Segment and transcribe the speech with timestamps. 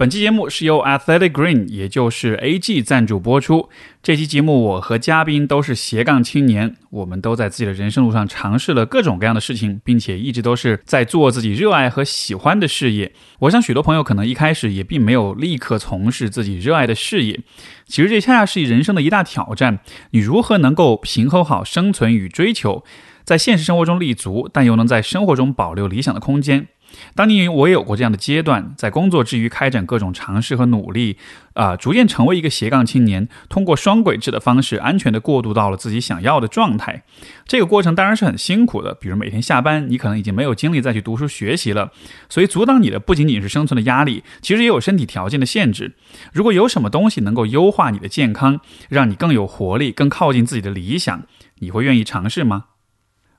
[0.00, 3.68] 本期节目是由 Athletic Green，也就是 AG 赞助播出。
[4.02, 13.12] 这期节目我和嘉宾都是斜杠青年，我们都在自己的人生路上尝试了各种各样的事情，并且一直都是在做自己热爱和喜欢的事业。
[13.40, 17.38] 我想许多朋友可能一开始也并没有立刻从事自己热爱的事业，
[17.84, 19.80] 其实这恰恰是人生的一大挑战。
[20.12, 22.82] 你如何能够平衡好生存与追求，
[23.22, 26.68] 在现实生活中立足，但又能在生活中保留理想的空间？
[27.14, 31.16] 当年我也有过这样的阶段，在工作之余开展各种尝试和努力，
[31.54, 37.02] 啊，逐渐成为一个斜杠青年，通过双轨制的方式，安全的过渡到了自己想要的状态。
[37.46, 41.92] 这个过程当然是很辛苦的，比如每天下班，你可能已经没有精力再去读书学习了。
[42.28, 45.96] 所以阻挡你的不仅仅是生存的压力，其实也有身体条件的限制。
[46.32, 51.22] 如果有什么东西能够优化你的健康，让你更有活力，更靠近自己的理想，
[51.58, 52.64] 你会愿意尝试吗？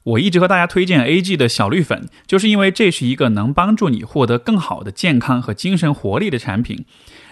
[0.03, 6.85] 我一直和大家推荐 A G 的小绿粉，就是因为这是一个能帮助你获得更好的健康和精神活力的产品。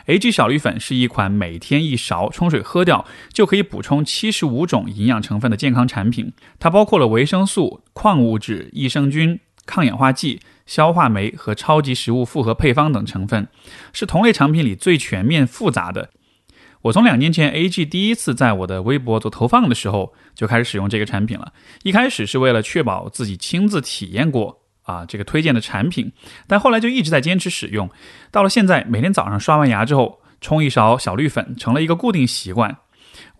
[0.06, 6.34] A G 小绿粉是一款每天一勺冲水喝掉就可以补充七十五种营养成分的健康产品。
[6.60, 13.48] 它包括了维生素、矿物质、益生菌、抗氧化剂、消化酶和超级食物复合配方等成分，
[13.94, 16.12] 是同类产品里最全面复杂的。
[16.82, 21.52] 我从两年前 A G 第一次在我的微博做投放的时候就开始使用这个产品了。
[21.84, 26.12] 一开始是为了确保自己亲自体验过啊这个推荐的产品，
[26.48, 27.90] 但后来就一直在坚持使用。
[28.32, 32.78] 到了现在，每天早上刷完牙之后冲一勺小绿粉，成了一个固定习惯。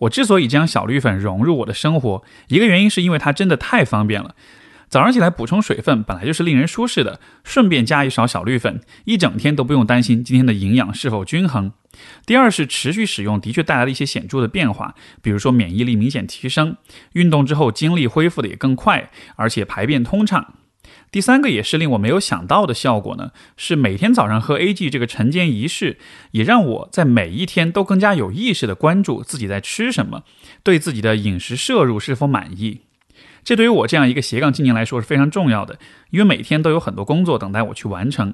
[0.00, 4.34] 我之所以将小绿粉融入我的生活，一个原因是因为它真的太方便了。
[4.90, 11.72] 早上起来补充水分本来就是令人舒适的，顺便加一勺小绿粉，一整天都不用担心今天的营养是否均衡。
[12.26, 16.76] 第二是持续使用的确带来了一些显著的变化，比如说免疫力明显提升，
[17.12, 20.54] 运动之后精力恢复的也更快，而且排便通畅。
[21.12, 25.98] 第三个也是令我没有想到的效果呢，是每天早上喝 A G 这个晨间仪式，
[26.32, 30.24] 也让我在每一天都更加有意识的关注自己在吃什么，
[30.64, 32.80] 对自己的饮食摄入是否满意。
[33.50, 35.76] 这对于我这样一个斜杠青年来说是非常重要的，
[36.10, 38.32] 因为每天都有很多工作等待我去完成。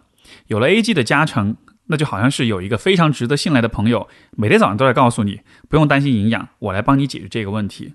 [0.48, 1.56] 有了 A G 的加成。
[1.86, 5.40] 那就好像是有一个非常值得信赖的朋友，每天早上都在告诉你
[5.70, 7.94] 不用担心营养，我来帮你解决这个问题。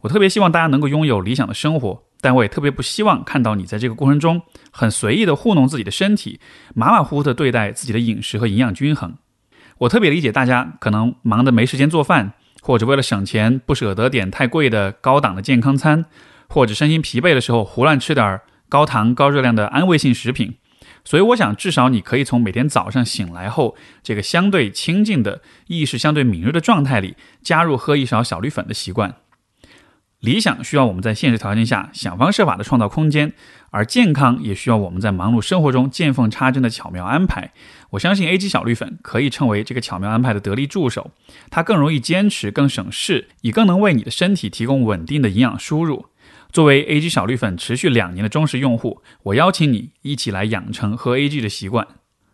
[0.00, 4.42] 我特别希望大家能够拥有理想的生活，但我也特别不希望看到你在这个过程中
[4.72, 6.40] 很随意的糊弄自己的身体，
[6.74, 9.14] 马马虎虎的对待自己的饮食和营养均衡。
[9.76, 12.32] 我特别理解大家可能忙得没时间做饭，
[12.62, 16.06] 或者为了省钱不舍得点太贵的高档的健康餐，
[16.54, 20.54] 或者身心疲惫的时候胡乱吃点高糖高热量的安慰性食品。
[21.04, 29.16] 所以，我想至少你可以从每天早上醒来后这个相对清静的意识、相对敏锐的状态里，加入喝一勺小绿粉的习惯。
[30.20, 33.32] 理想需要我们在现实条件下想方设法的创造空间，
[33.70, 37.50] 而健康也需要我们在忙碌生活中见缝插针的巧妙安排。
[37.90, 41.10] 我相信 A G 小绿粉可以称为这个巧妙安排的得力助手，
[41.50, 46.06] 它更容易坚持、更省事，也更能为你的身体提供稳定的营养输入。
[46.54, 51.84] 作为 A G 小绿粉持续两年的忠实用户，我邀请你一起来养成喝 A G 的习惯。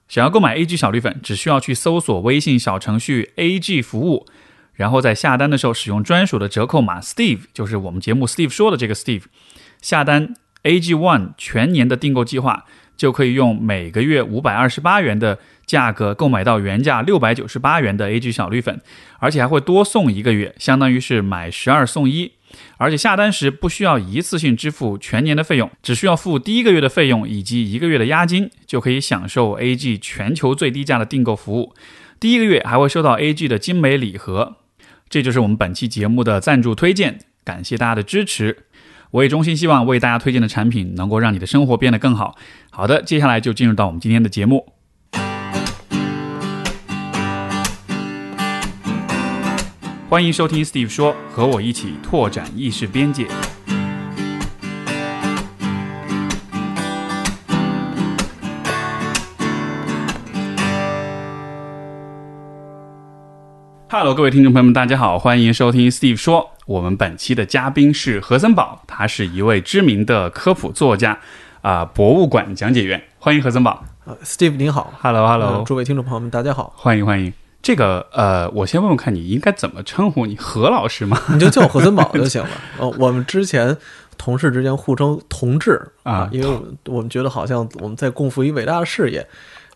[0.09, 4.27] 想要购买 A G 小绿粉，只需要去搜索微信小程序 A G 服务，
[4.75, 9.23] 然后在下单的时候使用专属的折扣码 Steve，就是我们节目 Steve 说的这个 Steve，
[9.81, 12.67] 下单 A G One 全年的订购计划，
[12.99, 18.83] 就可以用每个月五百二十八元的价格购买到原价六百九十八元的 A G 小绿粉，
[19.19, 22.33] 而且还会多送一个月，相当于是买十二送一。
[22.77, 31.75] 而且下单时不需要一次性支付全年的费用，只需要付第一个月的费用以及一个月的押金，就可以享受 AG 全球最低价的订购服务。
[32.19, 34.57] 第一个月还会收到 AG 的精美礼盒。
[35.09, 38.59] 这就是我们本期节目的赞助推荐，感谢大家的支持。
[39.11, 42.37] 我也衷心希望为大家推荐的产品能够让你的生活变得更好。
[42.71, 44.80] 好的，接下来就进入到我们今天的节目。
[50.11, 53.29] 欢迎收听 Steve 说，和我一起拓展意识边界。
[63.89, 66.51] Hello，各位听众朋友们，大家好，欢迎收听 Steve 说。
[66.67, 71.21] 我们本期的嘉宾是何森宝，他是一位知名的科普作家，
[71.63, 73.01] 啊，博物馆讲解员。
[73.21, 73.85] 欢迎何森宝。
[74.07, 77.33] 呃，Steve 您好，Hello，Hello，诸位听众朋友们，大家好，欢迎欢迎。
[77.63, 81.21] 这个呃，我先问问看你应该怎么称呼你何老师吗？
[81.33, 82.51] 你就叫我何森宝 就行了。
[82.79, 83.77] 哦，我们之前
[84.17, 89.27] 同事之间互称同志啊，因为我们我们觉得好像我们在共赴一伟大的事业，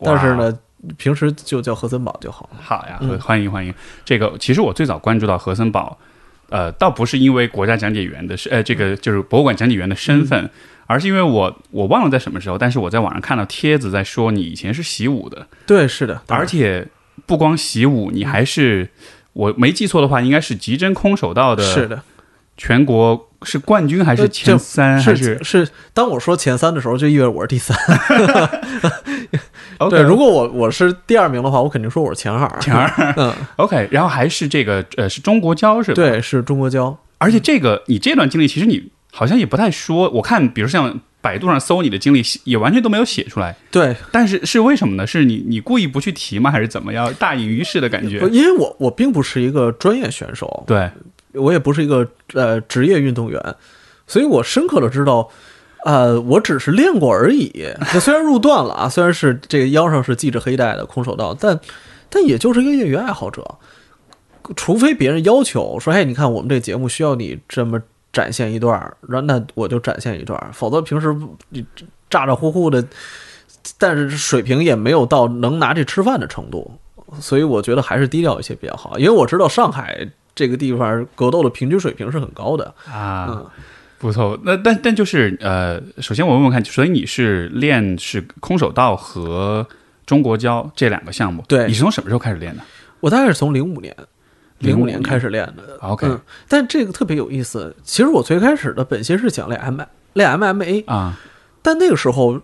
[0.01, 0.59] 但是呢，
[0.97, 2.59] 平时就叫何森宝就好了。
[2.63, 3.73] 好呀，欢迎欢迎。
[4.05, 5.99] 这个其实我最早关注到何森宝，
[6.49, 10.49] 呃，倒不是因为国家讲解员的是呃，这个就是博物馆讲解员的身份，
[10.87, 16.87] 而是因为我我忘了在什么时候，但是我在网上看到帖子在说你以前是习武的，对，是的，而且
[17.27, 18.89] 不光习武，你还是
[19.33, 22.03] 我没记错的话，应该是极真空手道的，是的，
[22.57, 25.01] 全国是冠军还是前三？
[25.01, 25.69] 还是是？
[25.93, 27.77] 当我说前三的时候，就意味着我是第三。
[29.91, 32.89] 对，如果我我是第二名的话，我肯定说我是前二，前二。
[33.19, 35.97] 嗯， OK，然后还是这个呃，是中国交是吧？
[35.97, 36.97] 对，是中国交。
[37.19, 40.09] 而且这个你这段经历，其实你好像也不太说。
[40.11, 43.57] 我看，比如像百度上搜你的经历，也完全都没有写出来。
[43.71, 45.07] 对，但是是为什么呢？
[45.07, 46.51] 是你你故意不去提吗？
[46.51, 47.13] 还是怎么样？
[47.15, 48.19] 大隐于市的感觉？
[48.29, 50.91] 因为我我并不是一个专业选手，对
[51.33, 53.41] 我也不是一个呃职业运动员，
[54.07, 55.31] 所以我深刻的知道。
[55.87, 57.53] 呃，我只是练过而已。
[57.93, 61.61] 那虽然入段了啊， 虽然是这个腰上是系着黑带的空手道，但
[62.09, 63.45] 但也就是一个业余爱好者。
[64.57, 67.79] 除非别人要求说：“嘿，你看我们这节目需要你这么
[68.15, 70.41] 展现一段，然后那我就展现一段。
[70.53, 71.15] 否则平时
[71.51, 71.63] 你
[72.09, 72.83] 咋咋呼呼的，
[73.77, 76.71] 但是水平也没有到能拿这吃饭的程度。
[77.21, 78.99] 所以我觉得还是低调一些比较好。
[78.99, 83.45] 因为我知道上海这个地方格斗的平均水平是很高的啊。
[83.99, 89.67] 不错，那但但就是呃，首先我问问看，所以你是练是空手道和
[90.05, 91.43] 中国交这两个项目？
[91.49, 92.63] 对，你是从什么时候开始练的？
[93.01, 93.97] 我大概是从零五年，
[94.65, 95.79] 零五年开始练的。
[95.81, 96.09] OK，
[96.49, 97.75] 但这个特别有意思。
[97.83, 99.81] 其实我最开始的本心是想练 M
[100.15, 101.19] 练 MMA 啊，
[101.63, 102.41] 但那个时候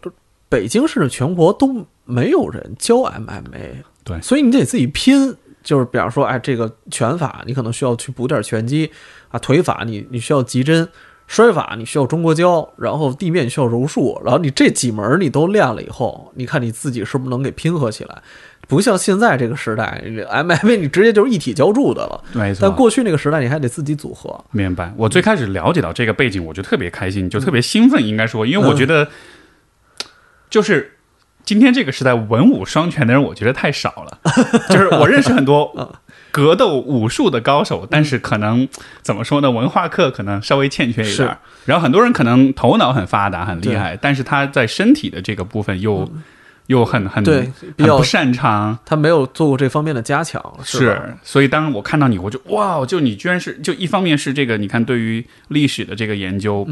[0.48, 5.36] 北京市的全国都没有人教 MMA，对，所以你得自己拼。
[5.62, 8.90] 就是比方说，哎，这个拳法你可能需要去补点拳击
[9.28, 10.88] 啊，腿法你你需要急针。
[11.26, 18.22] 摔法你需要中国跤，然后地面需要柔术，然后你这几门你都练了以后，你看你自己是不是能给拼合起来？
[18.68, 22.22] 不像现在这个时代，MMA 你直接就是一体浇筑的了。
[22.32, 22.60] 没错。
[22.62, 24.44] 但过去那个时代你还得自己组合。
[24.52, 24.92] 明白。
[24.96, 29.08] 我最开始了解到这个背景，我就特别开心，就特别兴奋，应该说，因为我觉得，
[30.48, 30.98] 就是
[31.44, 34.18] 今天这个时代文武双全的人，我觉得太少了。
[34.68, 35.98] 就是我认识很多。
[36.32, 38.68] 格斗武术的高手，但是可能
[39.02, 39.50] 怎么说呢？
[39.50, 41.36] 文化课可能稍微欠缺一点。
[41.64, 46.08] 然后很多人可能头脑很发达、很厉害，但是他在身体的这个部分又
[46.70, 50.40] 又很很对比较不擅长，他没有做过这方面的加强。
[50.62, 56.64] 是，所以当我看到你，我就哇，就你居然是就一方面是这个，你看对于历史的这个研究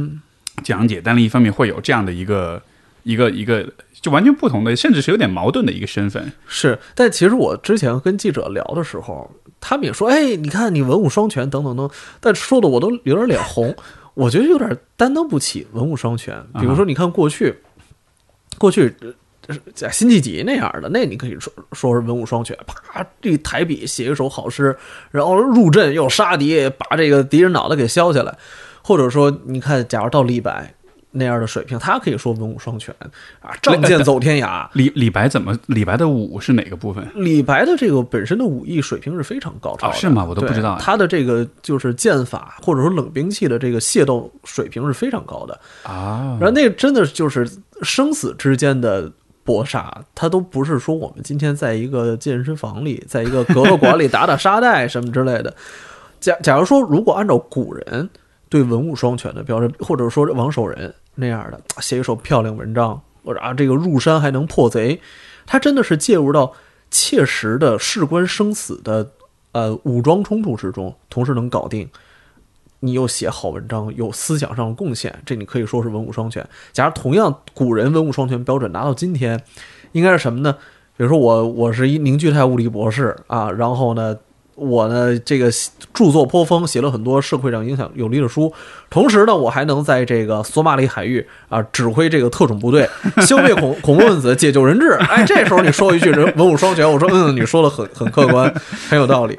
[0.63, 2.63] 讲解，但另一方面会有这样的一个
[3.03, 3.69] 一个一个。
[4.01, 6.31] 就完全不同的，甚至是有点矛盾的一个身份。
[6.47, 9.29] 是，但其实我之前跟记者聊的时候，
[9.61, 11.91] 他们也说：“哎，你看你文武双全，等等等。”
[12.21, 13.75] 但说的我都有点脸红。
[14.15, 16.41] 我觉得有点担当不起文武双全。
[16.61, 17.57] 比如说，你看过去，
[18.57, 18.95] 过去
[19.75, 24.77] 在辛弃疾那样的，那你可以说说是文武双全，啪，这抬笔写一首好诗，
[25.11, 28.37] 然后入阵又杀敌，把这个敌人脑袋给削下来。
[28.83, 30.75] 或者说，你看，假如到李白。
[31.11, 32.95] 那样的水平，他可以说文武双全
[33.41, 34.69] 啊，仗剑走天涯。
[34.75, 35.59] 李李白怎么？
[35.67, 37.05] 李白的武是哪个部分？
[37.15, 40.23] 李白的这个本身的武艺水平是非常高超的，是吗？
[40.23, 40.77] 我都不知道。
[40.79, 46.37] 他的这个就是剑法，或者说冷兵器的这个械斗水平是非常高的啊。
[46.39, 47.51] 然后那真的就是
[47.81, 49.11] 生死之间的
[49.49, 55.55] 搏杀，他都不是说我们今天在一个健身房里，在一个格斗馆里打打沙袋什么之类的。
[56.21, 58.11] 假假如说，如果按照古人。
[58.51, 64.99] 对文武双全的标准，或者说王守仁那样的写一首漂亮文章，或者啊这个入山还能破贼，
[65.45, 66.51] 他真的是介入到
[66.91, 69.07] 切实的事关生死的
[69.53, 71.87] 呃武装冲突之中，同时能搞定。
[72.81, 76.47] 你又写好文章，有思想上的贡献，这你可以说是文武双全。
[76.73, 79.43] 假如同样古人文武双全标准拿到今天，
[79.93, 80.57] 应该是什么呢？
[80.97, 84.17] 比如说我我是一凝聚态物理博士啊，然后呢。
[84.61, 85.49] 我呢，这个
[85.95, 88.53] 著作颇丰，写了很多社会上影响有力的书。
[88.91, 92.91] 同时呢，我还能在这个索马里海域啊，指挥这个特种部队，
[93.25, 94.91] 消灭恐恐怖分子，解救人质。
[94.95, 98.53] 哎，这时候你说一句“人文武双全”，我说嗯，你说的很很客观，
[98.89, 99.39] 很有道理。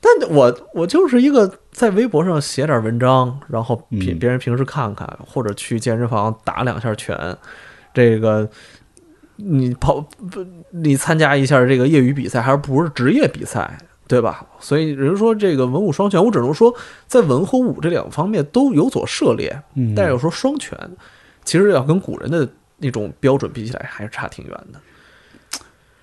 [0.00, 7.36] 但我我就是一个在微博上写点文章，然后别别人平时看看，或者去健身房打两下拳，
[7.92, 8.48] 这个
[9.36, 13.78] 你跑不，你参加一下这个业余比赛，还是不是职业比赛？
[14.08, 14.46] 对吧？
[14.58, 16.74] 所以人说这个文武双全，我只能说
[17.06, 19.60] 在文和武这两方面都有所涉猎。
[19.74, 20.78] 嗯，但是要说双全，
[21.44, 24.80] 其实要跟古人的那种标准比起来，还是差挺远的。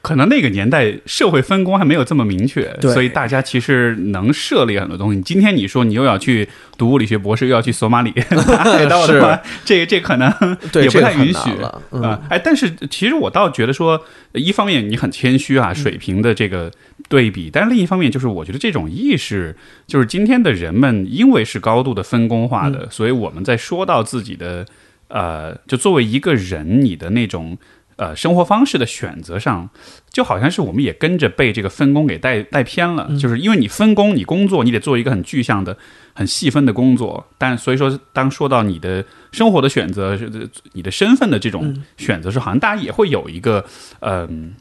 [0.04, 5.22] 可能那个年代社会分工还没有这么明确，所以大家其实能设立很多东西。
[5.22, 6.46] 今天你说你又要去
[6.78, 10.30] 读物理学博士，又要去索马里海盗的话，这这可能
[10.74, 12.20] 也不太允许了啊。
[12.30, 16.70] 哎，但是其实我倒觉得说，一方面你很谦虚啊，水平的这个
[17.08, 19.56] 对比，但是另一方面就是我觉得这种意识，
[19.88, 24.66] 就是今天的人们因为是高度的分工化的，所以我们在说到自己的。
[25.10, 27.56] 呃，就作为一个人，你的那种
[27.96, 29.70] 呃生活方式的选择上，
[30.12, 33.10] 就好像是我们也跟着被这个分工给带带偏了。
[33.20, 35.78] 就是因为你分工，你工作，你得做一个很具象的、
[36.14, 37.26] 很细分的工作。
[37.38, 43.66] 但所以说，当说到你的生活的选择，是你的身份的这种选择时，好像大家也会有一个
[44.00, 44.54] 嗯。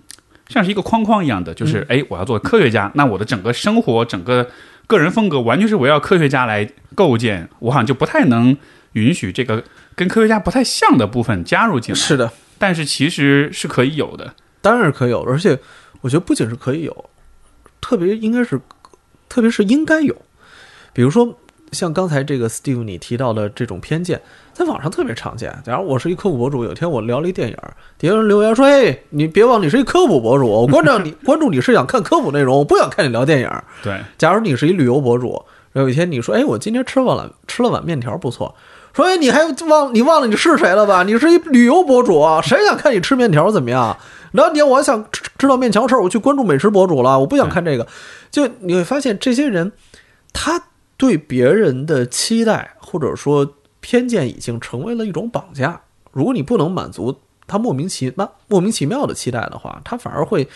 [0.48, 4.46] 像是一个框框一样的，就是哎，我要做科学家，那我的整个生活、整个
[4.86, 8.54] 个人风格完全是围绕科学家来构建，我好像就不太能
[8.92, 11.98] 允许这个跟科学家不太像的部分加入进来。
[11.98, 12.30] 是的，
[12.62, 15.58] 但是其实是可以有的，当然是可以有，而且
[16.00, 17.10] 我觉得不仅是可以有，
[17.80, 18.60] 特别应该是，
[19.28, 20.14] 特别是应该有，
[20.92, 21.36] 比如说。
[21.72, 24.20] 像刚才这个 Steve 你提到的这种偏见，
[24.52, 25.50] 在网上特别常见。
[25.64, 27.56] 假如我是一科普博主，有天我聊了一电影，
[27.96, 33.50] 底下人留言说：“哎，你别忘你是一科普博主，我关注你， 关注你是想看科普内容，我不想看你聊电影。”
[33.82, 33.98] 对。
[34.18, 35.42] 假如你是一旅游博主，
[35.72, 38.54] 有一天你说：“哎，我今天吃了碗吃了碗面条，不错。”
[38.92, 41.02] 说：“哎，你还忘你忘了你是谁了吧？
[41.02, 43.96] 你是一旅游博主，谁想看你吃面条怎么样？
[44.32, 45.04] 然后你我想
[45.38, 47.86] 知道面条事儿，我去关注美食博主了，我不想看这个。”
[48.30, 49.72] 就你会发现这些人，
[50.32, 50.64] 他。
[50.98, 55.80] 对别人的期待或者说偏见已经成为了一种绑架。
[56.12, 60.48] 如果你不能满足他莫名其妙、莫名其妙的期待的话，他反而会，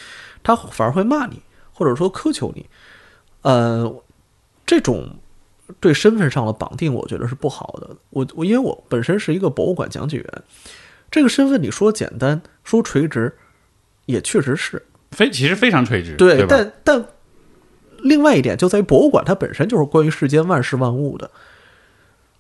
[0.45, 2.64] 他反而会骂你，或者说苛求你。
[3.43, 3.93] 呃，
[4.64, 5.09] 这种
[5.80, 7.96] 对身份上的绑定，我觉得是不好的。
[8.11, 10.42] 我我因为我本身是一个博物馆讲解员，
[11.11, 13.32] 这个身份你说简单，说垂直，
[14.06, 17.04] 也确实是非其实非常垂直，对，但但。
[18.02, 21.28] 另外一点就在于博物馆，它本身就是关于世间万事万物的。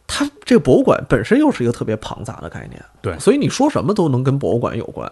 [0.06, 5.10] 它这个博物馆本身又是一个特别庞杂的概念，对，所以你说什么都能跟博物馆有关。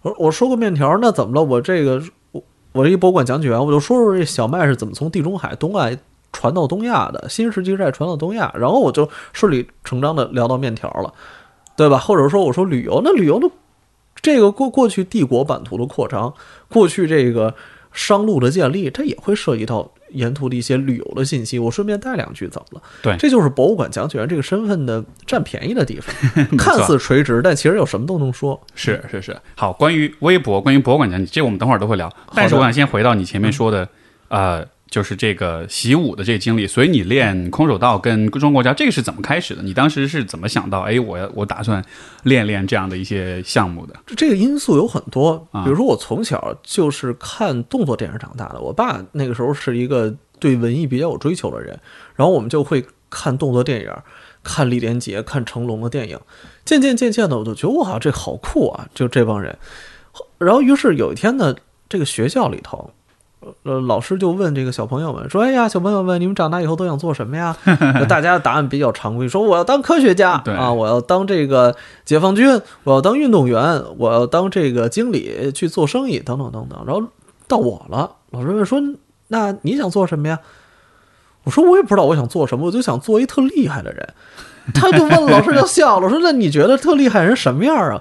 [0.00, 1.42] 我我说个面条，那怎么了？
[1.42, 2.00] 我这个
[2.30, 5.98] 我我这一博物馆讲解员，我就说说这小麦是怎么从地中海东岸
[6.32, 11.12] 传到东亚的，新石器时代传到东亚，然后我就顺理成章的聊到面条了，
[11.76, 11.98] 对吧？
[11.98, 13.50] 或者说我说旅游，那旅游的
[14.20, 16.34] 这个过过去帝国版图的扩张，
[16.68, 17.54] 过去这个。
[17.92, 21.58] 商路的建立，它也会涉及到沿途的一些旅游的信息。
[21.58, 22.82] 我顺便带两句，怎么了？
[23.02, 26.14] 对，这就是博物馆讲解员这个身份的占便宜的地方。
[26.56, 28.60] 看似垂直，但其实有什么都能说。
[28.76, 29.36] 是是是。
[29.56, 32.08] 好，关于微博，关于博物馆讲解，这我们等会儿都会聊。
[32.32, 33.88] 但是我想先回到你前面说的，
[34.28, 34.64] 呃。
[34.90, 39.62] 就是这个习武的这个经历，所以你练空手道跟中国家这个是怎么开始的？
[39.62, 40.80] 你当时是怎么想到？
[40.80, 41.82] 哎，我要我打算
[42.24, 43.94] 练练这样的一些项目的？
[44.16, 51.78] 这个因素有很多，比如说我从小就是看动作电影长大的，我爸那个时候是一个对文艺比较有追求的人，
[52.16, 53.92] 然后我们就会看动作电影，
[54.42, 56.18] 看李连杰、看成龙的电影，
[56.64, 58.88] 渐渐渐渐的，我就觉得哇，这好酷啊！
[58.92, 59.56] 就这帮人，
[60.38, 61.54] 然后于是有一天呢，
[61.88, 62.90] 这个学校里头。
[63.62, 67.56] 呃，老师就问这个小朋友们说：“哎呀，小朋友们，你们长大以后都想做什么呀？”
[68.06, 77.02] 大家的答案比较常规，说：“我要当科学家啊，我要当这个解放军，我要当运动员，我要当这个经理去做生意，等等等等。”然后
[77.48, 78.78] 到我了，老师问说
[79.28, 80.38] ：“那你想做什么呀？”
[81.44, 84.06] 我说：“我也不知道我想做什么，我就想做一特厉害的人。”
[84.74, 87.98] 他就问老师就笑了，说：“那你觉得特厉害人什么样啊？”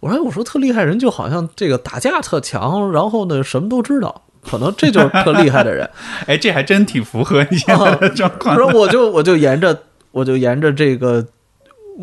[0.00, 5.88] 我说：“我说特厉害人就好像这个打架特强，然后呢什么都知道。”可能这就是特厉害的人，
[6.26, 8.54] 哎，这还真挺符合你现在的状况。
[8.58, 11.26] 说我就我就沿着我就沿着这个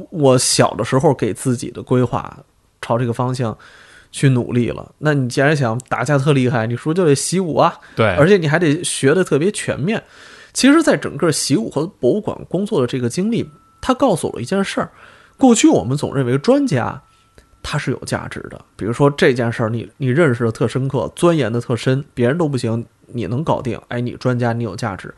[0.09, 2.37] 我小的时候给自己的规划，
[2.81, 3.57] 朝这个方向
[4.11, 4.91] 去努力了。
[4.99, 7.73] 那你既然想打架特厉害，你是不是就得习武啊？
[7.95, 10.03] 对，而且你还得学的特别全面。
[10.53, 13.49] 其实，在整个习武和博物馆工作的这个经历，
[13.81, 14.89] 他告诉我了一件事儿：
[15.37, 17.01] 过去我们总认为专家。
[17.67, 25.11] 它是有价值的，比如说这件事儿，你你认识的特深刻，钻研的特深，别人都不行，你能搞定，哎，你专家，你有价值。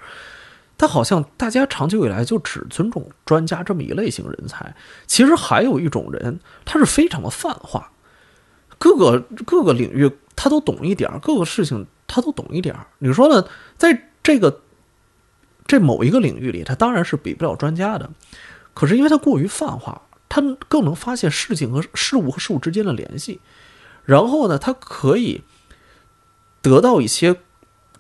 [0.78, 4.74] 但好像大家长久以来就只尊重专家这么一类型人才，
[5.08, 7.92] 其实还有一种人，他是非常的泛化，
[8.78, 12.88] 各个各个领域他都懂一点儿，各个事情他都懂一点儿。
[13.00, 13.46] 你说呢？
[13.76, 14.62] 在这个
[15.66, 18.10] 这某一个领域里，他当然是比不了专家的，
[18.74, 20.02] 可是因为他过于泛化。
[20.30, 23.40] 他更能发现事情和事物和事物之间的联系，
[24.06, 25.42] 然后呢，他可以
[26.62, 27.38] 得到一些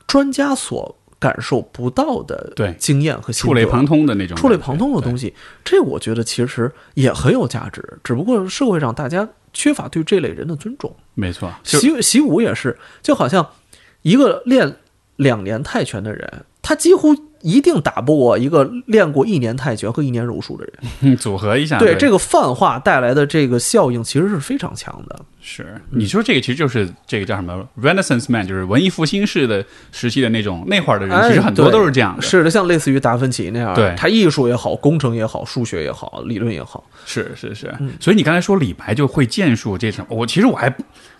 [0.05, 5.33] 专家所感受不到的对经验和触类旁通的那种触类旁通的东西。
[5.63, 10.95] 这我觉得其实也很有价值，只不过社会上大家缺乏对这类人的尊重。
[11.15, 13.49] 没错，习习武也是，就好像
[14.01, 14.77] 一个练
[15.15, 16.45] 两年泰拳的人。
[16.61, 17.15] 他几乎
[17.47, 21.15] 一定打不过一个练过一年泰拳和一年柔术的人。
[21.15, 25.17] 组合一下，对这个泛化带来的这个效应，其实是非常强的。
[25.39, 29.63] 是你说这个，其实就是这个叫什么 Renaissance Man，就是文艺复兴式的
[29.93, 32.21] 时期的那种那会儿的人，其实很多都是这样的。
[32.21, 37.73] 是的，像类似于达芬奇那样，对他艺术也好，工程也好，数学也好，理论也好，是是是。
[38.01, 40.69] 所以你刚才说李白就会剑术这种，我其实我还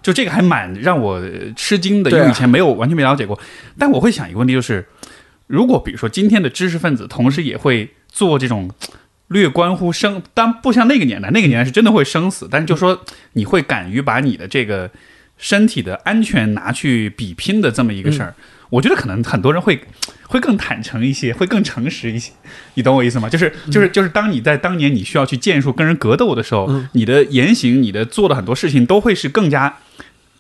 [0.02, 1.22] 就这个还蛮让我
[1.56, 3.40] 吃惊的，因为以前没有完全没了解过。
[3.80, 4.86] 但我会想一个问题，就是
[5.48, 8.70] 如果比如说今天的知识分子，同时也会做这种。
[9.30, 12.48] 略关乎生，但不像那个年代，那个年代是真的会生死。
[12.50, 14.90] 但是就说你会敢于把你的这个
[15.38, 18.34] 身体的安全拿去比拼的这么一个事儿，
[18.70, 19.82] 我觉得可能很多人会
[20.28, 22.32] 会更坦诚一些，会更诚实一些。
[22.76, 23.28] 你懂我意思吗？
[23.28, 29.80] 就是就是就是，当你在当年你需要去剑术跟人格斗的时候，你的言行、你的做的很多事情都会是更加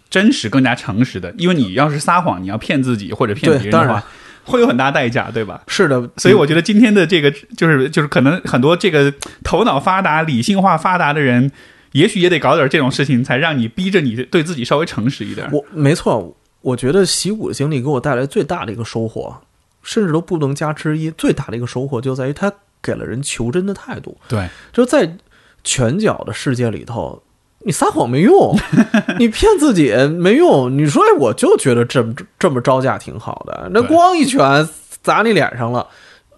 [0.10, 1.36] 真实、更加诚实的。
[1.38, 4.02] 因为你要是撒谎，你要骗自己或者骗别人的话。
[4.48, 5.62] 会有很大代价，对吧？
[5.68, 9.14] 是的，所以我觉得今天的这个就是就是可能很多这个
[9.44, 11.52] 头脑发达、理性化发达的人，
[11.92, 15.48] 也许也得搞点这种事情，才让你逼着你对自己稍微诚实一点。
[15.52, 19.42] 我没错，我觉得习武的经历给我带来最大的一个收获，
[19.84, 21.12] 甚至都不能加之一。
[21.12, 22.52] 最大的一个收获就在于他
[22.82, 24.18] 给了人求真的态度。
[24.28, 25.18] 对，就在
[25.64, 27.22] 拳脚的世界里头。
[27.68, 28.58] 你撒谎没用，
[29.20, 30.76] 你骗自己没用。
[30.78, 33.70] 你说，哎，我就觉得这么这么招架挺好的。
[33.74, 34.66] 那咣一拳
[35.04, 35.86] 砸你脸上了，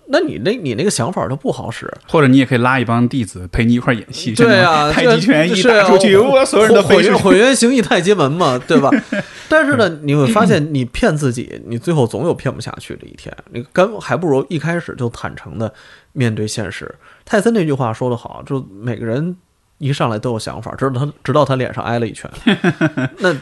[0.08, 1.88] 那你那你那个想法都不好使。
[2.08, 4.34] 或者你也可以拉一帮弟子陪你一块演戏。
[4.34, 8.90] 对啊，太极拳一打出去，哇，所有人都毁毁原形意太极门嘛，对吧？
[9.48, 13.32] 但是呢，你会发现，你骗自己，你最后总有骗不下去的一天。
[13.52, 15.72] 你跟还不如一开始就坦诚的
[16.14, 16.96] 面对现实。
[17.24, 19.38] 泰森那句话说的好，就每个人。
[19.80, 22.30] 一上来都有想法，直到他直到他脸上挨了一拳。
[23.18, 23.36] 那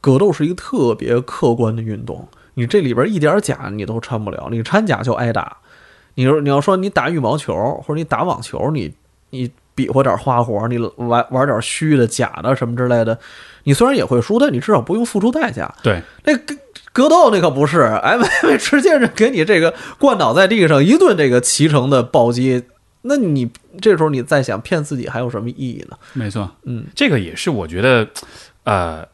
[0.00, 5.56] 格斗是一个特别客观的运动，你这里边一点假你都掺不了，你掺假就挨打。
[6.14, 7.52] 你说你要说你打羽毛球
[7.84, 8.94] 或者你打网球，你
[9.30, 13.18] 你比划点花活，你玩玩点虚的假的什么之类的，
[13.64, 15.74] 你虽然也会输，但你至少不用付出代价。
[15.82, 16.54] 对，那格
[16.92, 22.64] 格斗那可不是，MMA 直接是给你这个灌倒在地上一顿这个骑乘的暴击。
[23.04, 25.98] 那你这时候你再想骗自己还有什么意义呢？
[26.12, 28.08] 没错，嗯，这个也是我觉得，
[28.62, 29.04] 呃，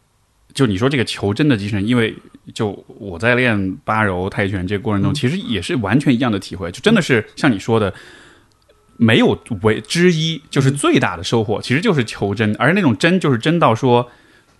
[0.53, 2.15] 就你说这个求真的精神，因为
[2.53, 7.95] 就我在练八柔泰拳这个过程中，其实也是完全一样的体会，就真的是像你说的，
[8.99, 14.11] 没有为之一，就是最大的收获，其实就是求真，而那种真就是真到说，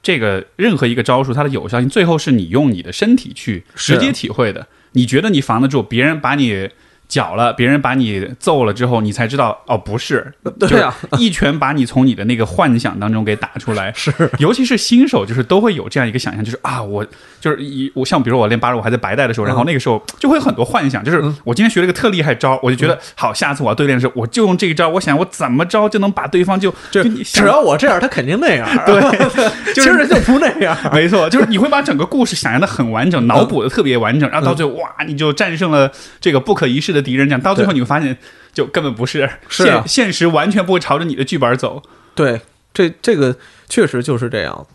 [0.03, 6.71] 这个任何一个招数它的有效性，最后是你用你的身体去直接体会的，你觉得你防得住，别人把你。
[7.09, 13.93] 搅了，别人把你揍了之后，你才知道哦，不是， 对啊，一拳把你从你的那个幻想当中给打出来。
[13.97, 17.05] 是，尤其是新手，就是都会有这样一个想象，就是啊，我
[17.41, 28.69] 就是一我像比如我练八路，我还在白带的时候，然后那个时候就会有很多幻想，就是我今天学了一个特厉害招，我就觉得好，下次我要对练的时候，我就用这一招，我想我怎么着就能把对方就就只要我这样，他肯定那样。
[28.85, 29.01] 对，
[29.73, 30.77] 其实就不那样。
[30.93, 35.91] 没错，就是你会把整个故事想象的很完整，脑补的特别完整，然后到最后哇，你就战胜了
[36.21, 36.98] 这个不可一世的。
[37.03, 38.17] 敌人讲到最后你会发现，
[38.53, 41.83] 就根本不是现现实，完全不会朝着你的剧本走。
[42.15, 42.41] 对，
[42.75, 43.37] 这这个
[43.69, 44.67] 确实就是这样。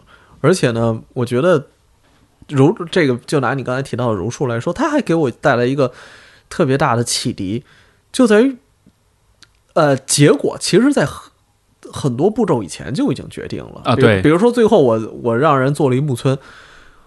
[0.41, 1.67] 而且呢，我觉得
[2.49, 5.93] 如这个，就拿你刚才提到的柔术来说，他还给我带来一个
[6.49, 7.63] 特别大的启迪，
[8.12, 8.57] 就在于
[9.73, 11.31] 呃，结果其实，在很
[11.91, 13.95] 很多步骤以前就已经决定了啊。
[13.95, 16.38] 对，比如说最后我我让人做了一木村，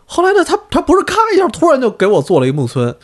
[0.04, 2.94] 后来呢，他他不是咔一下突然就给我做了一木村，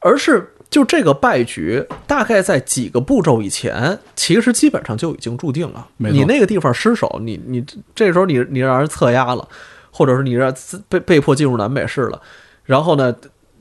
[0.00, 0.54] 而是。
[0.72, 5.86] 就这个败局，大概在几个步骤以前，其实基本上就已经注定了。
[5.98, 7.62] 你那个地方失手，你你
[7.94, 9.46] 这时候你你让人侧压了，
[9.90, 10.50] 或者是你让
[10.88, 12.18] 被被迫进入南北市了，
[12.64, 13.14] 然后呢，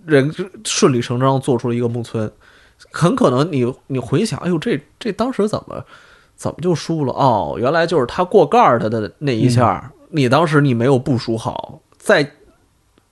[0.05, 2.31] 人顺理成章做出了一个木村，
[2.93, 5.83] 很可能你你回想，哎呦，这这当时怎么
[6.37, 7.11] 怎么就输了？
[7.11, 12.31] 哦，原来就是他过盖儿他的那一下，你当时你没有部署好，在。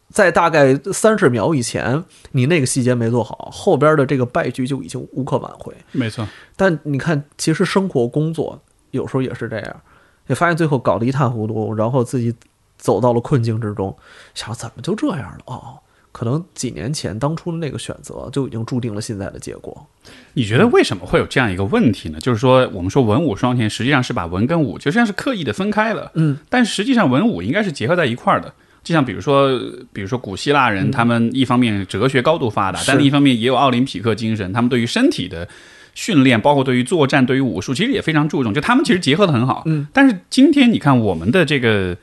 [0.10, 5.74] 在大概三十秒以前，你那个细节没做好，后边的这个败局就已经无可挽回。
[5.92, 8.60] 没错，但你看，其实生活工作
[8.92, 9.82] 有时候也是这样，
[10.26, 12.34] 你发现最后搞得一塌糊涂，然后自己
[12.78, 13.96] 走到了困境之中，
[14.34, 15.38] 想怎么就这样了？
[15.46, 15.78] 哦，
[16.12, 19.86] 可能几年前当初的那个选择就已经注定了现在的结果。
[20.34, 22.20] 你觉得为什么会有这样一个问题呢？
[22.20, 26.12] 就是说，我们说文武双全，实际上是把文跟武就像是刻意的分开了。
[26.16, 28.52] 嗯，但实际上文武应该是结合在一块儿的。
[28.84, 29.50] 就像比如说，
[29.92, 34.52] 比如说古希腊人，他们一方面哲学高度发达，但另一方面也有奥林匹克精神。
[34.54, 35.48] 他们对于身体的
[35.94, 38.54] 训练，包括对于作战、对于武术，其实也非常注重。
[38.54, 39.64] 就他们其实结合的很好。
[39.66, 39.86] 嗯。
[39.94, 41.96] 但是今天你看我们的这个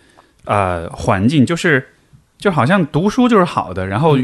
[0.45, 1.89] 呃环境，就是
[2.39, 4.19] 就好像读书就是好的，然后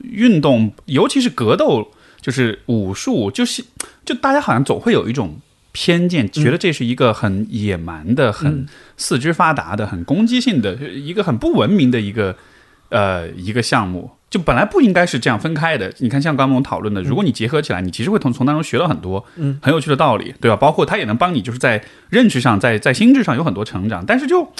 [0.00, 1.88] 运动，尤其是格斗，
[2.20, 3.64] 就是武术，就是
[4.04, 5.36] 就大家好像总会有一种
[5.72, 12.36] 偏见，觉得这是一个很野蛮的、很四肢发达的、很攻击性的一个很不文明的一个
[12.90, 14.12] 呃一个项目。
[14.32, 15.92] 就本来不应该是这样分开的。
[15.98, 20.56] 你看，像刚刚我们讨论的，如果你结合起来，你其实会从从当中学到很多，嗯，很有趣的道理，对吧？
[20.56, 24.02] 包括它也能帮你，就是在认知上，在在心智上有很多成长。
[24.06, 24.50] 但是就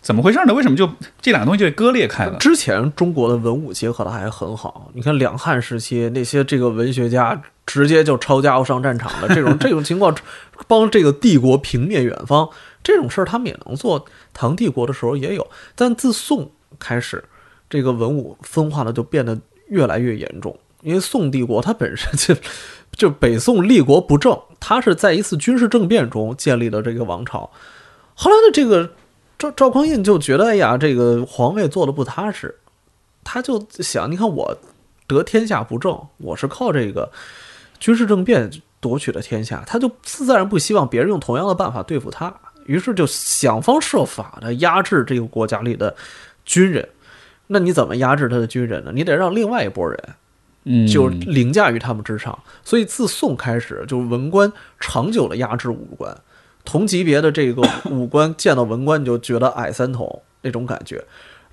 [0.00, 0.52] 怎么回事呢？
[0.52, 0.90] 为什么就
[1.22, 2.36] 这两个东西就割裂开了？
[2.38, 4.90] 之前中国的文武结合的还很好。
[4.94, 10.12] 你看两汉时期那些这个文学家直接就抄家伙上战场的这种 这种情况，
[10.66, 12.48] 帮这个帝国平灭远方
[12.82, 14.04] 这种事儿，他们也能做。
[14.34, 17.22] 唐帝国的时候也有，但自宋开始。
[17.70, 22.34] 这个文武分化的就变得越来越严重，因为宋帝国它本身就
[22.90, 27.48] 就北宋立国不正，它是在一次军事政变中建立的这个王朝。
[28.14, 28.90] 后来呢，这个
[29.38, 32.52] 赵赵匡胤就觉得，哎呀，这个皇位做的不踏实，
[33.22, 34.54] 他就想，你看我
[35.06, 37.08] 得天下不正，我是靠这个
[37.78, 42.34] 军事政变夺取的天下，他就自然不希望别人用同样的办法对付他，
[42.66, 45.94] 于是就想方设法的压制这个国家里的
[46.44, 46.88] 军人。
[47.52, 48.92] 那你怎么压制他的军人呢？
[48.94, 49.98] 你得让另外一拨人，
[50.62, 52.38] 嗯，就凌驾于他们之上。
[52.64, 56.16] 所以自宋开始，就文官长久的压制武官，
[56.64, 57.60] 同级别的这个
[57.90, 61.04] 武官见到文官你就觉得矮三头那种感觉。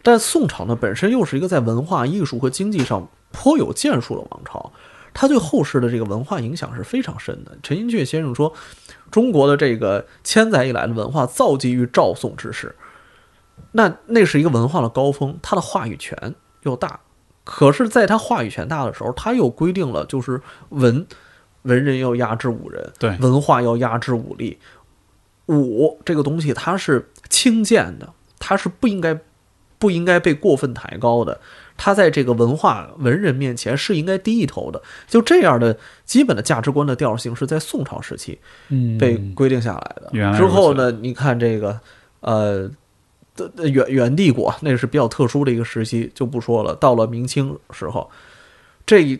[0.03, 4.71] 但宋朝呢，本身又是一个在文化艺术和经济上颇有建树的王朝，
[5.15, 7.57] 它对后世的这个文化影响是非常深的。
[7.63, 8.53] 陈寅恪先生说，
[9.10, 12.75] 中国的这个千载以来的文化造基于赵宋之时。
[13.73, 16.99] 那那是一个文化的高峰，他的话语权又大，
[17.43, 21.06] 可是，在他话语权大的时候，他又规定了，就是文
[21.63, 24.58] 文人要压制武人，对，文化要压制武力，
[25.47, 29.19] 武这个东西它是轻贱的，它是不应该
[29.77, 31.39] 不应该被过分抬高的，
[31.77, 38.39] 他在这个文化文人面前是应该低一头的，就这样的基本的价值观的调性是在宋朝时期
[38.99, 40.10] 被规定下来的。
[40.36, 41.80] 之后呢，你看这个
[42.21, 42.71] 呃。
[43.38, 46.76] 的元元帝国那是比较特殊的一个时期，就不说了。
[46.76, 48.10] 到了明清时候，
[48.86, 49.17] 这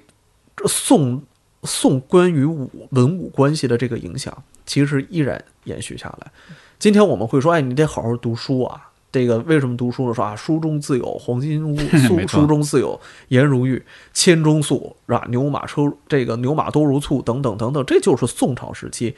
[0.66, 1.22] 宋
[1.64, 6.32] 宋关于武文武关系的这个影响，其实依然延续下来。
[6.80, 8.84] 今天我们会说，哎，你得好好读书啊。
[9.10, 10.14] 这个为什么读书呢？
[10.14, 13.00] 说啊，书中自有黄金屋， 书书中自有
[13.30, 13.82] 颜如玉，
[14.14, 15.26] 千钟粟是吧？
[15.30, 19.16] 牛马车这个牛马多如簇，等等等等，这就是宋朝时期。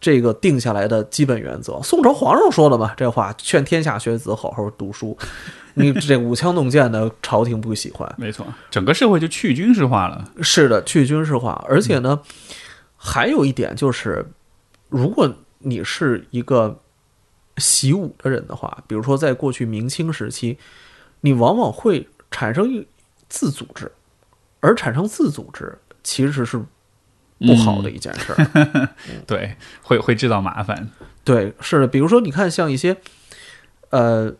[0.00, 5.16] 这个定下来的基本原则，宋朝皇上说了嘛，这话劝天下学子好好读书。
[5.74, 10.32] 你这舞枪弄剑的朝廷不喜欢，没错，整个社会就去军事化了。
[10.40, 12.20] 是的，去军事化，而且呢，
[12.96, 14.24] 还有一点就是，
[14.88, 16.78] 如果你是一个
[17.56, 20.56] 习武的人的话，比如说在过去明清时期，
[21.22, 22.84] 你往往会产生
[23.28, 23.90] 自组织，
[24.60, 26.64] 而产生自组织其实是。
[27.38, 28.88] 不好的一件事儿，
[29.26, 30.88] 对，会会制造麻烦。
[31.24, 32.96] 对，是的，比如说，你看，像一些，
[33.90, 34.32] 呃，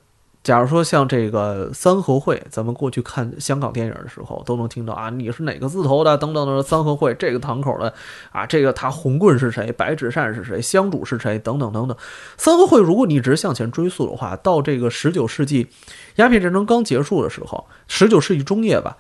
[0.43, 7.93] 假如说像这个三合会，咱们过去看香港电影的时候，都能听到啊，你是哪个字头的，等等等三合会，这个堂口的
[8.33, 11.97] 啊，这个他红棍是谁，白纸扇是谁，香主是谁，等等等等。
[12.37, 15.69] 三合会，如果你一直向前追溯的话，到这个十九世纪
[16.17, 18.97] 鸦片战争刚结束的时候，十九世纪中叶吧，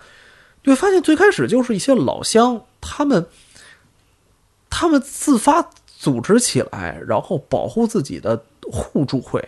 [0.62, 3.26] 你会发现最开始就是一些老乡，他们。
[4.80, 9.44] 他们自发组织起来，然后保护自己的互助会，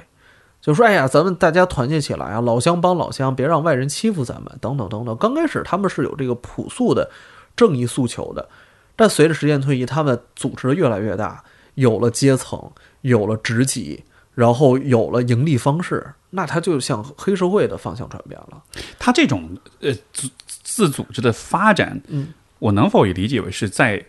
[0.61, 7.09] 就说：“哎呀，咱们大家团结起来啊，老乡帮老乡，别让外人欺负咱们，等等等等。”刚开始他们是有这个朴素的
[7.55, 8.49] 正义诉求的，
[8.97, 12.69] 但随着时间推移，他们组织的越来越大，有了阶层，
[13.03, 14.03] 有了职级，
[14.35, 18.61] 然后有了盈利方式，那他就向黑社会的方向转变了。
[18.99, 20.29] 他这种呃自
[20.65, 24.05] 自组织的发展，嗯，我能否也理解为是在？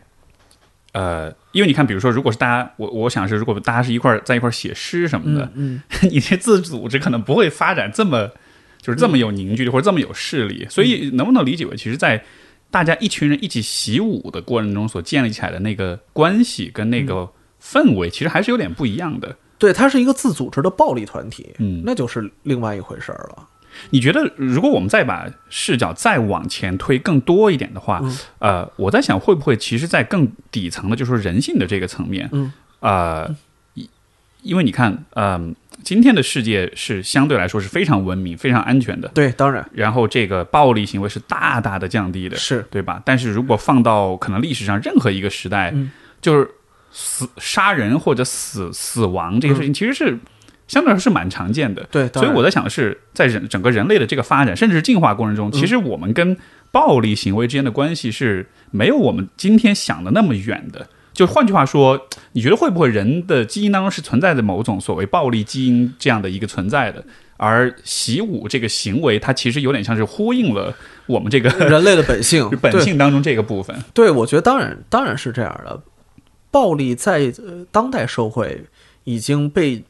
[0.93, 8.29] 呃，因为你看，比如说，如果是大家，我我想是，如果大家是一块在一块写诗什么的，嗯， 你这自组织可能不会发展这么，
[8.81, 10.67] 就是这么有凝聚力或者这么有势力。
[10.69, 12.23] 所以，能不能理解为，其实，在
[12.69, 17.29] 大家一群人一起习武的过程中所建立起来的那个关系跟那个
[17.61, 19.35] 氛围，其实还是有点不一样的。
[19.57, 23.47] 对，它是一个自组织的暴力团体，嗯，那就是另外一回事儿了。
[23.91, 28.01] 你觉得，如果我们再把视角再往前推更多一点的话，
[28.39, 33.35] 呃，我在想会不会，其实，在更底层的，就是人性的这个层面，嗯，呃，
[34.43, 42.65] 因为你看，嗯，今天的世界是相对来说是非常文明、非常安全的，对，当然，然后这个暴力行为是大大的降低的，是。
[42.69, 43.01] 对吧？
[43.05, 45.73] 但是如果放到可能历史上任何一个时代，
[46.21, 46.49] 就是
[46.91, 50.17] 死杀人或者死死亡这个事情，其实是。
[50.71, 51.85] 相对来说是蛮常见的。
[51.91, 56.37] 对，所以我在想的是，在人整个人类的这个发展，甚至是进化过程中，其实我们跟
[56.71, 60.87] 暴力行为之间的关系是没有我们今天想的那么远的。
[61.11, 67.03] 就换句话说，你觉得会不会人的基因当中是存在着某种所谓暴力基因这样的一个存在的？
[67.35, 70.73] 而习武这个行为，它其实有点像是呼应了
[71.07, 73.75] 我们这个人类的本性， 本性当中这个部分。
[73.93, 75.81] 对，我觉得当然当然是这样的。
[76.49, 77.33] 暴力在
[77.71, 78.63] 当代社会
[79.03, 79.83] 已经被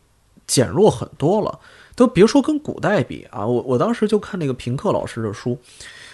[0.51, 1.59] 减弱很多了，
[1.95, 3.47] 都别说跟古代比啊。
[3.47, 5.57] 我我当时就看那个平克老师的书，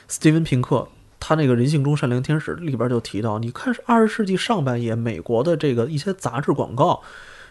[0.07, 0.87] 斯蒂芬平克，
[1.19, 7.01] 他那个人性中善良天使里边就提到，你看二十世纪上半叶美国的这个一些杂志广告。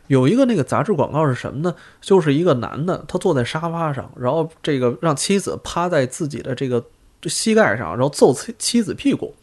[0.07, 1.75] 有一个那个杂志广告是什么呢？
[2.01, 6.81] 就是一个男的，他坐在沙发上，然后这个让妻子趴在自己的这个
[7.25, 9.35] 膝盖上，然后揍妻妻子屁股。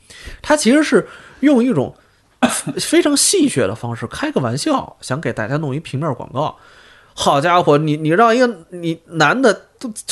[0.42, 1.06] 他其实是
[1.42, 1.94] 用一种
[2.80, 6.56] 非常戏谑的方式开个玩笑，想给大家弄一平面广告。
[7.14, 9.62] 好家伙，你你让一个你男的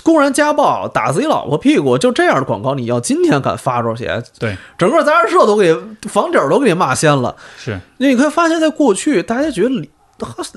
[0.04, 4.08] 公然家暴打自己老婆屁股，就这样的广告，你要今天敢发出去，
[4.40, 7.36] 对整个杂志社都给房顶都给你骂掀了。
[7.58, 9.70] 是，那你可以发现，在过去大家觉得。
[9.70, 9.90] 理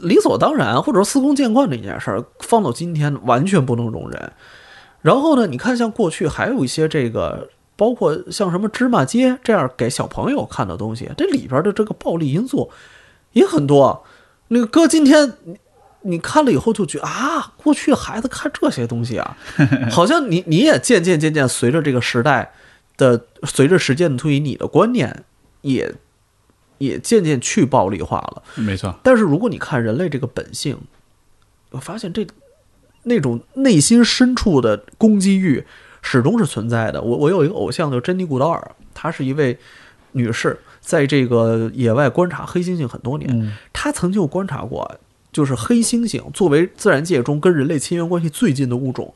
[0.02, 4.32] 理所当然，或者说司空见惯的一件事儿，放到今天完全不能容忍。
[5.00, 12.70] 然后呢，你看像过去还有一些这个，包括像什么芝麻街这样给小朋友看的东西，这里边的这个暴力因素
[13.32, 14.04] 也很多。
[14.48, 15.32] 那个哥今天
[16.04, 19.36] 你看了以后就觉得啊，过去孩子看这些东西啊，
[19.90, 22.52] 好像你你也渐渐渐渐随着这个时代
[22.96, 25.24] 的随着时间的推移，你的观念
[25.62, 25.94] 也。
[26.78, 28.92] 也渐渐去暴力化了，没错。
[29.02, 30.76] 但是如果你看人类这个本性，
[31.70, 32.26] 我发现这
[33.04, 35.64] 那种内心深处的攻击欲
[36.02, 37.00] 始终是存在的。
[37.00, 39.56] 我我有一个偶像叫珍妮古道尔，她是一位
[40.12, 44.98] 女士，在这个野外观察黑猩猩很多年，她曾经观察过，
[45.34, 49.12] 就是黑猩猩作为自然界中跟人类亲缘关系最近的物种，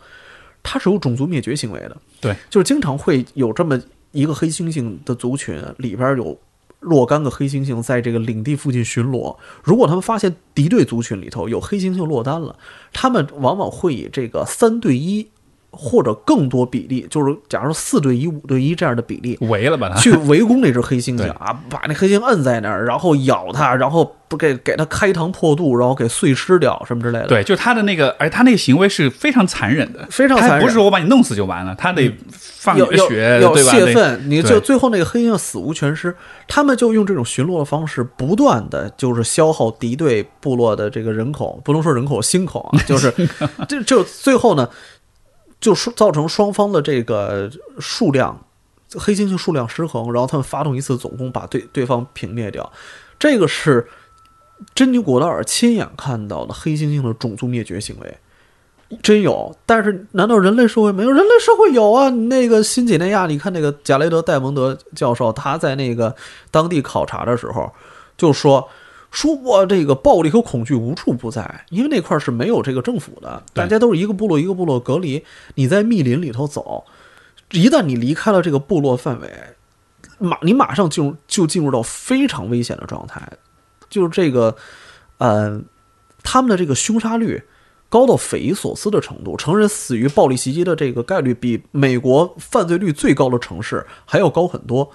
[0.62, 1.96] 它是有种族灭绝行为的。
[2.20, 3.81] 对，就是经常会有这么
[4.12, 6.38] 一个黑猩猩的族群里边有。
[6.81, 12.57] 若干个黑猩猩在这个领地附近巡逻，如果他们发现敌对族群里头有黑猩猩落单了，
[12.92, 15.28] 他们往往会以这个三对一。
[15.70, 27.26] 或者更多比例，就是假如四对一、五对一这样的比例，围了把它去围攻那只黑猩猩 啊，把那黑猩猩摁在那儿，然后咬它，然后不给给它开膛破肚，然后给碎尸掉什么之类的。
[27.26, 30.61] 对，就他的那个，而他那个行为是非常残忍的，非常残忍。
[30.61, 32.76] 不是说我把你弄死就完了，他得放
[33.09, 36.14] 血，要泄愤，你就最后那个黑猩猩死无全尸。
[36.48, 43.12] 他们就用这种巡逻的方式，不断的就是消耗敌对部落的这个人口，不能说人口，心口啊，就是
[43.68, 44.68] 就就最后呢。
[45.61, 48.44] 就是造成双方的这个数量，
[48.94, 52.73] 黑猩猩数量失衡，然后他们发动一次总攻，把对对方平灭掉。
[53.18, 53.88] 这个是
[54.75, 58.18] 珍妮古道尔亲眼看到的黑猩猩的种族灭绝行为，
[59.03, 59.57] 真有。
[59.66, 61.11] 但是，难道人类社会没有？
[61.11, 62.09] 人类社会有啊！
[62.11, 66.14] 那个新几内亚，你看那个贾雷德戴蒙德教授，他在那个
[66.51, 67.73] 当地考察的时候
[68.16, 68.68] 就说。
[69.11, 75.25] 说过这个暴力和恐惧无处不在，因为那块是没有这个政府的，大家都是一个部落一个部落隔离。
[75.55, 76.85] 你在密林里头走，
[77.53, 79.31] 一旦你离开了这个部落范围，
[80.18, 83.27] 马你马上进入就进入到非常危险的状态。
[83.88, 84.55] 就是这个，
[85.16, 85.59] 呃，
[86.23, 87.42] 他们的这个凶杀率
[87.88, 94.90] 高到匪夷所思的程度，成人死于暴力袭击的这个概率比美国犯罪率最高的城市还要高很多。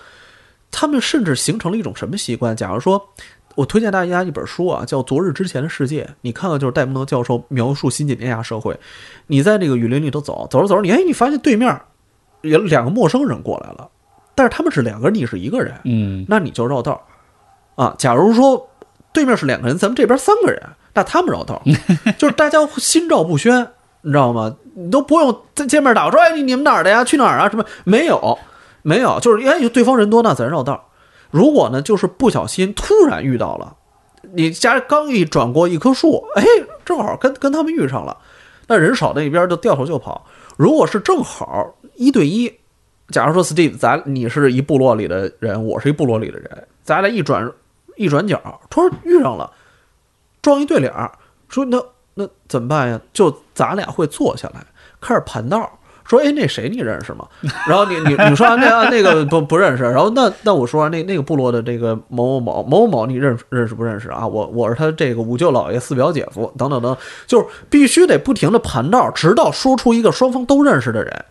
[0.70, 2.56] 他们甚至形成了一种什么习惯？
[2.56, 3.10] 假如说。
[3.56, 6.04] 我推荐大家一本书啊，叫《昨日之前的世界》。
[6.22, 8.78] 你看看，就是戴蒙德教授描述新几内亚社会。
[9.28, 11.80] 你在这个雨林里头走，走着走着，你哎，你发现对面
[12.42, 13.90] 有两个陌生人过来了，
[14.36, 17.02] 但是他们是两个人，你是一个人，嗯，那你就绕道
[17.76, 17.94] 啊。
[17.98, 18.70] 假如说
[19.12, 20.62] 对面是两个人，咱们这边三个人，
[20.94, 21.62] 那他们绕道，
[22.18, 23.68] 就是大家心照不宣，
[24.02, 24.56] 你知道吗？
[24.76, 27.04] 你都不用在见面打，说哎，你你们哪儿的呀？
[27.04, 27.48] 去哪儿啊？
[27.48, 28.40] 什么没有？
[28.82, 30.90] 没有，就是哎，对方人多，那咱绕道。
[31.34, 33.76] 如果呢，就是不小心突然遇到了，
[34.34, 36.44] 你家刚一转过一棵树，哎，
[36.86, 38.16] 正好跟跟他们遇上了，
[38.68, 40.28] 那人少那边就掉头就跑。
[40.58, 42.54] 如果是正好一对一，
[43.08, 47.52] 假如说 Steve，咱你是一部落里的人，我是一部落里的人，咱俩一转
[47.96, 49.52] 一转角，突然遇上了，
[50.40, 50.94] 撞一对脸，
[51.50, 53.02] 说那那怎么办呀？
[53.12, 54.64] 就咱俩会坐下来
[55.02, 55.80] 开始盘道。
[56.18, 57.28] 说哎，那谁你认识吗？
[57.68, 59.84] 然后你你你说那啊那个不不认识。
[59.84, 64.28] 然后那那我说那那个部落的这个某某某某某某，你认认识不认识啊？
[64.28, 66.96] 我我是他这个五舅姥爷四表姐夫等等等，
[67.26, 71.26] 就是必须得不停的盘道，直到说出一个双方都认识的人。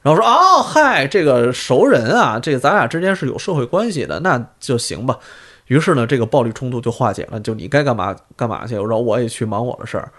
[0.00, 5.18] 然后说哦嗨，这个熟人啊，这个咱俩之间是有社会关系的，那就行吧。
[5.66, 10.10] 于是呢，这个暴力冲突就化解了，就你该干嘛干嘛去，然后我也去忙我的事儿。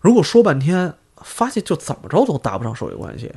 [0.00, 3.32] 如果说半天发现就怎么着都搭不上社会关系，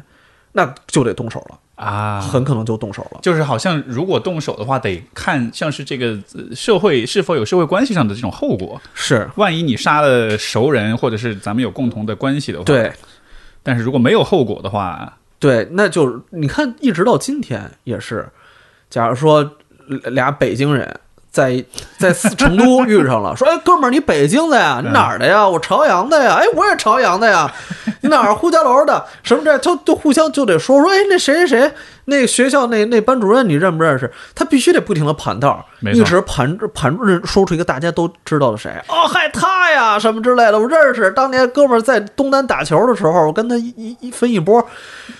[0.52, 3.20] 那就得动手了啊，很可能就动手了。
[3.22, 6.18] 就是好像如果动手的话，得看像是这个
[6.54, 8.82] 社会是否有社会关系上的这种后果。
[8.94, 12.92] 是，万一你杀了熟人，或者是咱们有共同的关系的话，对。
[13.64, 18.28] 但是如果没有后果的话，对，那就你看，一直到今天也是。
[18.90, 19.58] 假如说
[20.06, 21.00] 俩北京人。
[21.32, 21.63] 在
[21.98, 24.82] 在成都 遇上了，说哎哥们儿你北京的呀？
[24.84, 25.48] 你哪儿的呀？
[25.48, 26.36] 我朝阳的呀。
[26.39, 27.52] 哎我也朝阳的呀。
[28.02, 29.06] 你哪儿呼家楼的？
[29.24, 31.72] 什么这就就互相就得说说哎那谁谁谁
[32.06, 34.12] 那学校那那班主任你认不认识？
[34.34, 35.63] 他必须得不停的盘道，
[35.94, 41.12] 一直盘盘说出一个大家都知道的谁哦嗨他呀什么之类的我认识。
[41.12, 44.65] 当年哥们儿在东单打球的时候，我跟他一一分一波，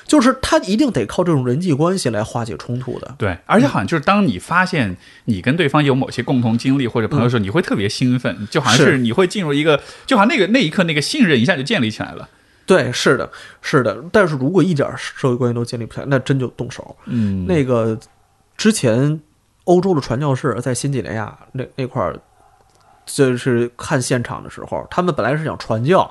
[0.10, 3.16] 就是他一定得靠这种人际关系来化解冲突的。
[3.18, 6.00] 对，而且好像就是当你发现你跟对方有。
[6.00, 12.30] 某些共同经历或者朋友的时候，你会特别兴奋，就好像是你会进入一个，就好像那个那一刻那个信任一下就建立起来了。
[12.66, 13.30] 对，是的，
[13.62, 14.02] 是的。
[14.10, 16.96] 但是如果一点社会关系都建立不起来，那真就动手。
[17.04, 18.00] 嗯，那个
[18.56, 19.20] 之前
[19.66, 22.18] 欧洲的传教士在新几内亚那那块儿，
[23.06, 26.10] 就是看现场的时候，他们本来是想传教，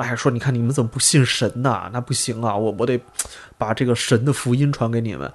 [0.00, 1.90] 哎，说你看你们怎么不信神呐？
[1.92, 3.00] 那不行啊，我我得
[3.58, 5.30] 把这个神的福音传给你们。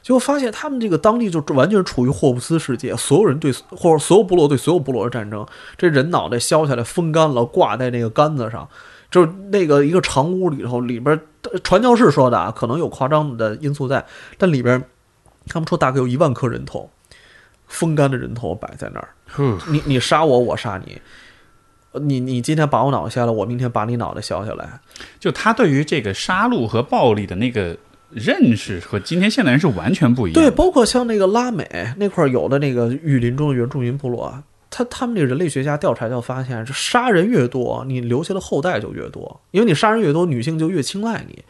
[0.00, 8.66] 结果发现他们这个当地就完全处于霍布斯世界，所有人对或者所有部落对所有部落的战争，这人脑袋削下来风干了，挂在那个杆子上，
[9.10, 11.20] 就是那个一个长屋里头，里边
[11.62, 14.06] 传教士说的啊，可能有夸张的因素在，
[14.38, 14.82] 但里边
[15.48, 16.88] 他们说大概有一万颗人头，
[17.66, 19.08] 风干的人头摆在那儿，
[19.68, 20.98] 你你杀我，我杀你，
[21.94, 24.80] 你你今天把我脑袋削了，我明天把你脑袋削下来，
[25.18, 27.76] 就他对于这个杀戮和暴力的那个。
[28.10, 30.42] 认识和今天现代人是完全不一样。
[30.42, 41.44] 对，包括像那个拉美那块儿有的那个雨林中的原住民部落，他他们那个人类学家调查就发现，这杀人越多，你留下的后代就越多，因为你杀人越多，女性就越青睐你。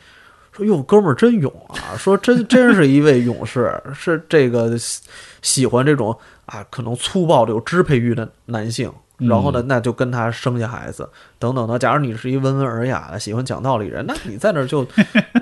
[0.50, 1.94] 说哟，哥们儿真勇啊！
[1.96, 4.76] 说真真是一位勇士，是这个
[5.40, 8.92] 喜欢这种啊，可能粗暴的有支配欲的男性。
[9.18, 11.08] 然后呢，那就跟他生下孩子，
[11.40, 11.76] 等等的。
[11.76, 14.86] 假如你是一温文尔雅的、喜欢讲道理人，那你在那儿就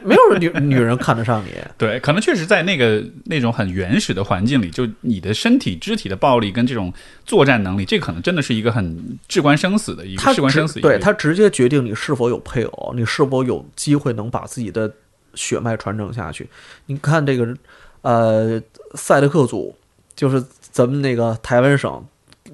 [0.03, 1.51] 没有人女女人看得上你。
[1.77, 6.91] 对，可能确实在那个那种很原始的环境里，就你的身体肢体的暴力跟这种
[7.27, 10.81] 作战能力，这可能真的是一个很至关生死的一个事关生死。
[10.81, 14.91] 对他直接决定你是否有配偶，你是否有机会能把自己的
[15.35, 16.49] 血脉传承下去。
[16.87, 17.55] 你看这个，
[18.01, 18.59] 呃，
[18.95, 19.77] 赛德克族，
[20.15, 22.03] 就是咱们那个台湾省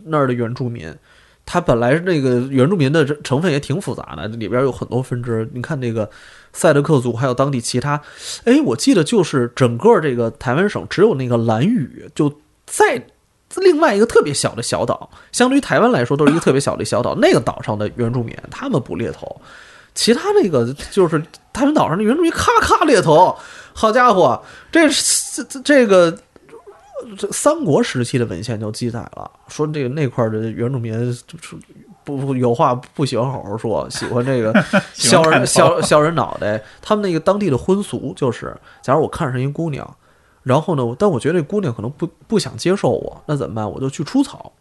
[0.07, 0.93] 那儿的原住民。
[1.45, 5.49] 它本来那个原住民的成分也挺复杂的，里边有很多分支。
[5.53, 6.09] 你看那个
[6.53, 8.01] 赛德克族，还有当地其他，
[8.45, 12.33] 哎，我记得就是整个这个台湾省只有那个兰屿，就
[12.65, 13.05] 在
[13.57, 17.15] 另外一个特别小的小岛，相对于台湾来说都是一个特别小的小岛。
[17.17, 19.41] 那个岛上的原住民他们不猎头，
[19.95, 21.21] 其他那个就是
[21.53, 23.37] 台湾岛上的原住民咔咔猎头。
[23.75, 26.17] 好家伙，这这这个。
[27.17, 30.93] 这三国时期的文献就记载了，说这个那块的原住民
[31.27, 31.57] 就是
[32.05, 34.53] 不不有话不喜欢好好说，喜欢这个
[34.95, 36.63] 削人削削人脑袋。
[36.81, 39.97] 他们那个当地的婚俗就是，假如我看上一姑娘，
[40.43, 43.71] 然后呢，但我觉得这姑娘可能不不想接受我，那怎么办？
[43.71, 44.53] 我就去出草，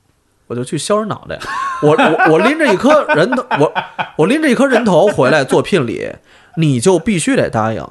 [0.47, 1.39] 我就去削人脑袋。
[1.81, 3.73] 我我我拎着一颗人头，我
[4.17, 6.11] 我拎着一颗人头回来做聘礼，
[6.57, 7.83] 你就必须得答应。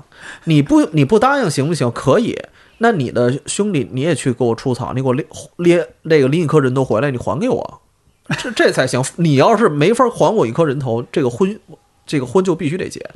[0.44, 1.90] 你不你不答应行不行？
[1.90, 2.38] 可以。
[2.82, 5.24] 那你的兄弟你也去给我除草，你给我拎
[5.58, 7.82] 拎那个拎一颗人头回来，你还给我，
[8.38, 9.02] 这这才行。
[9.16, 11.60] 你要是没法还我一颗人头，这个婚
[12.06, 13.08] 这个婚就必须得结。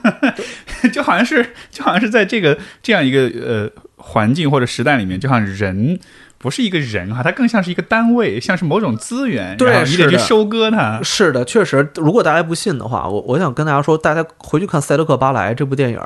[0.92, 6.00] 就好像是就好像是在这个这样一个呃环境或者时代里面，就像人。
[6.44, 11.00] 不是一个人哈，它更像是一个单位，像是某种资源，对，你得去收割它。
[11.02, 15.98] 是的，确实，如果大家不信的话，我我想跟大家说，大家回去看《赛德克·巴莱》这部电影，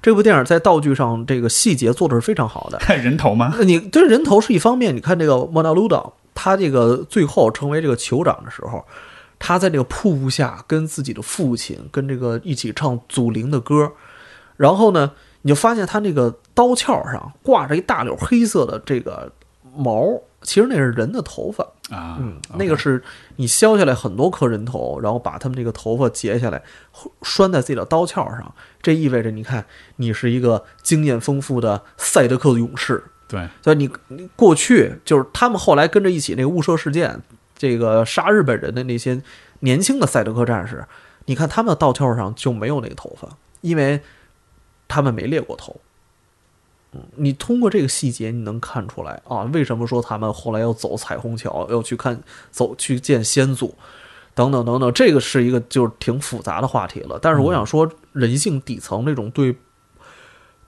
[0.00, 2.78] 这部电影在道具上这个细节做的是非常好的。
[2.78, 3.54] 看 人头吗？
[3.66, 8.82] 你这人头是一方面，你看这个莫纳鲁岛，他这个最后成为这个酋长的时候，
[9.38, 13.92] 他在这个瀑布下跟自己的父亲跟这个一起唱祖灵的歌，
[14.56, 15.10] 然后呢，
[15.42, 19.30] 你就发现他那个刀鞘上挂着一大绺黑色的这个。
[19.74, 23.02] 毛其实那是人的头发啊，嗯，那个是
[23.36, 26.62] 你削下来很多颗人头，然后把他们这个头发截下来
[27.22, 29.64] 拴在自己的刀鞘上，这意味着你看
[29.96, 33.02] 你是一个经验丰富的赛德克勇士。
[33.28, 37.18] 对，所以你你过去就是他们后来跟着一起那个雾社事件，
[37.56, 39.22] 这个杀日本人的那些
[39.60, 40.84] 年轻的赛德克战士，
[41.26, 43.28] 你看他们的刀鞘上就没有那个头发，
[43.62, 44.02] 因为
[44.86, 45.80] 他们没猎过头。
[47.16, 49.42] 你通过这个细节，你能看出来啊？
[49.52, 53.74] 为什么说他们后来要走彩虹桥，要去看走去见先祖？
[54.34, 57.18] 等等等等，这个是一个就是挺复杂的话题了。
[57.20, 59.54] 但是我想说，人性底层那种对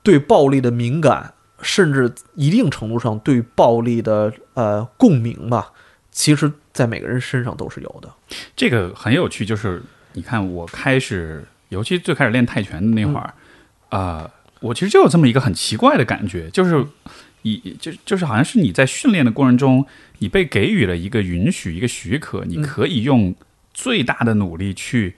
[0.03, 5.72] 对暴力的敏感，甚至一定程度上对暴力的呃共鸣吧，
[6.12, 8.12] 其实在每个人身上都是有的。
[8.55, 13.33] 这个很有趣，就是你看我开始，尤其最开始练泰拳的那会儿，
[13.89, 14.31] 啊，
[14.65, 16.85] 我其实就有这么一个很奇怪的感觉，就是
[17.43, 19.87] 你就就是好像是你在训练的过程中，
[20.19, 23.35] 你被给予了一个允许，一个许可，你可以用。
[23.77, 25.17] 最大的努力去，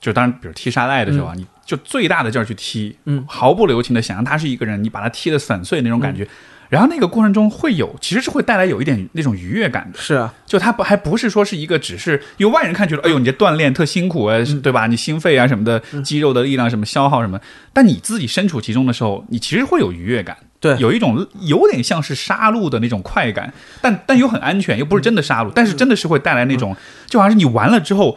[0.00, 6.24] 就当然，比如踢沙袋的时候啊，你就最大的劲儿去踢，嗯，毫不留情的想让他是一个人，你把他踢得粉碎那种感觉，
[6.68, 9.98] 然后那个过程中会有，其实是会带来有一点那种愉悦感的。
[9.98, 14.86] 是啊，就他不还不是说是一个，只是因为外人看觉得，哎呦，你这锻炼特辛苦啊，对吧？
[14.86, 17.40] 你心肺啊什么的，肌肉的力量什么消耗什么，
[17.72, 20.36] 但你自己身处其中的时候，你其实会有愉悦感。
[20.60, 23.52] 对，有一种有点像是杀戮的那种快感，
[23.82, 26.74] 但但又很安全，又不是真的杀戮，但是真的是会带来那种，
[27.06, 28.16] 就好像是你完了之后，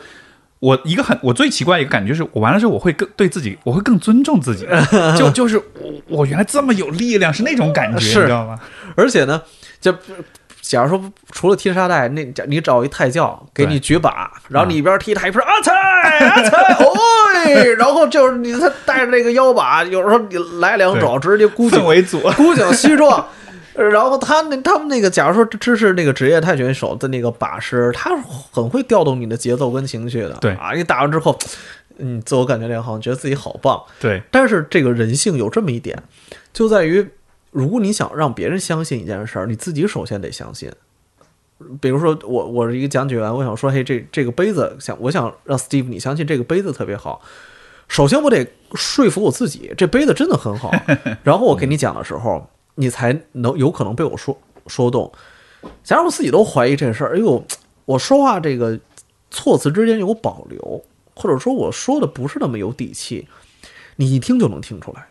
[0.59, 4.67] 我一个很我最奇怪一个感觉是我完了之后我会更对自己，我会更尊重自己，
[5.17, 8.59] 就就是我我原来这么有力量，是那种感觉，你知道吗？
[8.95, 9.41] 而且呢，
[9.79, 9.93] 就。
[10.59, 11.01] 假如说
[11.31, 15.71] 除了踢沙袋，那你找一太教给你举把，然后你一边踢他一边啊菜
[16.27, 16.93] 啊菜， 哦，
[17.77, 23.25] 然后就是你他带着那个腰把，有时候你来两肘，直接孤颈为主，孤颈 膝撞。
[23.77, 28.15] 然后他那他们那个，假如说这是那个职业泰拳手的那个把式，他
[28.51, 30.37] 很会调动你的节奏跟情绪的。
[30.41, 31.37] 对啊，你打完之后，
[31.97, 33.81] 你，自我感觉良好，觉得自己好棒。
[33.99, 36.01] 对，但是这个人性有这么一点，
[36.51, 37.07] 就在于。
[37.51, 40.69] 如果你想让别人相信一件事儿，你自己首先得相信。
[41.81, 47.21] 比如说，我我是一个讲解员，我想说，嘿，这这个杯子，想我想让 Steve 你相信这个杯子特别好。
[47.87, 50.71] 首先，我得说服我自己，这杯子真的很好。
[51.23, 52.47] 然后我给你讲的时候，
[52.79, 55.11] 你才能有可能被我说说动。
[55.83, 57.43] 假如我自己都怀疑这事儿，哎呦，
[57.85, 58.79] 我说话这个
[59.29, 60.83] 措辞之间有保留，
[61.15, 63.27] 或者说我说的不是那么有底气，
[63.97, 65.07] 你一听就能听出来。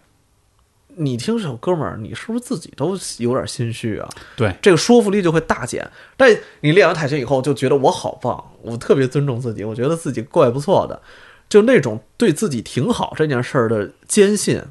[0.98, 4.08] 你听这首哥们儿，你是不是自己都有点心虚啊？
[4.34, 5.86] 对，这个说服力就会大减。
[6.16, 11.02] 但你练完泰拳以后，就觉得我好棒，我特别尊重自己，我觉得自己怪不错的，
[11.50, 14.62] 就那种对自己挺好这件事儿的坚信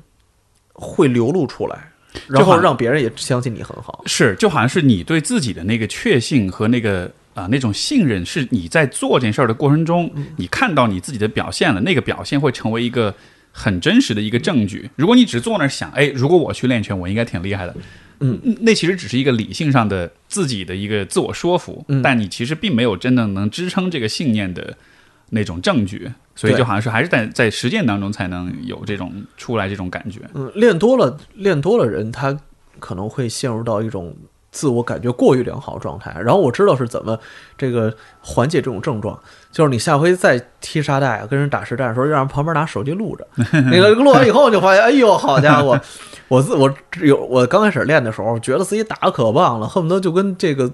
[0.74, 1.92] 会流露出来，
[2.28, 4.04] 然后让别人也相信你很好。
[4.06, 13.14] 是，就好像是你对自己的那个确信和那个啊那种信任，是你在做这件事儿的过程中，你看到你自己的表现了，那个表现会成为一个。
[13.58, 14.90] 很真实的一个证据。
[14.98, 17.74] 如果你只坐那儿想，哎，如果我去练拳，我应该挺厉害的，
[18.20, 24.78] 嗯，那其实只是一个理性上的自己的一个自我说服，但你其实并没有真的能支撑这个信念的
[25.30, 30.22] 那种证据，所以就好像是还是在在实践当中才能有这种出来这种感觉。
[30.34, 32.38] 嗯，练多了，练多了人他
[32.80, 34.16] 可能会陷入到一种。
[34.52, 37.20] 自我感觉过于良好状态，然后我知道是怎么
[37.58, 39.20] 这个缓解这种症状，
[39.52, 43.28] 就是你下回再踢沙袋跟人打实战的时候，让旁边拿手机录着，
[43.70, 45.78] 那个录完以后就发现，哎呦，好家伙，
[46.30, 50.72] 我自我有我刚开始练的时候，觉得自己打的可棒了，恨不得就跟这个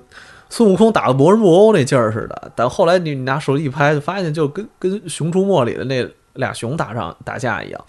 [0.52, 2.52] 孙悟空打个魔人布欧那劲儿似的。
[2.56, 7.86] 但后来你拿手机一拍，就发现就跟跟《熊出没》里的那俩熊打上打架一样。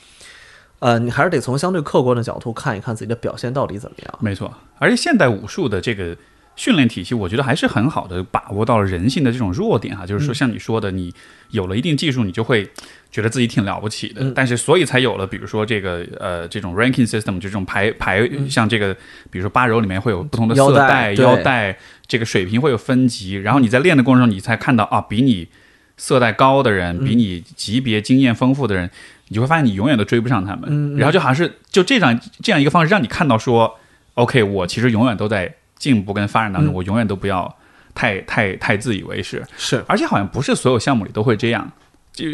[0.79, 4.19] 呃，你还是得从相对客观的角度看一看自己的表现到底怎么样。
[4.21, 6.17] 没错，而且现代武术的这个
[6.57, 10.07] 训练体系，我觉得还是很好的把握到了人性的这种弱点哈。
[10.07, 11.13] 就是说，像你说的，你
[11.51, 12.69] 有了一定技术，你就会
[13.11, 14.31] 觉得自己挺了不起的。
[14.33, 18.95] 但是，所以才有了，比如说这个呃，这种 ranking system，就这种排排，像这个，
[19.31, 23.35] 比如说八柔里面会有不同的色带、腰带，这个水平会有分级。
[23.35, 25.49] 然后你在练的过程中，你才看到啊，比你
[25.97, 28.91] 色带高的人，比你级别经验丰富的人。
[29.29, 33.79] 你就会发现你永远都追不上他们，然后就好像是就这样这样一个方式让你看到说
[34.13, 37.53] ，OK，我其实永远都在进步跟发展当中，我永远都不要
[37.93, 39.45] 太太太自以为是。
[39.57, 41.69] 是，而且好像不是所有项目里都会这样，
[42.13, 42.27] 就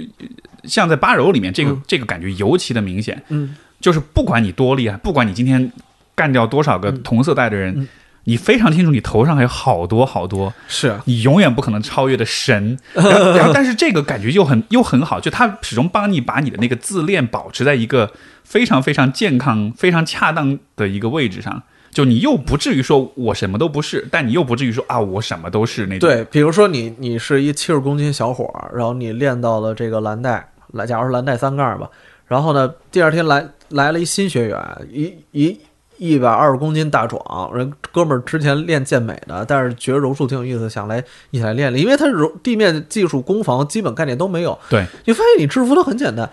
[0.64, 3.22] 像在八柔里面，这个这个感觉尤其的明显。
[3.28, 5.72] 嗯，就是不管你多厉害，不管你今天
[6.14, 7.88] 干掉多少个同色带的人。
[8.24, 12.78] 你非常清楚，你头上还有好多好多，是你永远不可能超越的神。
[12.92, 18.12] 然后，但是这个感觉又很又很好，就他始终帮你把你的那个自恋保持在一个
[18.44, 21.62] 非常非常健康、非常恰当的一个位置上。
[21.90, 26.08] 就你又不至于说我什么都不是，但你又不至于说啊我什么都是那种。
[26.08, 31.88] 对，比如说你你是一七十公斤小伙儿，然后你练到了这个蓝带，来，假如说蓝带三杠吧，
[32.26, 34.58] 然后呢，第二天来来了一新学员，
[34.90, 35.60] 一一。
[36.00, 37.20] 一百二十公斤大壮，
[37.52, 41.84] 人哥们儿之前练健美的，但是觉得柔术挺有意思，想来一起来练练。
[41.84, 44.56] 因为他柔地面技术、攻防基本概念都没有。
[44.70, 46.30] 对，你发现你制服他很简单，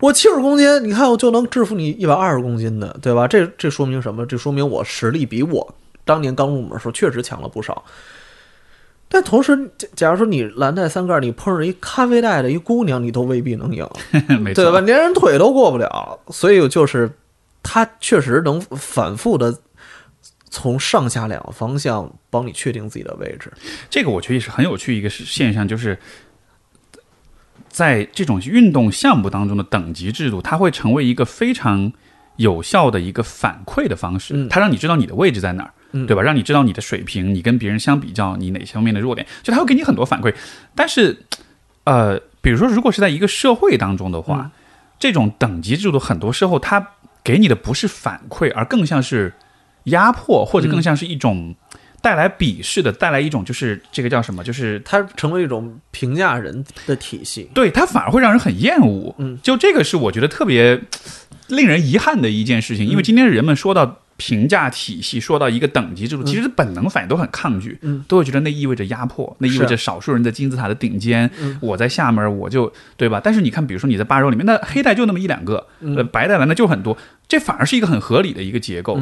[0.00, 3.26] 我七十公斤，你看我就能制服你一百二十公斤的，对吧？
[3.26, 4.24] 这这说明什么？
[4.26, 5.74] 这说明我实力比我
[6.04, 7.84] 当年刚入门的时候确实强了不少。
[9.10, 13.88] 但同时，假假如说你蓝带三盖，你碰上一咖啡带的一姑娘，你都未必能赢，
[14.54, 14.80] 对吧？
[14.80, 16.18] 连人腿都过不了。
[16.28, 17.10] 所以就是，
[17.62, 19.58] 他确实能反复的
[20.50, 23.50] 从上下两个方向帮你确定自己的位置。
[23.88, 25.98] 这个我觉得也是很有趣一个现象，就是
[27.78, 31.92] 在这种运动项目当中的等级制度，它会成为一个非常
[32.34, 34.34] 有效的一个反馈的方式。
[34.34, 36.20] 嗯它让你知道你的位置在哪儿，嗯对吧？
[36.20, 40.34] 让你知道你的水平，你跟别人相比较，你哪些方面的弱点，就它会给你很多反馈。
[40.74, 41.16] 但是，
[41.84, 44.50] 呃，比如说，如果是在一个社会当中的话，
[44.98, 46.84] 这种等级制度很多时候它
[47.22, 49.32] 给你的不是反馈，而更像是
[49.84, 51.54] 压迫，或者更像是一种
[52.02, 57.48] 带来鄙视的，带来一种就是这个叫什么，就是它成为一种评价人的体系。
[57.54, 59.14] 对它反而会让人很厌恶。
[59.18, 60.80] 嗯，就这个是我觉得特别
[61.48, 64.00] 令人遗憾的一件事情，因为今天人们说到。
[64.20, 73.20] 评价体系说到一个等级制度，其实本能反应都很抗拒，嗯都会觉得那意味着压迫，那意味着少数人在金字塔的顶尖，嗯我在下面我就对吧？
[73.22, 79.00] 但是你看，比如说你在八柔里面，那黑带就那么一两个，嗯呃，白带蓝的就很多，这反而是一个很合理的一个结构。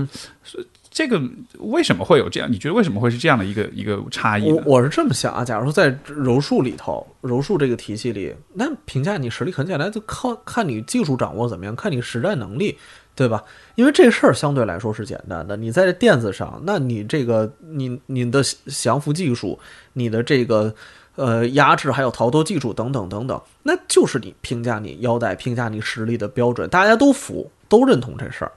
[0.96, 1.20] 这个
[1.58, 2.50] 为什么会有这样？
[2.50, 4.50] 你觉得为什么会是这样的一个一个差异？
[4.50, 12.78] 我我是这么想啊，假如说在柔术里头，柔术这个体系里，那评价你实力很简单，就靠看你技术掌握怎么样，看你实战能力，
[13.14, 13.44] 对吧？
[13.74, 19.58] 因为这事儿相对来说是简单的，你在垫子上，那你这个你你的降服技术，
[19.92, 20.74] 你的这个
[21.16, 28.52] 呃压制还有逃脱技术等等等等，那就是你评价你腰带、评价你实力的标准，大家都服，都认同这事儿。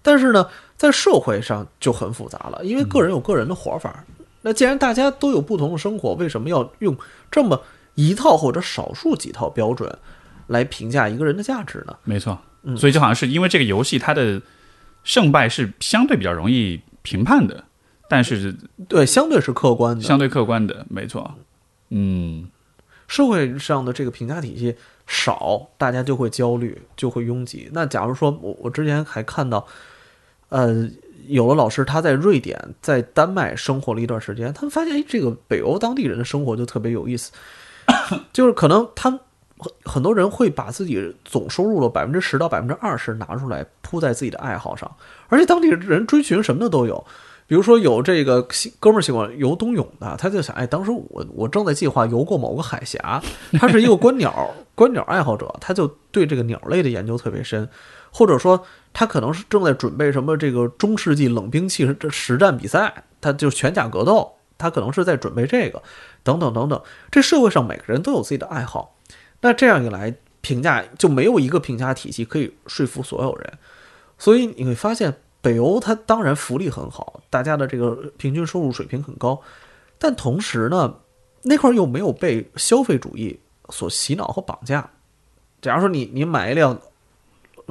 [0.00, 0.46] 但是呢，
[0.78, 4.02] 在社会上就很复杂了，因为个人有个人的活法。
[4.40, 6.96] 那既然大家都有不同的生活，为什么要用
[7.30, 7.60] 这么
[7.96, 9.92] 一套或者少数几套标准
[10.46, 11.94] 来评价一个人的价值呢？
[12.04, 14.40] 没错，嗯所以就好像是因为这个游戏它的
[15.02, 17.64] 胜败是相对比较容易评判的，
[18.08, 18.54] 但是
[18.88, 20.02] 对，相对是客观的。
[20.02, 21.34] 相对客观的，没错。
[21.90, 22.48] 嗯，
[23.08, 24.76] 社会上的这个评价体系
[25.06, 27.68] 少，大家就会焦虑，就会拥挤。
[27.72, 29.66] 那假如说我我之前还看到，
[30.48, 30.88] 呃，
[31.26, 37.32] 有的老师他在瑞典、在丹麦生活了一段时间，他们发现，哎，这个北欧当地人的生活就特别有意思，
[38.32, 39.20] 就是可能他们
[39.58, 44.90] 很很多人会把自己总收入的百分之十到百分之二十拿出来铺在自己的爱好上，
[45.28, 47.04] 而且当地人追寻什么的都有。
[47.46, 53.22] 比如说有这个喜哥们儿喜欢游冬泳的，他就想，哎，当时我我正在计划游过某个海峡，
[53.52, 57.66] 他是一个观鸟观鸟爱好者，他就对这个鸟类的研究特别深，
[58.12, 65.82] 或者说他可能是正在准备什么这个中世纪冷兵器这实战比赛，他就全甲格斗，他可能是在准备这个，
[66.22, 66.80] 等等等等。
[67.10, 68.94] 这社会上每个人都有自己的爱好，
[69.40, 73.52] 那这样一来，评价就没有一个评价体系可以说服所有人，
[74.18, 75.14] 所以你会发现。
[75.40, 79.40] 北欧它当然福利很好，大家的这个平均收入水平很高，
[79.96, 80.96] 但同时呢，
[81.42, 83.38] 那块儿又没有被消费主义
[83.68, 84.90] 所洗脑和绑架。
[85.62, 86.78] 假如说你你买一辆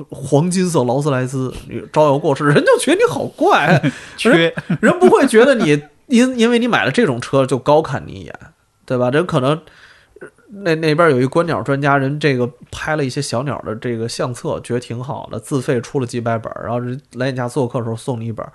[0.09, 3.81] 黄金色劳斯莱斯，你招摇过市，人就觉得你好怪，
[4.17, 8.33] 缺人不会觉得你因因为你买了这种车就高看你一眼，
[8.85, 9.09] 对吧？
[9.09, 9.61] 人可能
[10.49, 18.45] 那那边有一观鸟专家，人这个拍了一些小鸟的这个相册，觉得挺好的，自费出了几百本，然后人来你家做客的时候送你一本，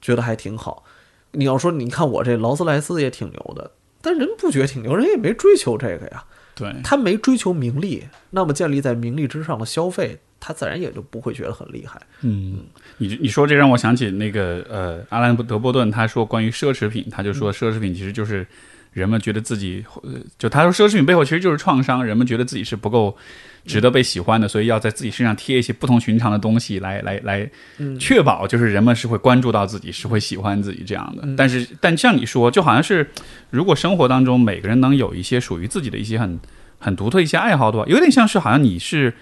[0.00, 0.84] 觉得还挺好。
[1.32, 6.24] 你要说你看我这劳斯莱斯也挺牛的，但人不觉得挺牛，人也没追求这个呀，
[6.54, 11.98] 对，他没追求名利，那么建立在名利之上的消费，他自然也就不会觉得很厉害。
[12.20, 12.58] 嗯，
[12.98, 18.46] 你你说这让我想起那个呃，阿兰德波顿他说关于奢侈品，他就说奢侈品其实就是
[18.92, 23.16] 人们觉得自己，呃就他说奢侈品背后其实就是创伤，人们觉得自己是不够
[23.64, 31.26] 值得被喜欢的，所以要在自己身上贴一些不同寻常的东西来来来嗯确保就是人们是会关注到自己，是会喜欢自己这样的。
[31.38, 33.08] 但是但像你说，就好像是
[33.48, 36.38] 如果生活当中每个人能有一些属于自己的一些很
[36.78, 39.14] 很独特一些爱好的话，有点像是好像你是。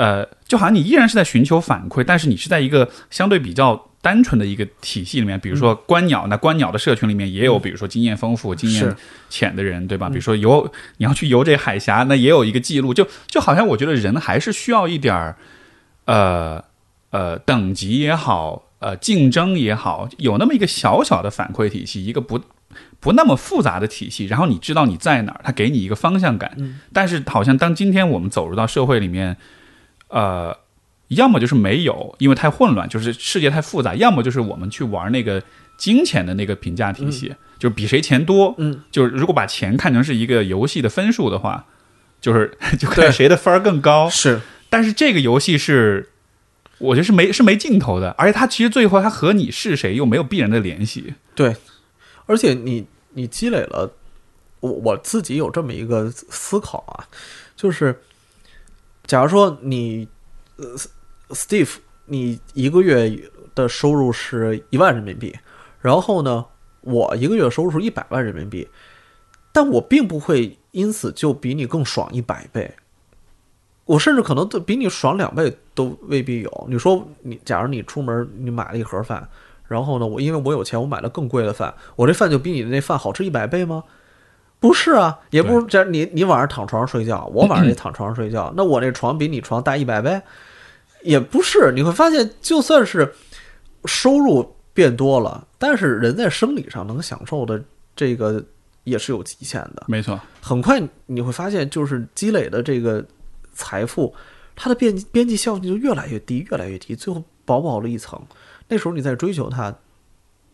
[0.00, 8.96] 呃，就好像你依然是在寻求反馈，但是你是在一个相对比较单纯的一个体系里面，比如说观鸟，那观鸟的社群里面也有，比如说经验丰富、经验
[9.28, 10.08] 浅的人，对吧？
[10.08, 15.36] 比如说游，你要去游这海峡，那也有一个记录，就就好像我觉得人还是需要一点儿，
[16.06, 16.64] 呃
[17.10, 22.40] 呃，等级也好，呃，竞争也好，有那么一个小小的反馈体系，一个不。
[23.00, 26.52] 不那么复杂的体系，然后你知道你在哪儿，它给你一个方向感。
[26.58, 29.36] 嗯但是好像当今天我们走入到社会里面，
[30.10, 30.56] 呃，
[31.08, 35.42] 要么就是没有，因为太混乱，就是世界太复杂；要么就是我们去玩那个
[35.76, 38.54] 金钱的那个评价体系，就是比谁钱多。
[38.58, 41.64] 嗯，就是如果把钱看成是一个游戏的分数的话，
[42.20, 44.10] 就是 就看谁的分儿更高。
[44.10, 46.10] 是但是这个游戏是，
[46.78, 51.14] 我觉得是没是没尽头的，而且它其实最后它和你是谁又没有必然的联系。
[51.34, 51.56] 对，
[52.26, 53.92] 而且你你积累了
[54.60, 57.08] 我我自己有这么一个思考啊，
[57.56, 58.00] 就是
[59.10, 60.06] 假如说你
[60.54, 60.76] 呃
[61.30, 65.36] ，Steve，你一个月的收入是一万人民币，
[65.80, 66.46] 然后呢，
[66.82, 68.68] 我一个月收入是一百万人民币，
[69.50, 72.72] 但我并不会因此就比你更爽一百倍。
[73.84, 76.66] 我甚至可能都比你爽两倍都未必有。
[76.70, 79.28] 你说你，假如你出门你买了一盒饭，
[79.66, 83.82] 然后呢，我因为我有钱，我买了更贵的饭，我这饭就比你的那饭好吃一百倍吗？
[84.60, 85.66] 不是啊，也不是。
[85.66, 90.20] 假如你你晚上躺床上睡觉，我晚上也躺床上睡觉， 那我这床比你床大一百倍，
[91.02, 91.72] 也不是。
[91.72, 93.12] 你会发现，就算是
[93.86, 97.60] 收入变多了，但是人在生理上能享受的
[97.96, 98.44] 这个
[98.84, 99.84] 也是有极限的。
[99.88, 103.04] 没错，很快你会发现，就是积累的这个。
[103.52, 104.14] 财富，
[104.56, 108.18] 它的边边际效应就越来越低，越来越低，最后薄薄了一层。
[108.68, 109.74] 那时候你在追求它，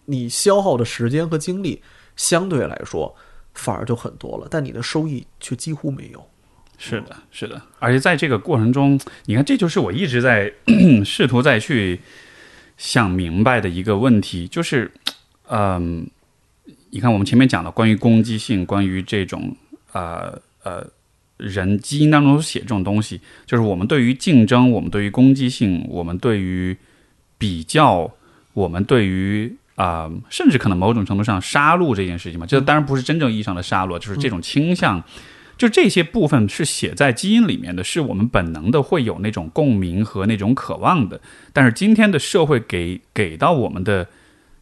[0.07, 1.81] 你消耗的时间和精力
[2.17, 3.15] 相对来说
[3.57, 6.25] 反而就很多了，但你的收益却几乎没有。
[6.79, 7.61] 是的，是的。
[7.79, 10.53] 而且在这个过程中，你看，这就是我一直在
[11.05, 12.01] 试图再去
[12.77, 14.93] 想明白的一个问题，就是，
[15.49, 16.07] 嗯，
[16.91, 19.57] 你看我们前面讲的关于攻击性，关于这种，
[19.93, 20.87] 呃呃。
[21.39, 26.75] 人基因当中写这种东西，就是我们对于竞争，我们对于攻击性，我们对于
[27.37, 28.11] 比较，
[28.55, 35.03] 我们对于啊，甚至可能某种程度上杀戮这件事情嘛，这当然不是真正意义上的杀戮，就是这种倾向，
[35.57, 41.21] 就这些部分是写在基因里面的，是我们本能的会有那种共鸣和那种渴望的。
[41.53, 44.09] 但是今天的社会给给到我们的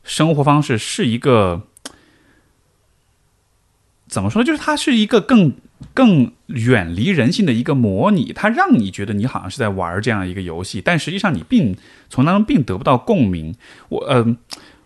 [0.03, 1.63] 生活方式是一个
[4.09, 4.45] 怎么说？
[4.45, 5.55] 就是它是一个更。
[5.93, 11.77] 更远离人性的一个模拟，它让你觉得你好像是在玩这样一个游戏，但实际上你并
[12.09, 13.55] 从当中并得不到共鸣。
[13.91, 14.39] 我嗯，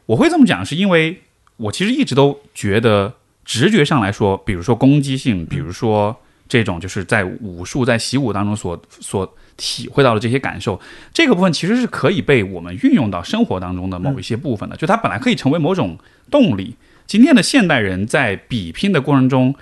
[0.08, 1.20] 我会这么讲，是因为
[1.58, 3.12] 我其实一直都觉得，
[3.44, 6.16] 直觉上来说，比如说攻击性，比如说
[6.48, 10.80] 这种就是在武术在习武当中所所体会到的这些感受，
[11.12, 15.98] 这个部分其实是可以被我们运用到生活当中的某一些部分的，就它本来可以成为某种
[16.30, 16.74] 动力。
[17.06, 19.54] 今天的现代人在比拼的过程中。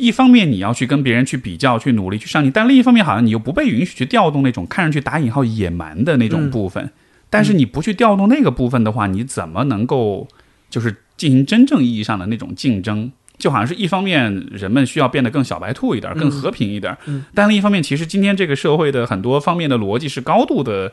[0.00, 6.88] 一方面你要去跟别人去比较、去努力、去上进，但另一方面好像你又不被允许去调动那种看上去打引号野蛮的那种部分。
[7.30, 10.26] 但是你不去调动那个部分的话，你怎么能够
[10.70, 13.10] 就是进行真正意义上的那种竞争？
[13.38, 16.96] 就好像是一方面人们需要变得更小白兔一点、更和平一点，
[17.34, 20.92] 但另一方面其实今天这个社会的很多方面的逻辑是高度的。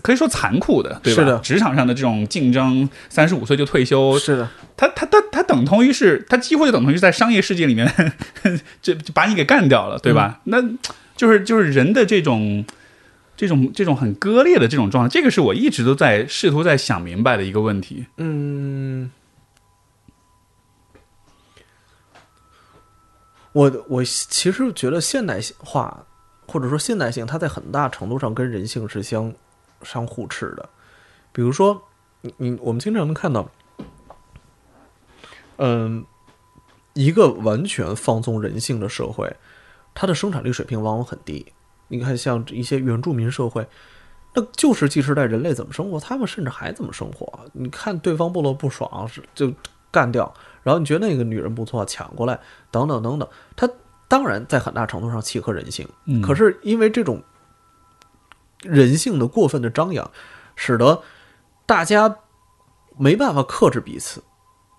[0.00, 1.40] 可以说残酷的，对吧？
[1.42, 4.48] 职场上的这种竞争，三十五岁就退休，是的。
[4.76, 7.92] 他他他他等同于是，他几乎就等同于在商业世界里面，
[8.80, 10.40] 就就把你给干掉了，对吧？
[10.44, 10.62] 那
[11.16, 12.64] 就是就是人的这种
[13.42, 18.06] 这种这种很割裂的这种状态，这个是我一直都在试图在想明白的一个问题。
[18.16, 19.10] 嗯，
[23.52, 26.06] 我我其实觉得现代化
[26.46, 29.34] 或者说现代性，它在很大程度上跟人性是相。
[29.84, 30.68] 相互斥的，
[31.32, 31.82] 比如说，
[32.20, 33.50] 你你我们经常能看到，
[35.56, 36.06] 嗯，
[36.92, 39.28] 一个完全放纵人性的社会，
[39.92, 41.44] 它的生产力水平往往很低。
[41.92, 43.68] 你看，像一些原住民社会，
[44.34, 47.30] 那旧石器时代人类怎么生活，他们甚至还怎么生活？
[47.52, 49.52] 你看对方部落不爽，是就
[49.90, 50.32] 干掉，
[50.62, 52.40] 然后你觉得那个女人不错，抢过来，
[52.70, 53.28] 等等等等。
[53.54, 53.68] 他
[54.08, 55.88] 当然在很大程度上契合人性，
[56.22, 57.22] 可是因为这种。
[58.64, 60.08] 人性的过分的张扬，
[60.54, 61.02] 使得
[61.66, 62.18] 大家
[62.96, 64.22] 没办法克制彼此，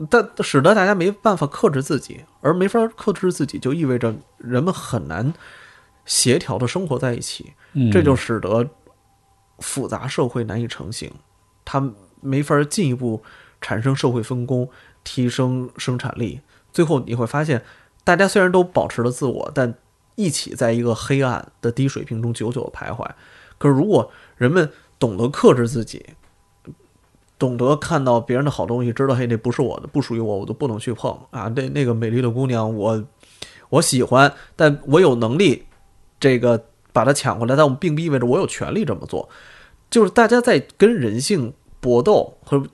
[0.09, 5.33] 但使得大家没办法克制自己，而没法克制自己，就意味着人们很难
[6.05, 7.53] 协调的生活在一起。
[7.91, 8.69] 这就使得
[9.59, 11.11] 复杂社会难以成型，
[11.65, 11.91] 它
[12.21, 13.23] 没法进一步
[13.61, 14.69] 产生社会分工，
[15.03, 16.41] 提升生产力。
[16.71, 17.63] 最后你会发现，
[18.03, 19.73] 大家虽然都保持了自我，但
[20.15, 23.07] 一起在一个黑暗的低水平中久久的徘徊。
[23.57, 26.05] 可是，如果人们懂得克制自己，
[27.39, 31.51] 懂得看到别人的好东西，知道嘿，那不是我的，不属于我，我都不能去碰啊！
[31.55, 33.03] 那那个美丽的姑娘，我
[33.69, 35.65] 我喜欢，但我有能力
[36.23, 36.63] 这个
[36.93, 39.27] 把它抢回来，但我们并不意味着我有权利这么做。
[39.91, 42.65] 就是大家在跟人性搏斗和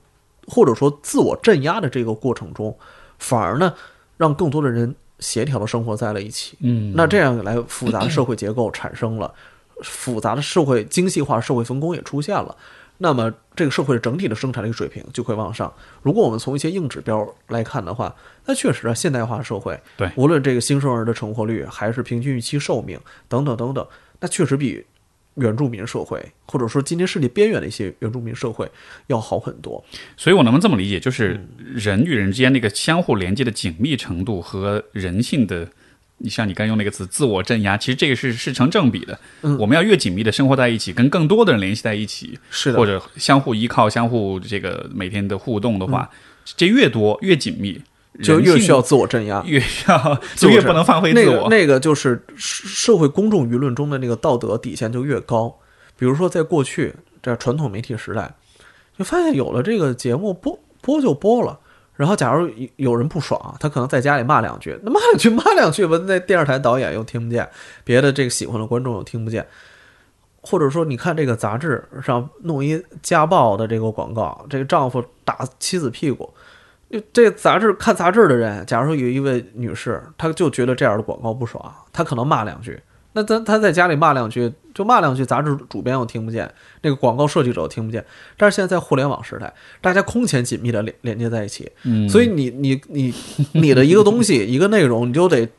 [0.45, 2.77] 或者说自我镇压的这个过程中，
[3.17, 3.73] 反而呢，
[4.17, 6.55] 让更多的人协调的生活在了一起。
[6.59, 9.33] 嗯，那这样来，复杂的社会结构产生了。
[9.81, 12.55] 复杂的社会精细化社会分工也出现了，
[13.01, 15.73] 那么这个社会的整体的生产力水平就会往上。
[16.03, 18.13] 如果我们从一些硬指标来看的话，
[18.45, 23.87] 那确实啊，现代化社会，对，无论这个新生儿的成活率，还是平均预期寿命等等等等，
[24.19, 24.85] 那确实比
[25.35, 28.69] 原住民社会，或者说今天世界边缘的一些原住民社会
[29.07, 29.81] 要好很多。
[30.17, 35.69] 所以我能不能这么理解，就是人与人之间那个相互连接的紧密程度和人性的，你
[36.27, 39.17] 像你刚用那个词“自我镇压”，其实这个是是成正比的。
[39.43, 46.09] 嗯我们要越紧密的生活在一起，跟更多的人联系在一起，是的或者相互依靠、相互这个每天的互动的话，
[46.57, 47.81] 这越多越紧密，
[48.23, 51.43] 就越需要自我镇压， 越需要就越不能放飞自我。
[51.43, 55.59] 个那个就是社社会公众舆论中的那个道德底线就越高。
[55.97, 58.33] 比如说，在过去这传统媒体时代，
[58.97, 61.59] 就发现有了这个节目播播就播了。
[61.99, 67.45] 然后，假如有人不爽，他可能在家里骂两句，那骂两句骂两句吧，那电视台导演又听不见，
[67.83, 69.45] 别的这个喜欢的观众又听不见。
[70.41, 76.33] 或者说，你看这个杂志上弄一家暴的这个广告，这个丈夫打妻子屁股，
[77.11, 82.79] 这杂志看杂志的人，假如说有一位女士，她就觉得这样的广告不爽，她可能骂两句。
[83.13, 88.05] 那他他在家里骂两句，就骂两句，杂志主编又听不见，那个广告设计者又听不见。
[88.37, 89.51] 但是现在在互联网时代，
[89.81, 93.13] 大家空前紧密的连连接在一起，嗯，所以你你你
[93.53, 95.49] 你的一个东西一个内容，你就得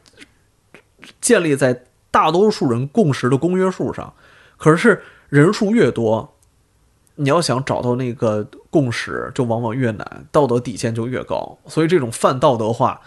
[1.21, 4.15] 建立在大多数人共识的公约数上。
[4.57, 6.37] 可是人数越多，
[7.17, 11.59] 你要想找到那个共识，就往往越难，道德底线就越高。
[11.67, 13.01] 所以这种泛道德化，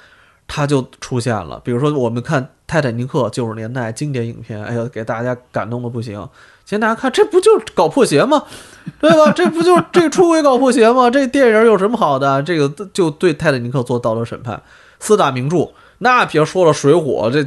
[0.47, 1.59] 它就出现了。
[1.63, 6.27] 比如说，我们看《泰坦尼克》九十年代经典影片，哎呀，给大家感动的不行。
[6.65, 8.45] 现在大家看，这不就是搞破鞋吗？
[8.99, 9.31] 对吧？
[9.31, 11.09] 这不就这出轨搞破鞋吗？
[11.09, 12.41] 这电影有什么好的？
[12.43, 14.61] 这个就对《泰坦尼克》做道德审判。
[14.99, 17.45] 四大名著，那别说了，《水浒》这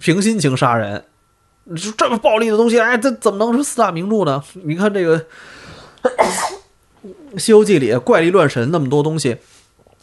[0.00, 1.04] 凭心情杀人，
[1.76, 4.42] 就这么暴力的东西，哎，这怎么能是四大名著呢？
[4.64, 5.20] 你看这个
[7.36, 9.36] 《西游记》里怪力乱神那么多东西，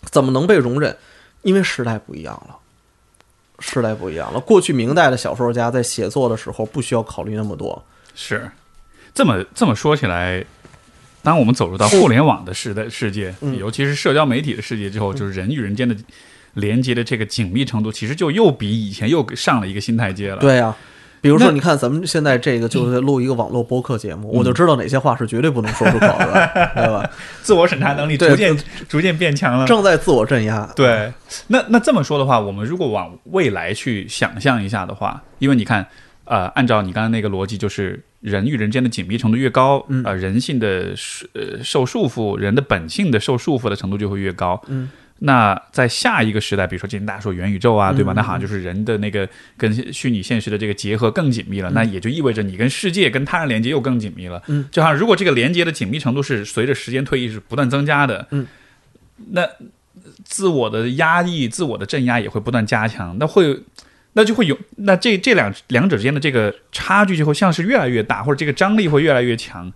[0.10, 0.96] 怎么能被容忍？
[1.46, 2.58] 因为时代不一样了，
[3.60, 4.40] 时代不一样了。
[4.40, 7.82] 过去明代的小说家在写作的时候不需要考虑那么多，
[8.16, 8.50] 是。
[9.14, 10.44] 这么这么说起来，
[11.22, 13.56] 当我们走入到互联网的时代世界，嗯。
[13.60, 15.96] 尤其是社交媒体的世界之后，就是人与人间的
[16.56, 20.38] 连接的这个紧密程度，其实就又比以前又上了一个新台阶了。
[20.38, 20.76] 对呀、
[21.26, 27.10] 比如说，你看咱们现在这个就是录一个网络播客节目，我就知道哪些话是绝对不能说出口的， 对吧？
[27.42, 28.56] 自我审查能力逐渐
[28.88, 29.66] 逐渐变强了。
[29.66, 30.70] 正在自我镇压。
[30.76, 31.12] 对，
[31.48, 35.88] 那那这么说的话，我们如果往未来去想象一下的话，因为你看，
[36.26, 40.94] 呃，按照你刚才那个逻辑，就是人与人之间的紧密程度越高，嗯呃，人性的
[41.34, 44.62] 呃受束缚，人的本性的受束缚的程度就会越高。
[44.68, 48.14] 嗯，那在下一个时代，比如说今天大家说元宇宙啊，对吧？
[48.14, 54.42] 嗯那好像就是人的那个跟虚拟现实的这个结合更紧密了，那也就意味着你跟世界、跟他人连接又更紧密了。
[54.48, 58.46] 嗯，就好像如果这个连接的紧密程度是随着时间推移是不断增加的，嗯，
[59.32, 59.48] 那
[60.24, 63.62] 自我的压抑、自我的镇压也会不断加强，那会。
[64.18, 69.70] 那就会有，那这这两两者之间的这个差距就会像是越来越大，或者这个张力会越来越强。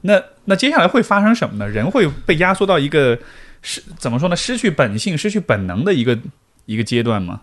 [0.00, 1.68] 那那接下来会发生什么呢？
[1.68, 3.18] 人会被压缩到一个
[3.62, 4.36] 失怎么说呢？
[4.36, 6.18] 失去本性、失去本能的一个
[6.66, 7.40] 一个阶段吗？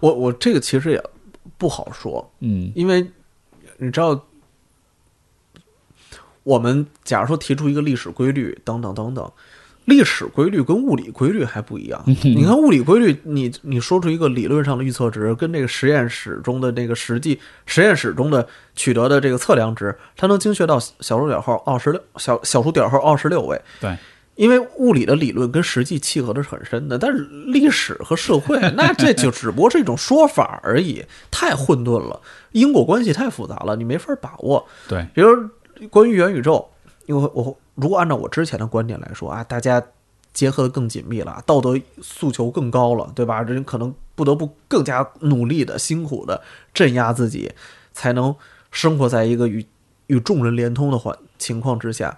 [0.00, 1.02] 我我这个其实也
[1.56, 3.00] 不好说，嗯因为
[3.78, 4.26] 你知道，
[6.42, 9.32] 我们假如说提出一个历史规律等等等等，
[9.84, 12.02] 历史规律跟物理规律还不一样。
[12.06, 23.60] 你看物理规律，你你说出一个理论上的预测值，跟这个实验室中的那个实际实验室中的取得的这个测量值，它能精确到小数点后二十六小小数点后二十六位。
[23.80, 23.96] 对，
[24.40, 32.18] 因为物理的理论跟实际契合的是很深的，但是历史和社会， 那这就只不过是一种说法而已，太混沌了，
[32.52, 34.66] 因果关系太复杂了，你没法把握。
[34.88, 35.28] 对，比如
[35.90, 36.66] 关于元宇宙，
[37.04, 39.82] 因为我如果按照我之前的观点来说啊，大家
[40.32, 43.42] 结合的更紧密了，道德诉求更高了，对吧？
[43.42, 46.40] 人可能不得不更加努力的、辛苦的
[46.72, 47.52] 镇压自己，
[47.92, 48.34] 才能
[48.70, 49.66] 生活在一个与
[50.06, 52.16] 与众人连通的环情况之下。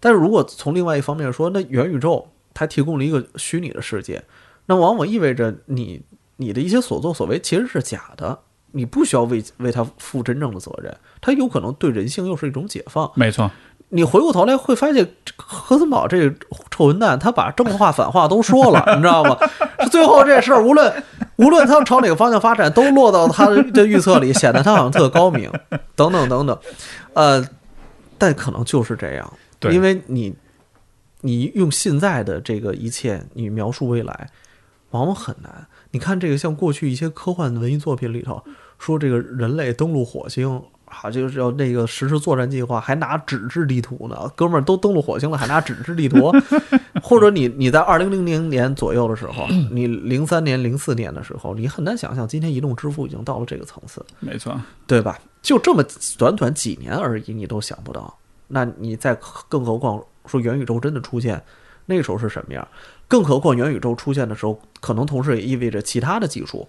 [0.00, 4.22] 但是如果从另外一方面说，那元宇宙它提供了一个虚拟的世界，
[4.66, 6.02] 那往往意味着你
[6.36, 8.38] 你的一些所作所为其实是假的，
[8.72, 13.10] 你不需要为为它负真正的责任，它有可能对人性又是一种解放。
[13.14, 13.50] 没错，
[13.90, 14.94] 你回过头来会发现，
[15.24, 16.34] 这个何森堡这个
[16.70, 19.36] 臭混蛋，他把正话反话都说了， 你知道吗？
[19.90, 21.02] 最后这事儿无论
[21.36, 25.50] 无论他朝哪个方向发展，都落到他的预测里，显得他好像特高明，
[25.94, 26.58] 等等等等。
[27.14, 27.44] 呃，
[28.16, 30.34] 但可能就是这样，对因为你
[31.20, 34.30] 你用现在的这个一切，你描述未来，
[34.90, 35.68] 往往很难。
[35.92, 38.42] 你看这个，像过去一些科幻文艺作品里头
[38.78, 44.30] 说，这个人类登陆火星，啊，就是要那个实施作战计划，还拿纸质地图呢。
[44.34, 46.32] 哥们儿都登陆火星了，还拿纸质地图？
[47.02, 54.04] 或者你你在二零零零年左右的时候，你零三年、零四年的时候，你很难想象今天移动支付已经到了这个层次。
[54.20, 55.18] 没错，对吧？
[55.42, 55.84] 就这么
[56.16, 58.16] 短短几年而已，你都想不到。
[58.50, 61.42] 那你再更何况说元宇宙真的出现，
[61.86, 62.68] 那个时候是什么样？
[63.08, 66.68] 更何况元宇宙出现的时候，可能同时也意味着其他的技术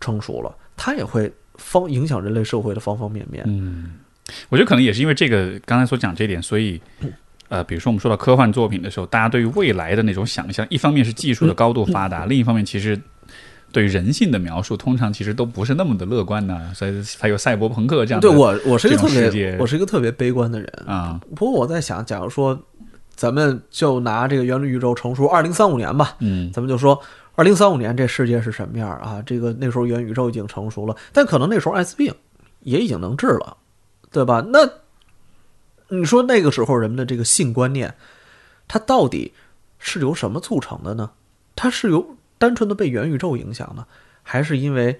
[0.00, 1.32] 成熟了，它也会。
[1.56, 3.44] 方影响人类社会的方方面面。
[3.46, 4.00] 嗯，
[4.48, 6.80] 我觉得可能也是因为这个刚才所讲这点，所以
[7.48, 12.98] 呃，比如说我们说到科幻作品的时候，大家对于未来的那种想象，一方面是技术的高度发达，另一方面其实
[13.72, 16.72] 对人性的描述，通常其实都不是那么的乐观呢。
[16.74, 18.20] 所以才有赛博朋克这样。
[18.20, 21.20] 对我，我是一个特别，我是一个特别悲观的人啊。
[21.34, 22.56] 不过我在想，假如说
[23.14, 27.00] 咱们就拿这个元宇宙成熟二零三五年吧，嗯，咱们就说。
[27.34, 29.22] 二零三五年这世界是什么样啊？
[29.24, 32.14] 这个那时候元宇宙已经成熟了，但可能那时候艾滋病
[32.60, 33.56] 也已经能治了，
[34.10, 34.44] 对吧？
[34.50, 34.68] 那
[35.88, 37.94] 你说那个时候人们的这个性观念，
[38.68, 39.32] 它到底
[39.78, 41.10] 是由什么促成的呢？
[41.56, 42.06] 它是由
[42.42, 43.86] 单纯的被元宇宙影响呢，
[44.24, 44.98] 还是因为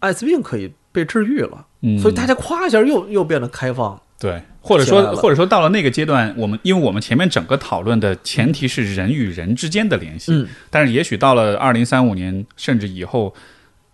[0.00, 1.66] 艾滋病可以被治愈了？
[1.82, 4.00] 嗯所以大家夸一下又又变得开放？
[4.18, 13.32] 对，或者说，或者说到了那个阶段，我们因为我们前面整个讨论的前提是人与人之间的联系，嗯，但是也许到了二零三五年甚至以后。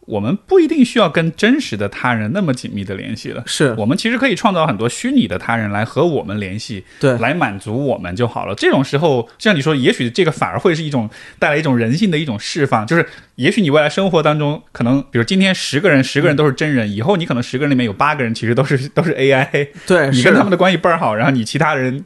[0.07, 8.55] 我们不一定需要跟真实的他人那么紧密的联系了，是我们其实可以创造很多虚拟的他人来和我们联系，对，来满足我们就好了。
[8.55, 22.05] 这种时候，像你说，也许这个反而会是一种带来一种人性的一种释放，就是也许你未来生活当中，可能比如今天十个人，十个人都是真人，以后你可能十个人里面有八个人其实都是都是 AI，对，你跟他们的关系倍儿好，然后你其他人。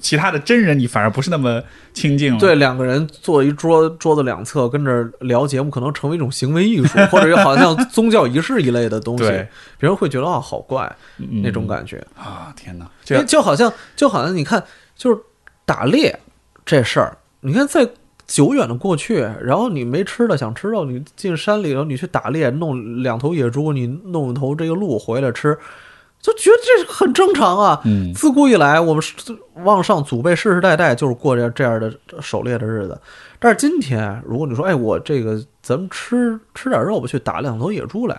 [0.00, 1.62] 其他的真人你反而不是那么
[1.92, 2.38] 亲近了。
[2.38, 9.24] 对，两个人坐一桌桌子两侧跟着聊节目，可能成为一种行为艺术，或者好像 宗教仪式一类的东西。
[9.78, 12.52] 别人会觉得啊，好怪那种感觉啊！
[12.56, 14.62] 天哪，就就好像就好像你看，
[14.96, 15.20] 就是
[15.64, 16.18] 打猎
[16.64, 17.88] 这事儿，你看在
[18.26, 25.58] 久远的过去，然后你没吃的想吃肉，你进山里头你去打猎，弄两头野猪，你弄一头这个鹿回来吃。
[26.24, 27.78] 就觉得这很正常啊！
[27.84, 29.04] 嗯，自古以来，我们
[29.56, 32.98] 往上祖辈世世代代就是过着这样的狩猎的日子。
[33.38, 38.18] 但是今天，如果你说，哎，我这个咱们吃吃点肉吧，去打两头野猪来，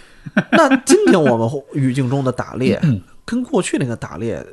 [0.52, 2.78] 那今天我们语境中的打猎，
[3.24, 4.44] 跟过去那个打猎，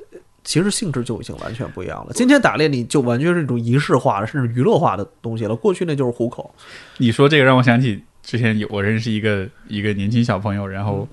[0.45, 2.13] 其实性质就已经完全不一样了。
[2.13, 5.53] 今天打猎，你就完全是一种仪式化的，甚至娱乐化的东西了。
[5.53, 6.55] 过去那就是糊口。
[6.99, 11.05] 你说这个让我想起之前有我认识一个一个年轻小朋友，然后。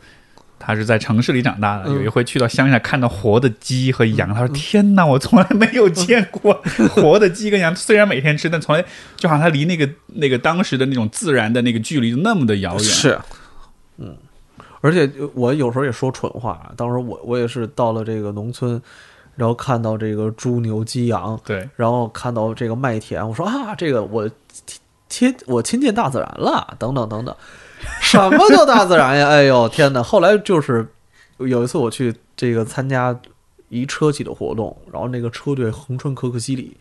[0.63, 6.53] 他是在城市里长大的，有一回去到乡下看到活的鸡和羊，他说：“天哪，我从来没有见过
[6.95, 7.75] 活的鸡跟羊。
[7.75, 8.85] 虽然每天吃，但从来
[9.17, 13.19] 就好像他离那个那个当时的那种自然的那个距离就那么的遥远。”是，
[13.97, 14.15] 嗯，
[14.83, 16.71] 而且我有时候也说蠢话。
[16.77, 18.81] 当时我我也是到了这个农村，
[19.37, 24.31] 然后看到这个猪牛鸡羊，对，然后看到这个麦田，我说啊，这个我
[25.09, 27.35] 亲我亲近大自然了，等等等等。
[28.01, 29.29] 什么叫大自然呀？
[29.29, 30.03] 哎呦天哪！
[30.03, 30.87] 后来就是
[31.39, 33.19] 有一次我去这个参加
[33.69, 36.77] 一车企的活动，然后那个车队横穿可可西里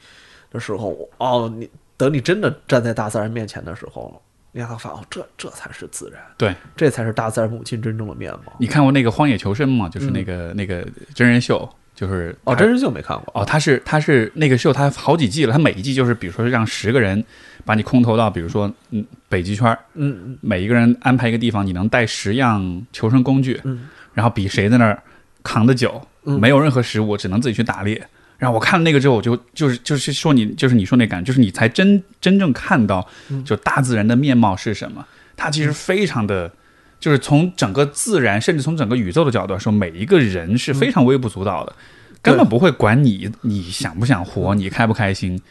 [0.52, 4.22] 的时候，哦，你等你真的站在大自然面前的时候，
[4.52, 8.54] 你才发现，哦，这这才是自然，对，这才是大自然母亲真正的面貌。
[8.60, 9.88] 你看过那个《荒野求生》吗？
[9.90, 11.68] 就是那个那个真人秀。
[11.96, 13.44] 就是哦，真人秀没看过哦。
[13.44, 15.52] 他是他是那个秀，他好几季了。
[15.52, 17.22] 他每一季就是，比如说让十个人
[17.66, 25.02] 把你空投到，比如说嗯北极圈嗯嗯，每一个人安排一个地方，你能带十样求生工具，嗯，然后比谁在那儿
[25.44, 28.02] 扛得久，没有任何食物，只能自己去打猎。
[28.38, 33.08] 然后我看了那个之后，我就就是就是说你就是你说那感觉，就是你才真真正看到，
[33.44, 35.06] 就大自然的面貌是什么。
[35.36, 36.52] 它其实非常的。
[37.00, 41.74] 就是从整个自然，甚至从整个宇宙的角度来说，每一个人是非常微不足道的，
[42.22, 45.42] 根本不会管你你想不想活，你开不开心。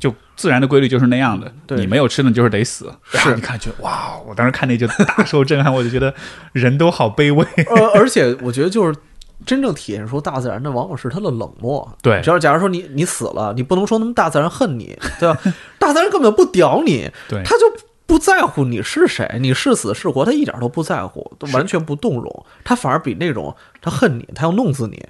[0.00, 2.92] 就自然的规律就是那样的，你没有吃的，就是得死。
[3.04, 4.16] 是，你看，就哇！
[4.26, 6.14] 我当时看那就大受震撼，我就觉得
[6.52, 7.44] 人都好卑微。
[7.64, 8.98] 呃，而且我觉得就是
[9.46, 11.96] 真正体现出大自然的，往往是它的冷漠。
[12.02, 15.40] 对，只要假如说你你死了，你不能说那么大自然恨你， 对吧？
[15.78, 17.62] 大自然根本不屌你，对，他就。
[18.08, 22.46] 不在乎你是谁，你是死是活，他一点都不在乎，都完全不动容。
[22.64, 25.04] 他反而比那种他恨你，他要弄死你，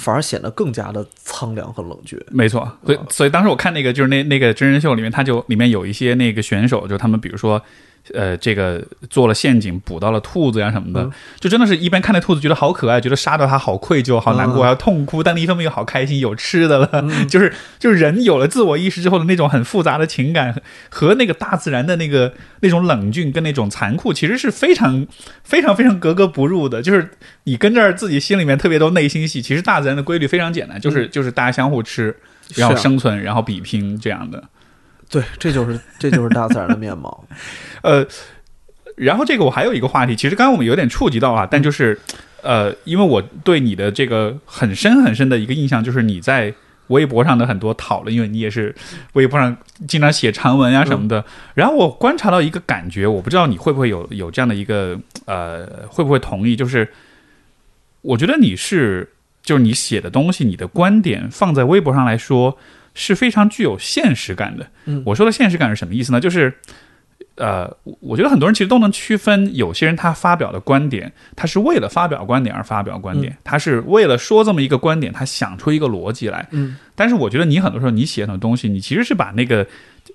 [0.00, 2.18] 反而显得更加的苍凉和冷峻。
[2.30, 7.62] 没错，所以所以当时我看那个就是那那个真人秀里面，他就里面有一些那个选手，就他们比如说
[8.12, 25.06] 呃，这个做了陷阱，捕到了兔子呀什么的，就真的是一边看那兔子觉得好可爱，觉得杀掉它好愧疚、好难过，还要痛哭，但另一方面又好开心，有吃的了，就是 就是人有了自我意识之后的那种很复杂的情感，和那个大自然的那个那种冷峻跟那种残酷，其实是非常
[25.44, 26.82] 非常非常格格不入的。
[26.82, 27.10] 就是
[27.44, 32.16] 你跟这儿自己心里面特别多内心戏，其实大自然的规律非常简单，就是就是大家相互吃，
[32.56, 34.42] 然后生存，然后比拼这样的。
[35.10, 37.26] 对，这就是这就是大自然的面貌。
[37.82, 38.06] 呃，
[38.94, 41.98] 然后这个我还有一个话题，其实刚刚我们有点触及到啊，但就是
[42.42, 46.54] 呃，因为我对你的这个很深很深的一个印象，就是你在
[46.86, 48.72] 微博上的很多讨论，因为你也是
[49.14, 49.56] 微博上
[49.88, 51.24] 经常写长文啊什么的。
[51.54, 56.54] 然后我观察到一个感觉，我不知道你会不会有有这样的一个呃，会不会同意？
[56.54, 56.88] 就是
[58.02, 59.10] 我觉得你是，
[59.42, 62.56] 就是你写的东西，你的观点放在微博上来说。
[62.94, 64.66] 是非常具有现实感的。
[64.84, 66.20] 嗯，我说的现实感是什么意思呢？
[66.20, 66.52] 就是，
[67.36, 67.70] 呃，
[68.00, 76.46] 我觉得很多人其实都能区分，有些人他发表的观点，他是为了发表观点而发表观点，他是为了说这么一个观点，他想出一个逻辑来。
[76.50, 79.66] 嗯，但是我觉得你很多时候你写的东西，你其实是把那个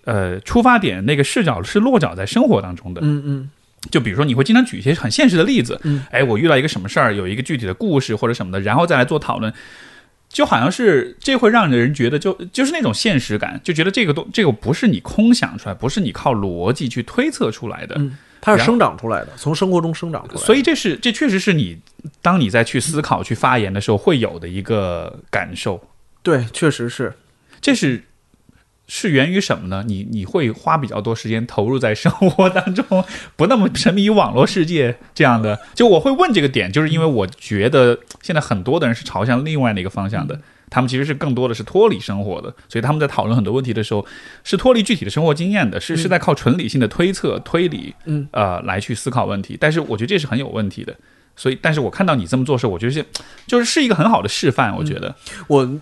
[0.03, 3.01] 呃出发点那个视角是落脚在生活当中的。
[3.03, 3.49] 嗯嗯，
[3.89, 5.79] 就比如说你会经常举一些很现实的例子。
[5.83, 9.51] 嗯，哎，我遇到一个什么事儿，有一个具体的故事或者什么的，然后再来做讨论。
[10.35, 17.97] 就好像是这会让人觉得，就就是那种现实感，就觉得这个东这个不是你空想出来，不是你靠逻辑去推测出来的，
[18.41, 20.41] 它是生长出来的，从生活中生长出来。
[20.41, 21.79] 所以这是这确实是你
[22.21, 25.81] 当你在去思考、去发言的时候会有的一个感受。
[26.21, 27.13] 对，确实是，
[27.61, 28.03] 这是。
[28.87, 29.83] 是源于什么呢？
[29.87, 32.85] 你你会花比较多时间投入在生活当中，
[33.35, 35.59] 不那么沉迷于网络世界这样的。
[35.73, 44.05] 就我会问这个点，就是因为我觉得现在很多的人是朝向另外的一个方向的，他们其实是更多的是脱离生活的，所以他们在讨论很多问题的时候
[44.43, 49.57] 是脱离具体的生活经验的，是是在靠纯理性的推测推理，嗯呃来去思考问题。
[49.59, 50.95] 但是我觉得这是很有问题的。
[51.35, 53.03] 所以，但是我看到你这么做时，候，我觉得是
[53.47, 54.73] 就是是一个很好的示范。
[54.77, 55.15] 我觉得
[55.47, 55.79] 我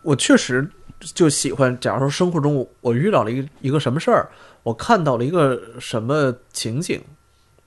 [0.00, 0.70] 我确实。
[1.00, 4.30] 就喜欢，假如说生活中我遇到了一个一个什么事儿，
[4.62, 7.02] 我看到了一个什么情景，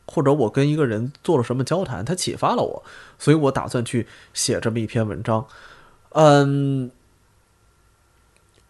[0.08, 2.84] 或者我跟一个人做了什么交谈，他启发了我，
[3.20, 5.46] 所以我打算去写这么一篇文章。
[6.12, 6.90] 嗯，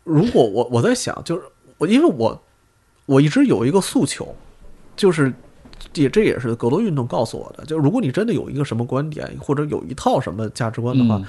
[0.04, 1.44] 如果我我在想，就是
[1.78, 2.42] 我因为我
[3.06, 4.36] 我一直有一个诉求，
[4.98, 5.34] 就是
[5.94, 11.22] 也这也是格罗运动告诉我的，就如果你真的有一个什么观点，或者有一套什么价值观的话。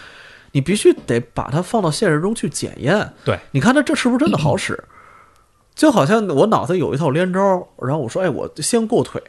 [0.58, 3.12] 你必须得把它放到现实中去检验。
[3.24, 4.76] 对，你看它这是不是真的好使？
[5.76, 9.22] 就好像我脑子有一套连招，然后我说，哎，我先过腿，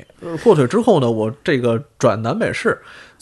[0.44, 2.76] 过腿之后呢，我这个转南北式，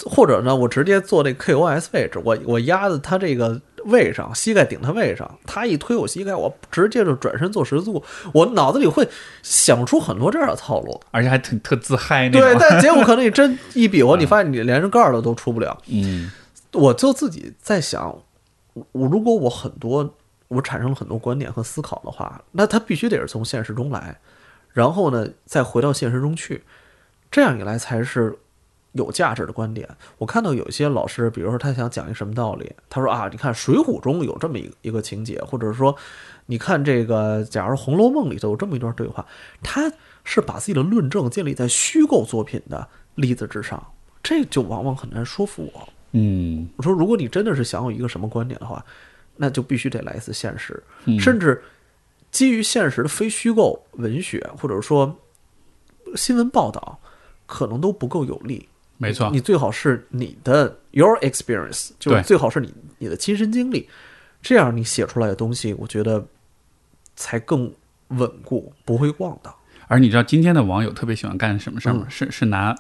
[0.05, 8.01] 或者呢，我直接做那 KOS 位置，我我压在他这个位上，膝盖顶他位上，他一推我膝盖，我直接就转身做十字固。
[8.33, 9.05] 我脑子里会
[9.43, 12.41] 想出很多这样的套路，而且还挺特自嗨那种。
[12.49, 15.77] 对，但结果可能你真一比划，你发现你连着盖儿的都出不了。
[15.87, 16.31] 嗯。
[16.77, 18.23] 我就自己在想，
[18.91, 20.15] 我如果我很多
[20.47, 24.19] 我产生了很多观点和思考的话，那它必须得是从现实中来，
[24.71, 26.63] 然后呢再回到现实中去，
[27.31, 28.37] 这样一来才是
[28.93, 29.89] 有价值的观点。
[30.19, 35.95] 我看到有些老师，比如说他想讲一什么道理，他说啊，你看《水浒》中有这么一一个情节，或者说
[36.45, 39.25] 你看这个，假如《红楼梦》里头有这么一段对话，
[39.63, 39.91] 他
[40.23, 43.91] 是把自己的论证建立在虚构作品的例子之上，
[44.23, 45.89] 这就往往很难说服我。
[46.11, 48.83] 嗯，我说，如果你真的是想有一个什么观点的话，
[49.35, 51.61] 那就必须得来一次现实，嗯、甚至
[52.31, 55.15] 基于现实的非虚构文学，或者说
[56.15, 56.99] 新闻报道，
[57.45, 58.67] 可能都不够有力。
[58.97, 63.87] 没错，你最好是你的 your experience，就最好是你你的亲身经历，
[64.41, 66.25] 这样你写出来的东西，我觉得
[67.15, 67.71] 才更
[68.07, 69.53] 稳固，不会忘的。
[69.87, 72.07] 而你知道今天的网友特别喜欢干什么事儿吗？
[72.09, 72.75] 是是拿。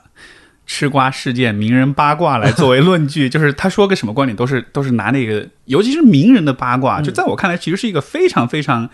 [0.67, 8.89] 吃瓜事件、名人八卦来作为论据， 就是他说个什么观点，都是都是拿那个，尤其是名人的八卦，就在我看来，其实是一个非常非常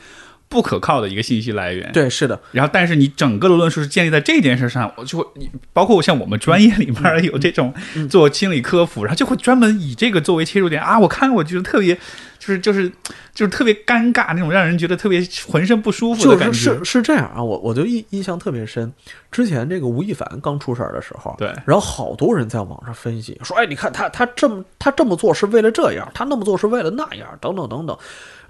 [0.54, 1.92] 不可靠的一个信息来源。
[1.92, 2.40] 对，是的。
[2.52, 5.26] 然后，但是你整个的论述是建立在这件事上，我就会，
[5.74, 7.74] 包括像我们专业里面有这种
[8.08, 11.98] 做心理科普，然后就会专门以这个作为切入点啊，我看我觉得特别。
[12.46, 12.90] 就是就是
[13.34, 16.54] 就是特别尴尬那种，让人觉得特别浑身不舒服的感觉。
[16.54, 18.92] 是是这样啊，我我就印印象特别深。
[19.32, 27.98] 之前这个吴亦凡刚出事儿的时候，对，然后好多人在网上分析说，哎，你看他他这么他这么做是为了这样，他那么做是为了那样，等等等等。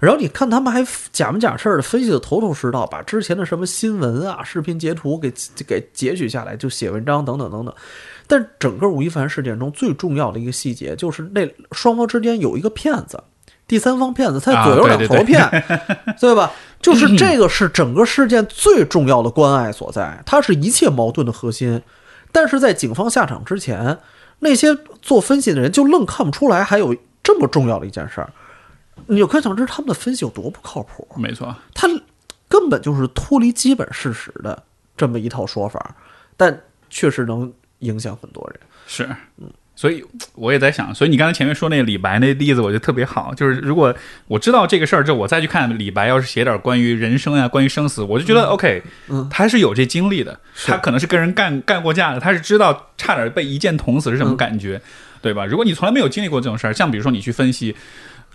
[0.04, 5.32] 然后你看他们还假模假式的分析的头头是道，把之前的什么新闻啊、视频截图给
[5.66, 7.74] 给截取下来，就写文章等等等等。
[8.26, 13.22] 但整个吴亦凡事件中最重要的一个细节就是那双方之间有一个骗子。
[13.66, 15.48] 第三方骗子，他左右两头骗，
[16.20, 16.52] 对吧？
[16.82, 21.80] 就是这个是整个事件最重要的关爱所在，它是一切矛盾的核心。
[22.30, 23.98] 但是在警方下场之前，
[24.40, 28.30] 那些做分析的人就愣看不出来还有这么重要的一件事儿。
[29.06, 31.06] 你就可想而知他们的分析有多不靠谱。
[31.16, 31.88] 没错，他
[32.48, 34.62] 根本就是脱离基本事实的
[34.96, 35.94] 这么一套说法，
[36.36, 38.60] 但确实能影响很多人。
[38.86, 39.50] 是，嗯。
[39.76, 40.04] 所以
[40.36, 43.34] 我也在想，所以你刚才前面说那个李白那例子，我觉得特别好。
[43.34, 43.92] 就是如果
[44.28, 54.80] 我知道这个事儿之后，我再去看李白，要是写点关于人生呀、关于生死，我就觉得 OK，嗯，他是有这经历的，他可能是跟人干干过架的，他是知道差点被一剑捅死是什么感觉，
[55.20, 55.44] 对吧？
[55.44, 57.74] 如果你从来没有经历过这种事儿，像比如说你去分析，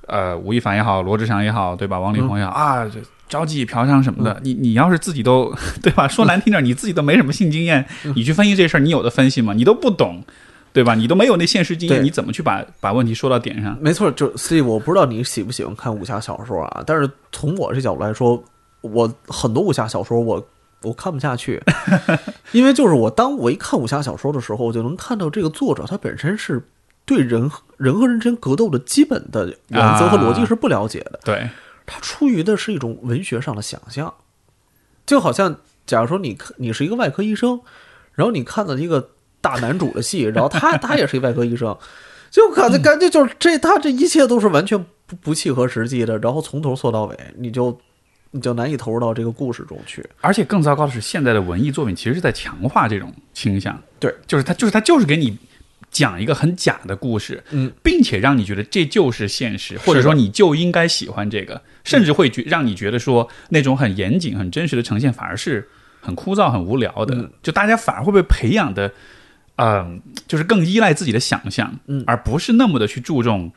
[0.10, 2.00] 呃，吴亦凡也好，罗志祥也好，对吧？
[2.00, 2.86] 王力宏也好啊，
[3.28, 6.08] 着急嫖娼什么的，你你要是自己都 对吧？
[6.08, 7.86] 说难听点，你自己都没什么性经验，
[8.16, 9.54] 你去分析这事儿，你有的分析吗？
[9.54, 10.24] 你都不懂。
[10.72, 10.94] 对吧？
[10.94, 13.76] 你都没有那现实经验，你怎么去把把问题说到点上？
[13.82, 16.84] 没错，就 Steve，我不知道你喜不喜欢看武侠小说啊？
[16.86, 18.42] 但是从我这角度来说，
[18.82, 20.48] 我很多武侠小说我
[20.84, 21.60] 我看不下去，
[22.54, 26.62] 因为就是我当我一看武侠小说的时候，我就能看到这个作者他本身是
[27.10, 31.20] 对人人和人之间格斗的基本的原则和逻辑是不了解的。
[31.26, 31.50] 对，
[31.88, 34.14] 他出于的是一种文学上的想象，
[35.08, 35.56] 就好像
[35.88, 37.60] 假如说你你是一个外科医生，
[38.14, 39.10] 然后你看到一个。
[39.42, 41.74] 大男主的戏， 然后他他也是一外科医生，
[42.30, 47.80] 就感觉感觉就是这他这一切都是完全不不契合实际的，然后从头说到尾，你就
[48.32, 50.06] 你就难以投入到这个故事中去。
[50.20, 53.82] 而且更糟糕的是，现在的文艺作品其实是在强化这种倾向。
[53.98, 55.38] 对，就是他就是他就是给你
[55.92, 65.68] 讲一个很假的故事，嗯，并且让你觉得这就是现实，或者说你就应该喜欢这个，甚至会觉让你觉得说那种很严谨、很真实的呈现反而是
[66.02, 67.30] 很枯燥、很无聊的。
[67.42, 68.92] 就大家反而会被培养的。
[69.62, 73.52] 嗯，就是更依赖自己的想象，嗯，而不是那么的去注重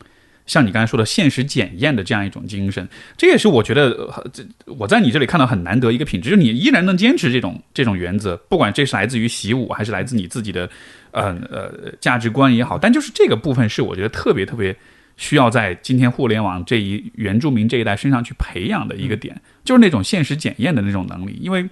[0.46, 2.88] 像你刚才说的现实检验的这样一种精神。
[3.16, 10.68] 这也是我觉得，这我在你这里看到很难得一个品质，就是你依然能坚持这种这种原则，不管这是来自于习武，还是来自你自己的，
[11.12, 12.76] 呃呃价值观也好。
[12.76, 14.76] 但就是这个部分是我觉得特别特别
[15.16, 21.68] 需要在今天互联网这一原住民这一代身上去培养的一个点，就是那种现实检验的那种能力，因为。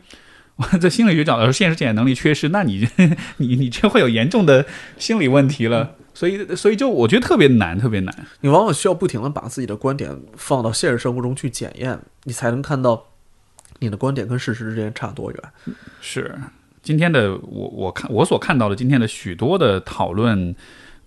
[0.78, 2.86] 在心理学角度说，现实检验能力缺失，那你
[3.38, 4.66] 你你这会有严重的
[4.98, 5.96] 心理问题了。
[6.12, 8.14] 所以所以就我觉得特别难，特别难。
[8.42, 13.06] 你往往需要不停的把自己的观点放到现实生活中去检验，你才能看到
[13.78, 15.40] 你的观点跟事实之间差多远。
[16.02, 16.38] 是
[16.82, 20.54] 今天的我我看我所看到的今天的许多的讨论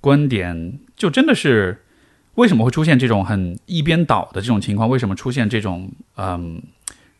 [0.01, 1.83] 观点，就真的是
[2.35, 4.89] 为什么会出现这种很一边倒的这种情况？
[4.89, 6.61] 为什么出现这种嗯？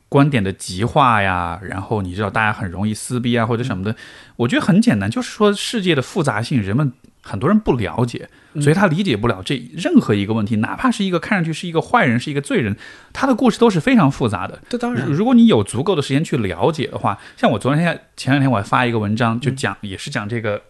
[0.09, 3.95] 观点的极化呀，然后你知道大家很容易撕逼啊，或者什么的，
[4.35, 6.93] 我觉得很简单，就是说世界的复杂性，人们
[7.23, 8.29] 很多人不了解，
[8.61, 12.75] 所以他理解不了这任何一个问题，哪怕是一个看上去是一个坏人，是一个罪人，
[13.11, 14.61] 他的故事都是非常复杂的。
[14.69, 20.61] 这当然，如果你有足够的时间去了解的话，像我昨天前两天我还发一个文章，就讲也是讲这个，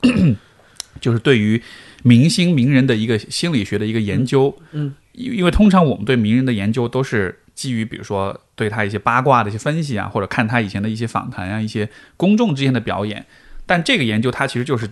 [1.02, 1.62] 就是对于
[2.04, 4.56] 明星名人的一个心理学的一个研究。
[4.72, 7.40] 嗯，因因为通常我们对名人的研究都是。
[7.56, 13.24] 基于比如说对他一些八卦的一些分析啊，或者看他以前的一些访谈啊，一些公众之间的表演，
[13.68, 14.90] 但这个研究它其实就是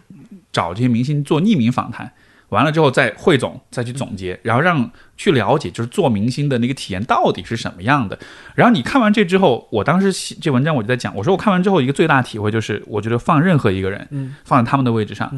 [0.53, 2.13] 找这些明星做匿名访谈，
[2.51, 8.17] 完了之后再汇总，再去总结，然后让去了解就是做明星的那个体验到底是什么样的。
[8.55, 15.29] 然后你看完这之后，我当时写这文章我就在讲，我说我看完之后一个最大体会就是，我觉得放任何一个人，嗯，放在他们的位置上，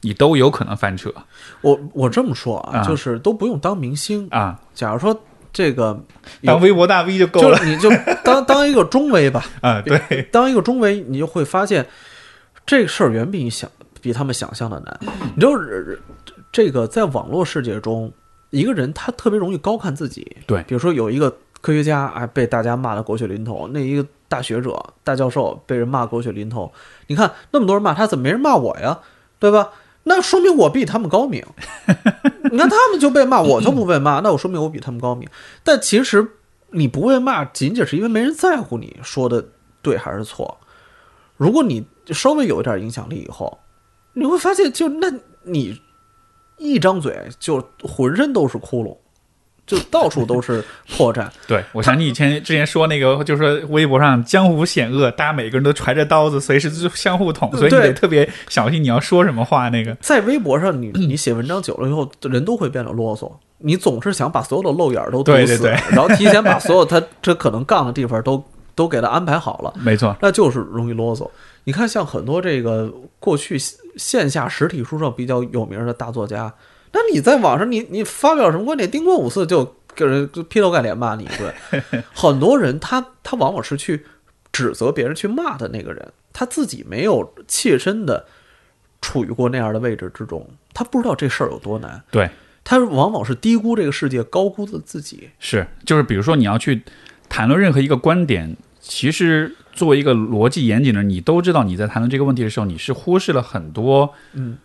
[0.00, 1.14] 你都有可能翻车。
[1.60, 5.18] 我我这么说啊，就是都不用当明星啊，假如说。
[5.54, 6.02] 这个
[6.42, 7.90] 当微博大 V 就够了，你就
[8.24, 9.44] 当当一个中微吧。
[9.60, 11.86] 啊，对，当一个中微，你就会发现
[12.64, 13.70] 这个事儿远比你想
[14.00, 14.98] 比他们想象的难。
[15.34, 15.52] 你知道，
[16.52, 18.12] 这个在网络世界中，
[18.50, 20.36] 一个人他特别容易高看自己。
[20.46, 26.70] 对，比如说有一个科学家哎被大家骂的狗血淋头，那一个大学者、大教授被人骂狗血淋头，
[27.06, 29.00] 你看那么多人骂他，怎么没人骂我呀？
[29.38, 29.70] 对吧？
[30.04, 31.44] 那说明我比他们高明。
[32.50, 35.28] 你看他们就被骂，我就不被骂，那我说明我比他们高明。
[35.64, 36.26] 但其实
[36.70, 39.44] 你不被骂，仅仅是因为没人在乎你说的
[39.80, 40.58] 对还是错。
[41.36, 43.58] 如果你稍微有一点影响力以后，
[44.12, 45.12] 你会发现，就那
[45.44, 45.80] 你
[46.62, 48.96] 一张嘴就浑身都是窟窿。
[49.64, 51.28] 就到处都是破绽。
[51.46, 59.68] 对，我想你以前之前说那个，就是说微博上江湖险恶，大家每个人都揣着刀子，随时就相互捅，所以你得特别小心你要说什么话。
[59.68, 63.30] 那个在微博上，你 你写文章久了以后，人都会变得啰嗦。
[63.58, 68.44] 你总是想把所有的漏眼都堵死， 然后提前把所有他这可能杠的地方都
[68.74, 69.72] 都给他安排好了。
[69.78, 71.30] 没错，那就是容易啰嗦。
[71.62, 73.56] 你看，像很多这个过去
[73.96, 76.52] 线下实体书社比较有名的大作家。
[76.92, 82.04] 那你在网上，你你发表什么观点，叮咣五四就给人劈头盖脸骂你一顿。
[82.14, 84.04] 很多人他他往往是去
[84.52, 88.26] 指责别人、去骂的那个人，他自己没有切身的
[89.00, 92.02] 处于过那样的位置之中，他不知道这事儿有多难。
[92.10, 92.28] 对，
[92.62, 95.30] 他往往是低估这个世界，高估了自己。
[95.38, 96.82] 是，就是比如说你要去
[97.30, 104.58] 谈论任何一个观点，其实作为一个逻辑严谨的人，你都知道你在谈论这个问题的时候，你是忽视了很多嗯。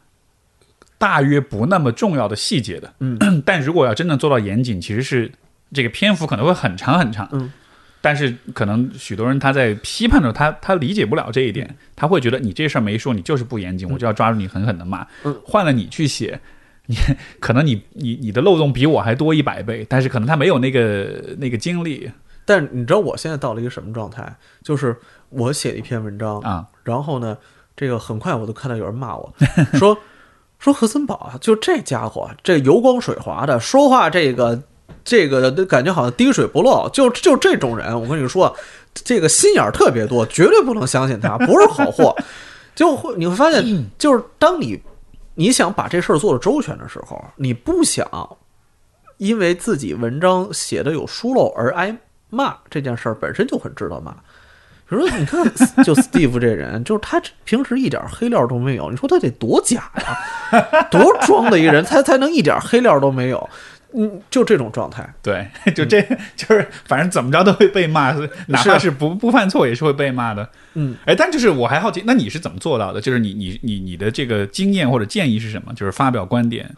[0.97, 2.91] 大约不那么重要的细节的。
[2.99, 3.19] 嗯。
[3.45, 5.31] 但如果要真正做到严谨，其实是
[5.71, 7.29] 这个篇幅可能会很长很长。
[7.31, 7.53] 嗯，
[8.01, 15.05] 但是可能许多人他在批判的时候，他他理解不了这一点，他会觉得你这事儿没说，你就是不严谨，我就要抓住你狠狠的骂。
[15.23, 15.39] 嗯。
[15.45, 16.39] 换了你去写，
[16.87, 16.97] 你
[17.39, 22.09] 可能你你你的漏洞比我还多一百倍，但是可能他没有那个那个精力
[22.47, 24.33] 但是你知道我现在到了一个什么状态？
[24.63, 24.95] 就是
[25.27, 26.65] 我写了一篇文章，啊。
[26.83, 27.37] 然后呢，
[27.75, 29.33] 这个很快我就看到有人骂我
[29.77, 29.97] 说
[30.57, 34.59] 说何森堡啊，就这家伙，这油光水滑的，说话这个
[35.03, 38.55] 这个感觉好像滴水不漏，就就这种人，我跟你说，
[38.93, 42.15] 这个心眼儿特别多，绝对不能相信他，不是好货。
[42.73, 44.81] 就会你会发现，就是当你
[45.35, 48.07] 你想把这事儿做的周全的时候，你不想
[49.17, 51.97] 因为自己文章写的有疏漏而挨
[52.29, 54.11] 骂，这件事儿本身就很值得骂。
[54.89, 55.43] 比如说，你看，
[55.83, 63.49] 就 Steve 这人，就是他平时一点黑料都没有，你说他得多假呀，多装的一个人，才才能一点黑料都没有。
[63.93, 65.13] 嗯，就这种状态。
[65.23, 66.01] 对，就这
[66.35, 68.13] 就是反正怎么着都会被骂，
[68.47, 70.47] 哪怕是不不犯错也是会被骂的。
[70.73, 73.01] 嗯，哎，但就是我还好奇，那你是怎么做到的？
[73.01, 75.73] 就是你你你你的这个经验或者建议是什么？
[75.73, 76.69] 就是发表观点。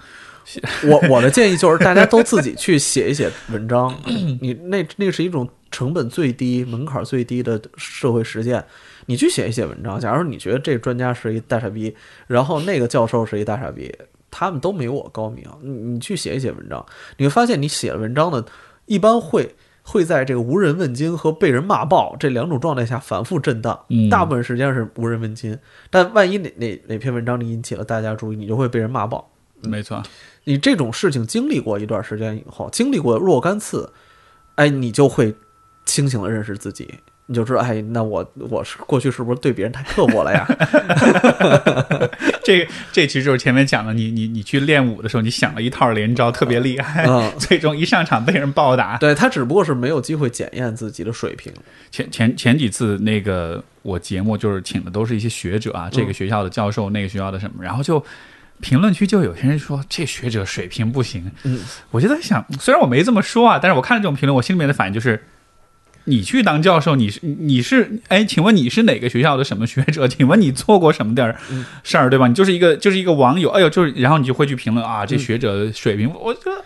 [0.83, 3.95] 我我的建议就是，大家都自己去写一写文章。
[4.41, 8.63] 你那那是一种成本最低、门槛最低的社会实践。
[9.05, 9.99] 你去写一写文章。
[9.99, 11.95] 假如你觉得这专家是一大傻逼，
[12.27, 13.93] 然后那个教授是一大傻逼，
[14.31, 15.43] 他们都没我高明。
[15.61, 16.85] 你你去写一写文章，
[17.17, 18.43] 你会发现你写文章呢，
[18.85, 23.85] 一般会会在这个无人问津和被人骂爆这两种状态下反复震荡。
[23.89, 25.57] 嗯大部分时间是无人问津，
[25.89, 29.31] 但万一哪哪哪篇文章你引起了大家注意，你就会被人骂爆。
[29.61, 30.01] 没错，
[30.45, 33.91] 你这种事情经历过一段时间以后，经历过若干次，
[34.55, 35.35] 哎，你就会
[35.85, 36.87] 清醒的认识自己，
[37.27, 40.47] 你就知道，哎，那我我是过去是不是对别人太刻薄了呀？
[42.43, 48.97] 这这其实就是前面讲的，你你你去练武的时候，你想了一套连招，特别厉害， 嗯最终一上场被人暴打。
[48.97, 51.53] 对他只不过是没有机会检验自己的水平。
[51.91, 58.03] 前前前几次那个我节目就是请的都是一些学者啊，这个学校的教授，那个学校的什么，然后就
[58.61, 61.59] 评论区就有些人说这学者水平不行，嗯，
[61.91, 65.23] 我就在想，虽然我没这么说啊，但是我看了这种评论，我心里面的反应就是。
[66.05, 70.07] 你去当教授，你是你是哎，请问你是哪个学校的什么学者？
[70.07, 72.27] 请问你做过什么点儿嗯事儿，对吧？
[72.27, 76.63] 你就是一个就是一个网友，哎呦，就是然后你就会去评论啊，这嗯学者水平，我觉得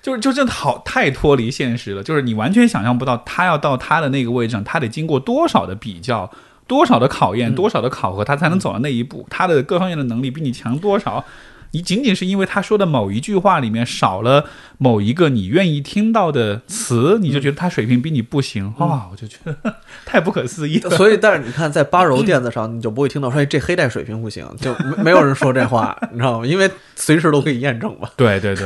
[0.00, 6.30] 就是就真的好太脱离现实了，就是你完全想象不到他要到他的那个位置上，他得经过多少的比较，
[6.68, 9.26] 多少的考验，嗯多少的考核，他才能走到那一步。
[9.28, 11.24] 他的各方面的能力比你强多少？
[11.72, 14.46] 你仅仅是因为他说的某一句话里面少了
[14.78, 19.54] 某一个你愿意听到的词，你就觉得他水平比你不行，哇、我就觉得
[20.06, 20.88] 太不可思议了。
[20.96, 26.46] 所以，但是你看，在八柔垫子上，你就不会听到说，哎，这黑带水平不行，就没没有人说这话， 你知道吗？
[26.46, 28.08] 因为随时都可以验证嘛。
[28.16, 28.64] 对对对，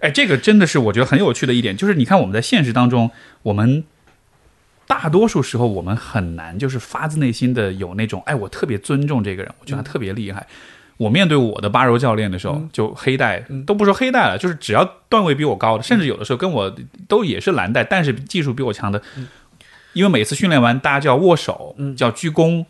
[0.00, 3.10] 哎，这个真的是我觉得很有趣的一点，就是你看我们在现实当中，
[3.44, 3.82] 我们
[4.86, 10.46] 大多数时候我们很难就是发自内心的有那种，哎，我特别尊重这个人，我觉得他特别厉害。
[10.96, 16.74] 我面对我的八柔教练的时候，就黑带都不说黑带了，就是只要段位比我高的，甚至有的时候跟我
[17.06, 19.02] 都也是蓝带，但是技术比我强的，
[19.92, 22.64] 因为每次训练完大家就要握手，叫鞠躬。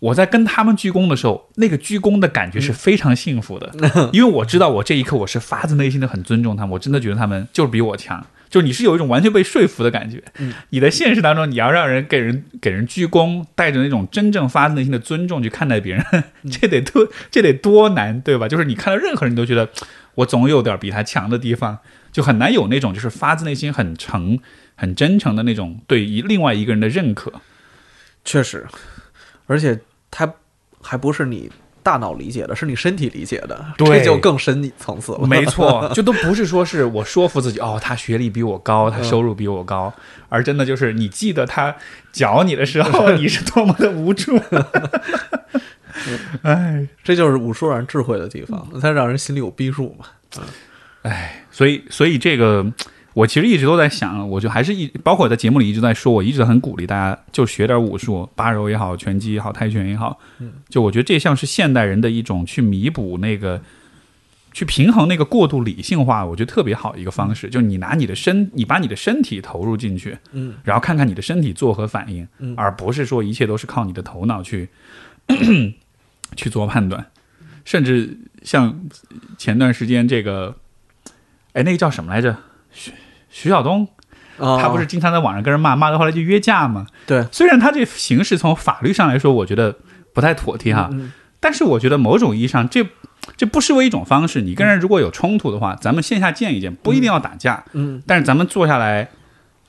[0.00, 3.72] 我在跟他们鞠躬的时候，那个鞠躬的感觉是非常幸福的，
[4.12, 8.22] 因为我知道我这一刻我是发自内心的很尊重他们，我真的觉得他们就是比我强，
[8.54, 10.22] 就你是有一种完全被说服的感觉。
[10.70, 18.46] 你在现实当中，你要让人给人给人鞠躬，带着那种真正发自内心的尊重去看待别人， 这得多这得多难，对吧？
[18.46, 19.68] 就是你看到任何人都觉得
[20.14, 21.80] 我总有点比他强的地方，
[22.12, 24.38] 就很难有那种就是发自内心很诚、
[24.76, 27.32] 很真诚的那种对于另外一个人的认可。
[28.24, 28.64] 确实，
[29.48, 29.80] 而且
[30.12, 30.32] 他
[30.80, 31.50] 还不是你
[31.84, 35.26] 大脑理解的，是你身体理解的，这就更深层次了。
[35.26, 39.92] 没错， 就都不是说是我说服自己哦，他学历比我高，他收入比我高，
[40.30, 41.76] 而真的就是你记得他
[42.10, 44.36] 搅你的时候，你是多么的无助。
[46.42, 50.06] 哎这就是武术让人智慧的地方，它让人心里有逼数嘛。
[51.02, 52.66] 哎，所以所以这个。
[53.14, 60.18] 我其实一直都在想，我就还是一，包括我在节目里一直在说，我一直很鼓励大家就学点武术，八柔也好，拳击也好，泰拳也好，
[60.68, 63.62] 就我觉得这像是现代人的一种去弥补那个
[64.52, 72.54] 去平衡那个过度理性化，我觉得特别好一个方式，就是你拿你的身，你把你的身体投入进去，嗯，然后看看你的身体作何反应，嗯。
[72.56, 74.68] 而不是说一切都是靠你的头脑去
[76.34, 77.06] 去做判断，
[77.64, 78.80] 甚至像
[79.38, 80.56] 前段时间这个，
[81.52, 82.36] 哎，那个叫什么来着？
[83.34, 83.88] 徐徐晓东，
[84.38, 86.86] 啊，他不是经常在网上跟人骂，骂到后来就约架吗？
[87.04, 89.74] 对虽然他这形式从法律上来说，我觉得
[90.12, 92.86] 不太妥帖哈，嗯但是我觉得某种意义上，这
[93.36, 94.40] 这不失为一种方式。
[94.40, 99.10] 你跟人如果有冲突的话，咱们线下见一见，不一定要打架，嗯，但是咱们坐下来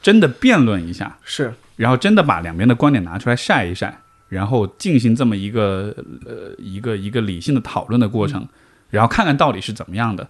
[0.01, 3.97] 真的辩论一下，是然后真的把两边的观点拿出来晒一晒，
[4.29, 5.93] 然后进行这么一个
[6.25, 8.47] 呃一个一个理性的讨论的过程，
[8.89, 10.25] 然后看看到底是怎么样的。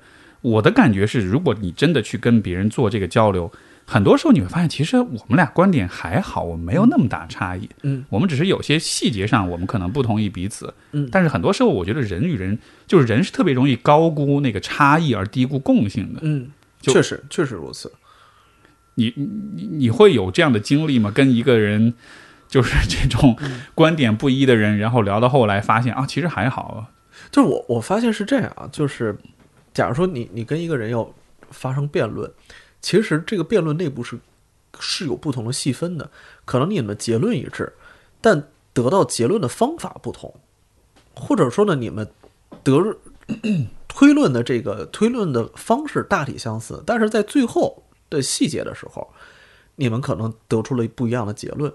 [0.45, 3.51] 我的感觉是，如果你真的去跟别人做这个交流，
[3.83, 7.67] 很多时候你会发现，其实我们俩观点还好，我们没有那么大差异。
[7.81, 10.71] 嗯，我们只是有些细节上我们可能不同意彼此。
[10.91, 16.19] 嗯但是很多时候，我觉得人与人就是人是特别容易高估那个差异而低估共性的。
[16.21, 16.51] 嗯，
[16.81, 17.91] 确实确实如此。
[18.95, 21.11] 你你你会有这样的经历吗？
[21.11, 21.93] 跟一个人
[22.47, 23.35] 就是这种
[23.73, 26.87] 观点不一的人，然后聊到后来发现啊，其实还好。
[27.31, 29.17] 就是我我发现是这样啊，就是
[29.75, 31.07] 假如说你你跟一个人要
[31.51, 32.31] 发生辩论，
[32.81, 34.17] 其实这个辩论内部是
[34.79, 36.09] 是有不同的细分的，
[36.45, 37.71] 可能你们结论一致，
[38.21, 40.33] 但得到结论的方法不同，
[41.13, 42.09] 或者说呢，你们
[42.63, 42.97] 得
[43.87, 49.13] 推论的这个推论的方式大体相似，但是在最后的细节的时候，
[49.75, 51.71] 你们可能得出了不一样的结论。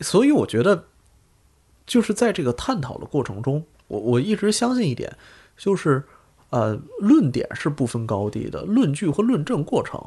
[0.00, 0.84] 所以我觉得，
[1.86, 5.16] 就是在这个探讨的过程中，我我一直相信一点，
[5.56, 6.02] 就是
[6.56, 10.00] 呃，论点是不分高低的，论据和论证过程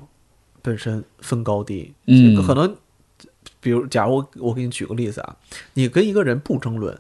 [0.64, 1.94] 本身分高低。
[2.08, 2.76] 嗯这个可能，
[3.60, 5.36] 比如，假如我我给你举个例子啊，
[5.76, 6.98] 你跟一个人不争论，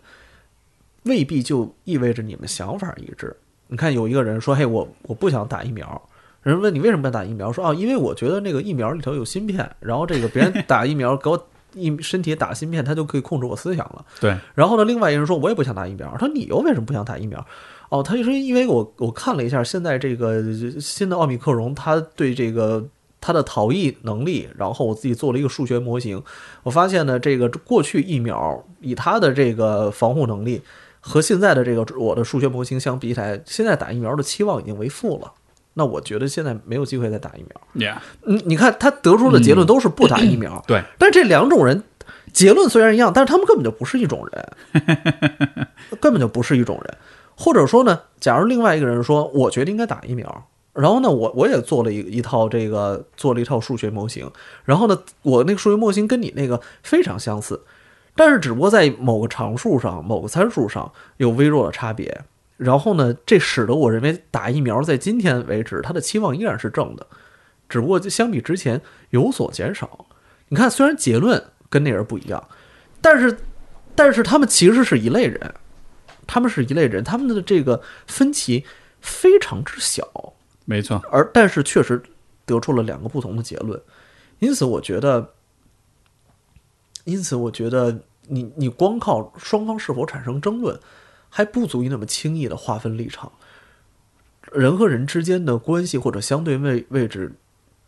[1.03, 3.35] 未必就意味着你们想法一致。
[3.65, 5.99] 你看，有一个人说：“嘿，我我不想打疫苗。”
[6.43, 7.51] 人问你为什么不想打疫苗？
[7.51, 14.05] 说啊，因为我觉得那个疫苗里头有芯片，然后这个别人打疫苗给我一身体打芯片，他就可以控制我思想了。
[14.21, 16.07] 对，然后呢，另外一个人说，我也不想打疫苗。
[16.11, 17.43] 他说你又为什么不想打疫苗？
[17.89, 20.43] 哦，他就说因为我我看了一下现在这个
[20.79, 22.85] 新的奥密克戎，它对这个
[23.19, 26.21] 它的逃逸能力，然后我自己做了一个数学模型，
[26.63, 30.61] 我发现呢，这个过去疫苗以它的这个防护能力
[30.99, 35.33] 和现在的这个我的数学模型相比起来，现在打疫苗的期望已经为负了。
[35.73, 37.43] 那我觉得现在没有机会再打疫
[37.73, 37.89] 苗。
[37.89, 41.83] ，Yeah，嗯，你看他得出的结论都是不打疫苗，对，但这两种人
[42.33, 45.67] 结论虽然一样，但是他们根本就不是一种人，
[46.01, 46.97] 根本就不是一种人。
[47.41, 54.29] 或者说呢，假如另外一个人说，我觉得应该打疫苗，然后呢，我我也做了一一套这个做了一套数学模型，
[54.65, 57.61] 然后呢，我那个数学模型跟你那个非常相似，
[58.13, 62.25] 但是只不过在某个常数上、某个参数上有微弱的差别。
[62.57, 67.07] 然后呢，这使得我认为打疫苗在今天为止，它的期望依然是正的，
[67.69, 70.07] 只不过相比之前有所减少。
[70.49, 72.43] 你看，虽然结论跟那人不一样，
[72.99, 73.37] 但是
[73.95, 75.53] 但是他们其实是一类人，
[76.31, 78.63] 他们是一类人，他们的这个分歧
[79.01, 80.07] 非常之小，
[80.65, 81.99] 没错，而但是确实
[82.45, 83.81] 得出了两个不同的结论。
[84.37, 85.33] 因此，我觉得，
[87.05, 90.79] 因此我觉得你你光靠双方是否产生争论，
[91.29, 93.31] 还不足以那么轻易的划分立场。
[94.53, 97.33] 人和人之间的关系或者相对位位置，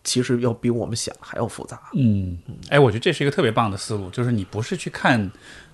[0.03, 1.79] 其实要比我们想还要复杂。
[1.93, 2.37] 嗯，
[2.69, 5.31] 哎，我觉得这是一个特别棒的思路，就是你不是去看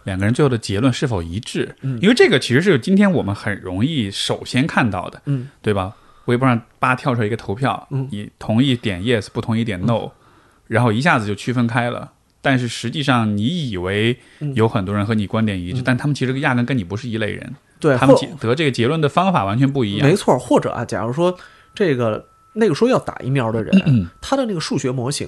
[0.08, 5.94] 两个人最后的结论是否一致，嗯因为这个其实是今天我们很容易首先看到的，嗯对吧？
[6.26, 10.10] 微博上叭跳出来一个投票，嗯你同意点 yes，不同意点 no，、
[10.68, 12.14] 然后一下子就区分开了。
[12.42, 20.08] 但是实际上，你以为嗯有很多人和你观点一致，但他们其实压根跟你不是一类人，对，他们得这个结论的方法完全不一样。
[20.08, 21.38] 没错，或者啊，假如说
[21.76, 25.28] 这个那个说要打疫苗的人，他的那个数学模型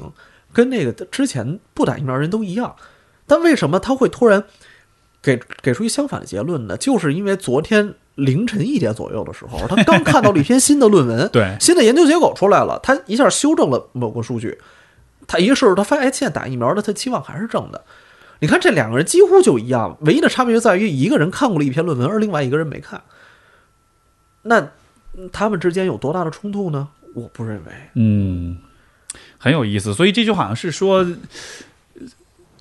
[0.54, 2.76] 跟那个之前不打疫苗人都一样，
[3.28, 4.46] 但为什么他会突然
[5.22, 6.78] 给给出一相反的结论呢？
[6.78, 14.58] 就是因为昨天凌晨一点左右的时候，他刚看到了一篇新的论文， 对新的研究结果出来了，他一下修正了某个数据，
[15.28, 17.84] 他一试他发现，哎，现在打疫苗的他期望还是正的。
[18.40, 23.02] 你看这两个人几乎就一样，唯一的差别就在于一个人看过了一篇论文，而另外一个人没看。
[24.44, 24.60] 那
[25.18, 26.88] 嗯他们之间有多大的冲突呢？
[27.14, 27.72] 我不认为。
[27.96, 28.58] 嗯，
[29.38, 29.94] 很有意思。
[29.94, 31.06] 所以这就好像是说，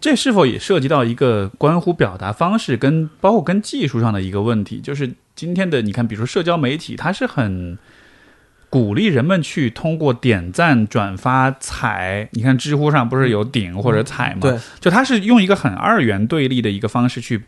[0.01, 4.81] 这是否也涉及到一个关乎表达方式跟包括跟技术上的一个问题？
[4.81, 7.77] 就是今天的你看，比如说社交媒体，它是很
[8.71, 12.29] 鼓励人们去通过点赞、转发、踩。
[12.33, 14.41] 你看知乎上不是有顶或者踩吗？
[14.43, 17.43] 对，就它是用一个很二元对立的一个方式去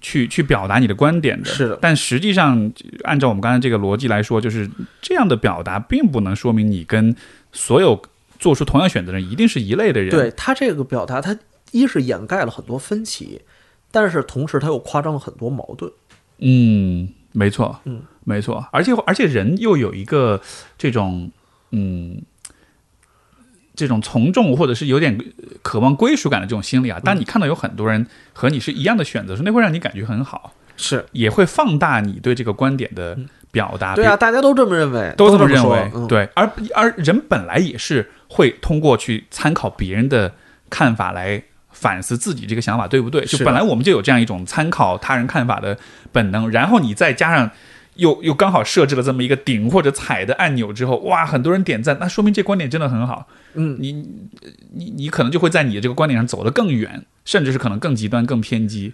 [0.00, 1.48] 去去表达你的观点的。
[1.48, 2.70] 是的，但实际上，
[3.04, 4.70] 按照我们刚才这个逻辑来说，就是
[5.00, 7.16] 这样的表达并不能说明你跟
[7.52, 8.00] 所有
[8.38, 10.10] 做出同样选择的人一定是一类的人。
[10.10, 11.36] 对他这个表达，他
[11.72, 13.42] 一是掩盖了很多分歧，
[13.90, 15.90] 但是同时它又夸张了很多矛盾。
[16.38, 20.40] 嗯，没错，嗯，没错，而且而且人又有一个
[20.76, 21.30] 这种
[21.70, 22.22] 嗯。
[23.78, 25.20] 这种从众或者是有点
[25.60, 33.18] 渴望归属感的这种心理啊，当你看到有很多人和你是一样的选择时，那会让你感觉很好，是也会放大你对这个观点的
[33.50, 33.94] 表达。
[33.94, 35.90] 对啊，大家都这么认为，都这么认为。
[36.08, 40.32] 对，而而人本来也是会通过去参考别人的
[40.70, 41.42] 看法来
[41.76, 43.24] 反思自己这个想法对不对？
[43.26, 45.78] 就本来我们就有这样一种参考他人看法的
[46.10, 47.50] 本能，然后你再加上。
[47.96, 53.26] 又又刚好设置了这么一个顶或者踩的按钮之后，哇，很多人点赞，那说明这观点真的很好。
[53.54, 53.90] 嗯，你
[54.74, 58.92] 你你可能就会在你的这个观点上走得更远，甚至是可能更极端、更偏激。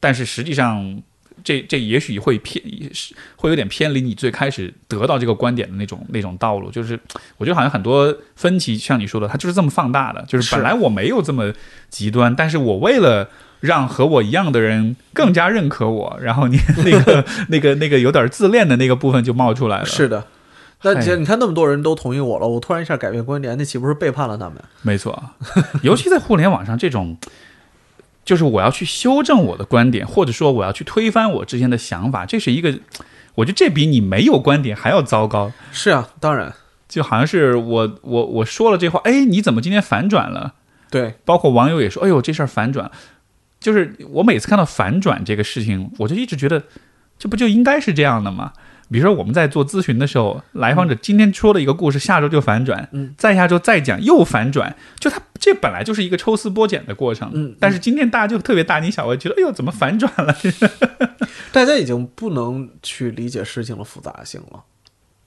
[0.00, 1.00] 但是实际上，
[1.44, 6.70] 这这也许会偏，是会有点偏离你最开始得到这个观点的那种那种道路。
[6.70, 6.98] 就是
[7.38, 10.24] 我觉得好像很多分歧，像你说的，它就是这么放大的。
[10.28, 11.52] 就是本来我没有这么
[11.90, 13.28] 极端，但是我为了。
[13.62, 19.84] 让和我一样的人更加认可我，然后你 那个那个那个有点自恋的那个部分就冒出来了。
[19.84, 20.26] 是的，
[20.82, 24.60] 那姐你看那么多人都同意我了，我突然一下改变观点，那岂不是背叛了他们？
[24.82, 25.30] 没错，
[25.82, 27.16] 尤其在互联网上，这种
[28.24, 32.78] 就是我要去修正我的观点，或者说我要去推翻我之前的想法，这是一个，
[33.34, 35.52] 我觉得这比你没有观点还要糟糕。
[35.72, 36.54] 是啊，当然，
[36.88, 40.54] 就好像是我我我说了这话，哎，你怎么今天反转了？
[40.90, 42.90] 对，包括网友也说，哎呦，这事儿反转。
[43.58, 46.64] 就是我每次看到反转这个事情，我就一直觉得，
[47.18, 48.52] 这不就应该是这样的吗？
[48.92, 60.36] 比如说我们在做咨询的时候，来访者今天说了一个故事，下周就反转，嗯，再下周再讲又反转，就他这本来就是一个抽丝剥茧的过程，嗯，但是今天大家就特别大惊小怪，觉得哎呦怎么反转了？
[61.50, 64.62] 大家已经不能去理解事情的复杂性了，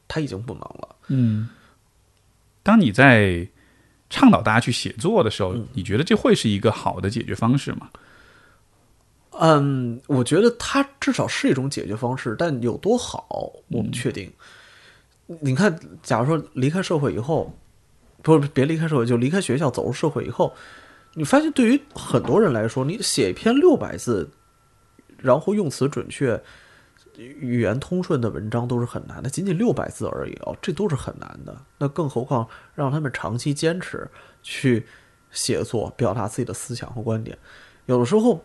[0.08, 0.96] 他已经不能了。
[1.08, 1.50] 嗯，
[2.64, 3.48] 当你在
[4.10, 7.90] 倡导大家去写作的时候，你觉得这会是一个好的解决方式吗？
[7.94, 8.00] 嗯，
[9.40, 14.32] 嗯我觉得它至少是一种解决方式，但有多好，我不确定。
[15.42, 17.52] 你看，假如说离开社会以后，
[18.22, 20.54] 不是别离开社会，就离开学校，走入社会以后，
[21.16, 24.30] 你发现对于很多人来说，你写一篇六百字，
[25.18, 26.42] 然后用词准确、
[27.18, 31.60] 语言通顺的文章都是很难的，仅仅六百字而已哦，这都是很难的。
[31.78, 34.08] 那更何况让他们长期坚持
[34.44, 34.86] 去
[35.32, 37.38] 写作，表达自己的思想和观点，
[37.88, 38.42] 有的时候。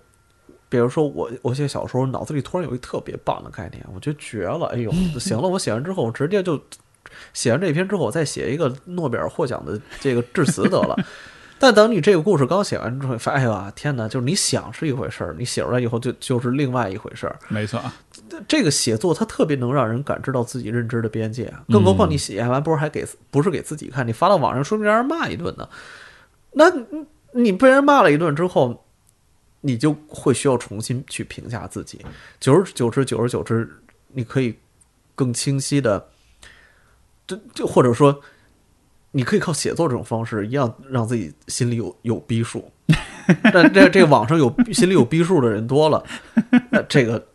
[0.71, 4.67] 比如说我我写小说，脑子里突然有一特别棒的概念，我觉得绝了！
[4.69, 6.59] 哎呦，行了，我写完之后，我直接就
[7.35, 10.97] 写完这篇之后，我再写一个诺贝尔获奖的这个致辞得了。
[11.59, 14.09] 但等你这个故事刚写完之后，发现哎呀，天哪！
[14.09, 17.37] 就是你想是一回事儿，你写出来以后就就是另外一回事儿。
[17.49, 17.83] 没错，
[18.47, 25.69] 这个写作它特别能让人感知到自己认知的边界，更何况你写完不是还给不是给自己看，你发到网上，说不定让人骂一顿呢。
[26.53, 26.73] 那
[27.33, 28.85] 你被人骂了一顿之后。
[29.63, 32.01] 你就会需要重新去评价自己，
[32.39, 33.69] 久而久之，久而久之，
[34.09, 34.57] 你可以
[35.15, 36.09] 更清晰的，
[37.27, 38.21] 就就或者说，
[39.13, 42.73] 你可以靠写作这种方式一样让自己心里有有逼数。
[43.53, 46.05] 但这这网上有心里有逼数的人多了，
[46.71, 47.29] 那这个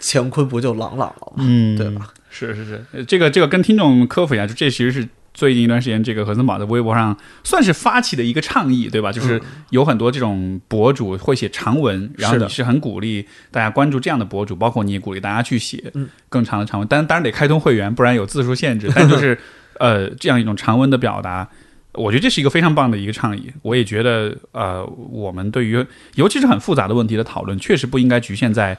[0.00, 1.44] 乾坤不就朗朗了吗？
[1.46, 2.12] 嗯，对吧？
[2.30, 5.08] 是是是，这个这个跟听众科普一下，就这其实是。
[5.32, 9.12] 最近一段时间，这个何森堡在微博上算是发起的一个倡议，对吧？
[9.12, 9.40] 就是
[9.70, 15.92] 有很多这种博主会写长文，然后你是很鼓励大家关注这样的博主，包括你也鼓励大家去写
[16.28, 18.90] 更长的长文，但当然得开通会员，不然有字数限制。
[18.94, 19.38] 但就是
[19.78, 21.48] 呃，这样一种长文的表达，
[21.92, 23.50] 我觉得这是一个非常棒的一个倡议。
[23.62, 25.86] 我也觉得呃，我们对于
[26.16, 28.76] 尤其是很复杂的问题的讨论，确实不应该局限在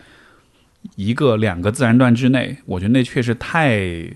[0.97, 2.57] 一个两个自然段之内。
[2.65, 4.11] 我觉得那确实太。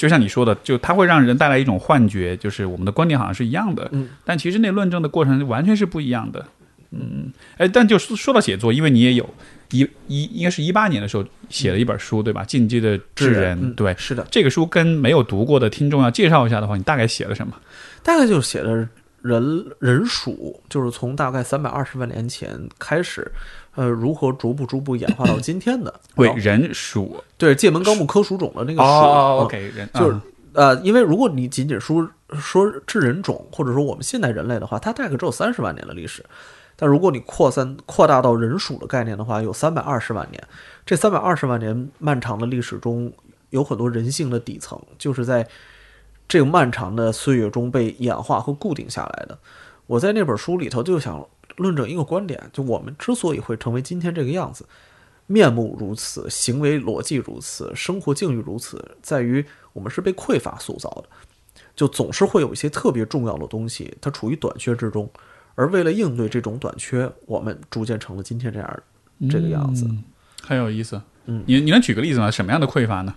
[0.00, 6.46] 就像你说的，就它会让人带来一种幻觉，就是我们的观点好像是一样的，嗯，但其实那论证的过程完全是不一样的，
[6.92, 9.28] 嗯，哎，但就说到写作，因为你也有
[9.72, 12.42] 一一应该是一八年的时候写了一本书，对吧？
[12.42, 17.54] 进击的智人，对，是的，这个书跟没有读过的听众要介绍一下的话，你大概写了什么？
[18.02, 18.88] 大概就是写的
[19.20, 23.30] 人人属，就是从大概三百二十万年前开始。
[23.80, 26.00] 呃，如何逐步逐步演化到今天的？
[26.16, 28.82] 为人属对界门纲目科属种的那个属。
[28.82, 30.20] 哦，OK，人就是
[30.52, 36.22] 呃，因为如果你仅仅说说智人种，或者说我们现代人类的话，它大概只有三十万年的历史。
[36.76, 40.44] 但如果你扩散扩大到人属的概念的话，有三百二十万年。
[40.84, 43.10] 这三百二十万年漫长的历史中，
[43.48, 45.48] 有很多人性的底层，就是在
[46.28, 49.38] 这个漫长的岁月中被演化和固定下来的。
[49.86, 51.26] 我在那本书里头就想。
[51.60, 54.66] 论证一个观点，就我们之所以会成为今天这个样子，
[55.26, 61.04] 面目如此，行为逻辑如此，生活境遇如此，在于我们是被匮乏塑造的，
[61.76, 65.08] 就总是会有一些特别重要的东西，它处于短缺之中。
[65.54, 68.82] 而为了应对这种短缺，我们逐渐成了今天这样
[69.28, 69.86] 这个样子，
[70.42, 71.00] 很有意思。
[71.26, 72.30] 嗯，你你能举个例子吗？
[72.30, 73.14] 什么样的匮乏呢？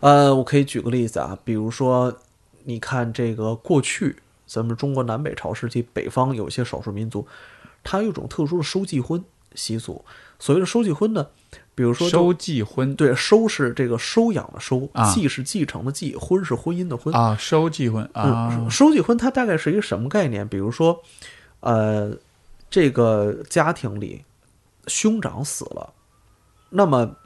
[0.00, 2.14] 呃，我可以举个例子啊，比如说，
[2.64, 4.16] 你看这个过去
[4.46, 7.26] 咱们中国南北朝时期，北方有一些少数民族，
[7.82, 9.22] 它有一种特殊的收继婚
[9.54, 10.04] 习俗。
[10.38, 11.26] 所谓的收继婚呢，
[11.74, 17.36] 比如说收继婚，对，收是这个收养的收，继是继承的继，婚是婚姻的婚啊。
[17.38, 20.46] 收继婚啊，收继婚它大概是一个什么概念？
[20.46, 21.02] 比如说，
[21.60, 22.12] 呃，
[22.70, 24.24] 这个家庭里
[24.86, 25.92] 兄长死了，
[26.70, 27.16] 那么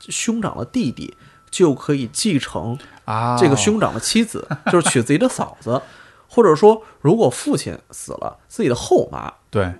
[0.00, 1.14] 兄长的弟弟。
[1.50, 5.80] 就可以继承啊这个兄长的妻子， 就是娶自己的嫂子，
[6.28, 9.72] 或者说，如果父亲死了，自己的后妈对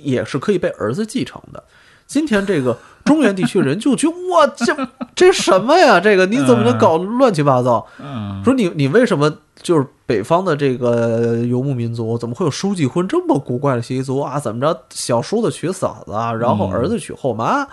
[0.00, 1.62] 也是可以被儿子继承的。
[2.06, 5.98] 今天这个中原地区人就觉得哇，这这什么呀？
[5.98, 7.86] 这个你怎么能搞乱七八糟？
[7.98, 14.38] 嗯，说你你为什么就是北方的这个游牧民族怎么会有叔继婚这么古怪的习俗啊？
[14.38, 17.66] 怎么着小叔子娶嫂子，然后儿子娶后妈，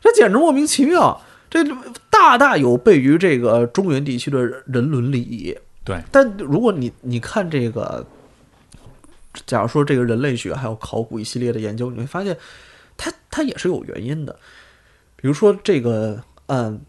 [0.00, 1.20] 这简直莫名其妙。
[1.50, 1.64] 这
[2.10, 5.56] 大大有悖于这个中原地区的人伦礼仪。
[5.84, 8.04] 对，但如果你你看这个，
[9.46, 12.36] 假如说这个人类学还有考古一系列的研究，你会发现，
[12.96, 14.34] 它它也是有原因的。
[15.16, 16.80] 比如说这个，嗯，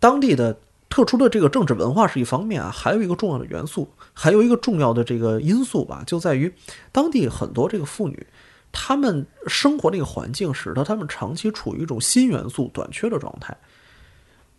[0.00, 0.56] 当地的
[0.88, 6.52] 特殊的这个政治文化是一方面啊，还有一个重要的元素，还有一个重要的这个因素吧，就在于
[6.90, 8.26] 当地很多这个妇女，
[8.72, 13.56] 她们生活那个环境使得她们长期处于一种新元素短缺的状态。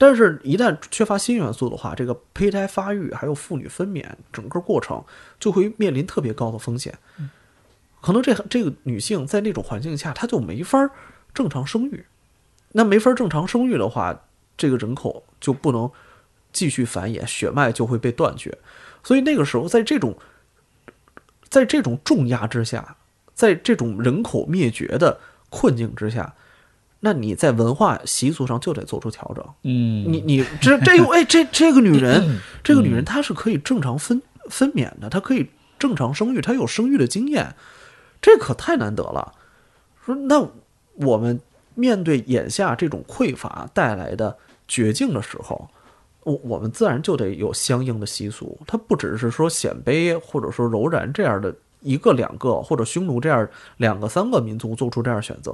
[0.05, 5.01] 但是，一旦缺乏新元素的话，这个胚胎发育还有妇女分娩整个过程
[5.39, 6.93] 就会面临特别高的风险。
[8.01, 10.89] 可能这这个女性在那种环境下，她就没法
[11.33, 12.03] 正常生育。
[12.73, 14.25] 那没法正常生育的话，
[14.57, 15.89] 这个人口就不能
[16.51, 18.57] 继续繁衍，血脉就会被断绝。
[19.05, 20.17] 所以那个时候，在这种
[21.47, 22.97] 在这种重压之下，
[23.33, 26.35] 在这种人口灭绝的困境之下。
[27.05, 29.43] 那你在文化习俗上就得做出调整。
[29.63, 37.55] 嗯，你你这这哎这这个女人，这个女人她是可以正常分分娩的，她可以正常生育，她有生育的经验，
[38.21, 39.33] 这可太难得了。
[40.05, 40.47] 说那
[40.93, 41.37] 我们
[41.75, 45.67] 面对眼下这种匮乏带来的绝境的时候，
[46.23, 48.57] 我我们自然就得有相应的习俗。
[48.65, 55.53] 它不只是说鲜卑或者说柔然这样的一个两个，或者匈奴这样两个三个民族做出这样选择。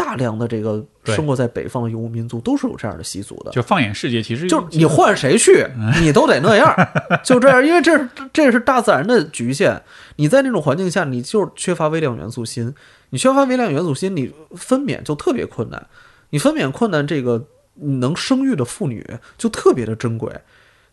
[0.00, 3.50] 大量的这个生活在北方的游牧民族都是有这样的习俗的。
[3.50, 5.66] 就放眼世界，其实就你换谁去，
[6.00, 6.74] 你都得那样，
[7.22, 9.82] 就这样，因为这这是大自然的局限。
[10.16, 12.72] 你在那种环境下，你就缺乏微量元素锌，
[13.10, 15.86] 你缺乏微量元素锌，你分娩就特别困难。
[16.30, 17.44] 你分娩困难，这个
[17.74, 19.06] 能生育的妇女
[19.36, 20.32] 就特别的珍贵。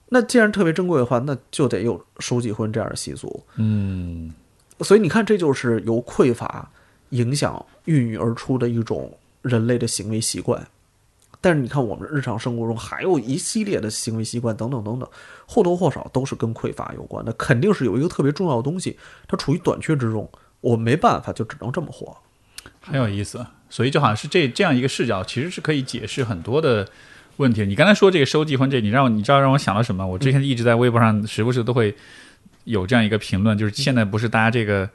[0.10, 3.42] 那既然特别珍贵的话，那就得有收继婚这样的习俗。
[3.56, 4.34] 嗯，
[4.82, 6.70] 所以你看，这就是由匮乏。
[7.10, 10.68] 影响孕育而出的一种人类的行为习惯，
[11.40, 15.08] 但是你看，我们日常生活中还有一系列的行为习惯等等等等，
[15.46, 17.32] 或多或少都是跟匮乏有关的。
[17.34, 18.98] 肯定是有一个特别重要的东西，
[19.28, 20.30] 它处于短缺之中，
[20.60, 22.18] 我没办法，就只能这么活。
[22.82, 26.90] 很有意思，所以就好像是这这样一个视角，其实是可以解释很多的
[27.38, 27.66] 问题。
[27.66, 30.06] 你刚才说这个收集婚，这你让我你知道让我想到什么？
[30.06, 31.96] 我之前一直在微博上时不时都会
[32.66, 34.90] 有这样一个评论，就是现在不是大家这个。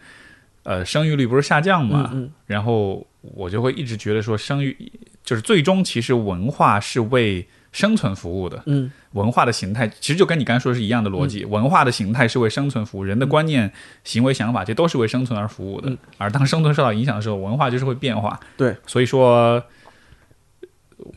[0.64, 2.12] 呃，生育率不是下降嘛？
[2.46, 4.92] 然后我就会一直觉得说，生育
[5.24, 8.62] 就是最终其实文化是为生存服务的。
[8.66, 13.72] 嗯，文化的形态其实就跟你刚才说的是一样的逻辑，文化的形态是为生存服务，人的观念、
[14.04, 15.96] 行为、想法这都是为生存而服务的。
[16.16, 18.38] 而当生存受到影响的时候，文化就是会变化。
[18.56, 19.60] 对，所以说，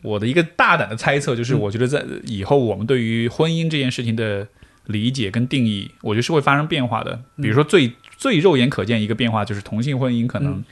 [0.02, 4.48] 我的一个大胆的猜测就是，我觉得在以后我们对于婚姻这件事情的
[4.86, 7.22] 理解跟定义，我觉得是会发生变化的。
[7.36, 7.92] 比如说最。
[8.16, 10.64] 最肉眼可见一个变化就是同性婚姻可能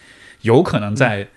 [0.43, 1.29] 有可能在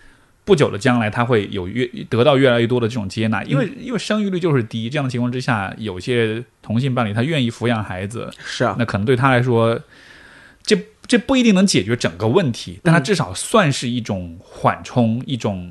[0.45, 9.77] 不久的将来，它会有越得到越来越多的这种接纳，因为因为生育率就是低，这样的情况之下，有些同性伴侣他愿意抚养孩子，是啊，那可能对他来说，
[10.63, 15.69] 这这不一定能解决整个问题，但他至少算是一种缓冲，一种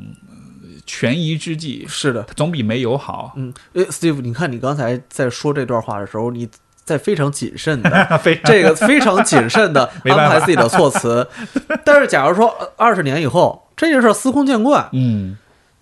[0.85, 1.87] 权宜之计。
[1.89, 3.33] 是的，总比没有好。
[3.37, 6.47] 嗯，哎，Steve，你看你刚才在说这段话的时候，你。
[6.87, 11.29] 在非常谨慎的， 这个非常谨慎的 安排自己的措辞。
[11.85, 15.37] 但是，假如说二十年以后这件事司空见惯，嗯，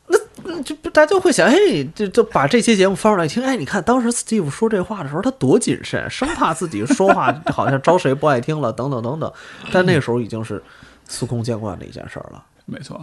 [0.09, 1.55] 那那就大家会想，哎，
[1.95, 3.45] 就就把这期节目放出来听。
[3.45, 9.31] 哎，你看当时 Steve 说这话的时候，他多谨慎，生怕自己说话好像招谁不爱听了，等等等等。
[9.71, 10.63] 但那时候已经是
[11.07, 12.43] 司空见惯的一件事了。
[12.67, 12.99] 没错，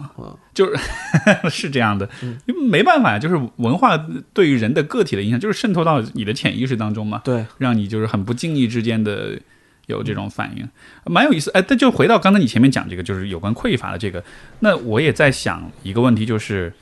[0.52, 0.80] 就是
[1.48, 2.08] 是这样的，
[2.46, 3.96] 因为没办法呀，就是文化
[4.32, 9.38] 对于人的个体的影响，就是渗透到你的潜意识当中嘛，对，让你就是很不经意之间的
[9.86, 10.68] 有这种反应，
[11.04, 11.48] 蛮有意思。
[11.52, 14.24] 哎，但就回到刚才你前面讲这个，就是有关匮乏的这个，
[14.58, 16.74] 那我也在想一个问题，就是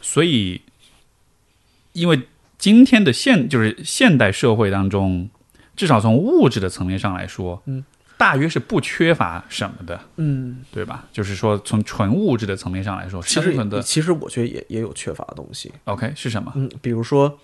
[0.00, 0.62] 所以，
[1.92, 2.22] 因为
[2.56, 5.28] 今天的现就是现代社会当中，
[5.76, 7.84] 至少从物质的层面上来说，嗯。
[8.18, 11.06] 大约是不缺乏什么的，嗯，对吧？
[11.12, 15.72] 就是说，从纯物质的层面上来说，其实的，其实我觉得也也有缺乏的东西。
[15.84, 16.52] OK，是什么？
[16.56, 17.38] 嗯，比如说，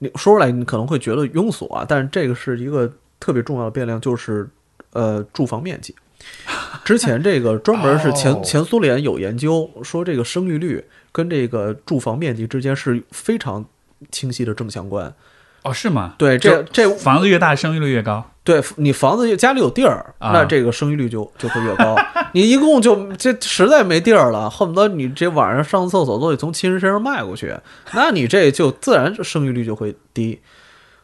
[0.00, 4.48] 你说出来你可能会觉得庸俗啊，但是这个是一个特别重要的变量，就是
[4.92, 5.94] 呃，住房面积。
[6.84, 13.64] 之前这个专门是前前苏联有研究说，这个生育率跟这个住房面积之间是非常
[14.10, 15.14] 清晰的正相关。
[15.62, 16.14] 哦，是吗？
[16.16, 18.30] 对，这这房子越大，生育率越高。
[18.44, 21.94] 对你房子家里有地儿，那这个生育率就就会越高。
[22.32, 27.54] 你一共就这实在没地儿了，恨不得你这晚上上厕所都得从亲人身上迈过去，
[27.92, 30.40] 那你这就自然生育率就会低。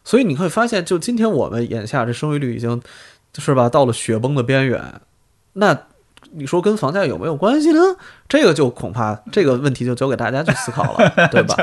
[0.04, 2.80] 所以你会发现，就今天我们眼下这生育率已经
[3.38, 5.00] 是吧到了雪崩的边缘。
[5.54, 5.78] 那。
[6.32, 7.80] 你说跟房价有没有关系呢？
[8.28, 11.56] 这个就恐怕这个问题就交给大家去思考了， 对吧？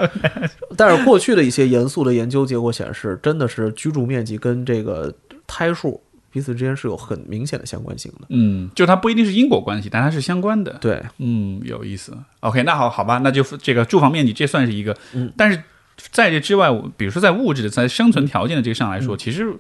[0.78, 5.14] 但是过去的一些严肃的研究结果显示，真的是居住面积跟这个
[5.46, 6.02] 胎数
[6.32, 8.28] 彼此之间是有很明显的相关性的。
[8.30, 10.78] 嗯，就它不一定是因果关系，但它是相关的。
[10.80, 12.14] 对，嗯，有意思。
[12.42, 14.96] OK，那好好吧，那就这个住房面积这算是一个。
[15.14, 15.62] 嗯，但是
[16.12, 19.56] 在这之外，比如说在物质的、在生存条件的这个上来说，其实。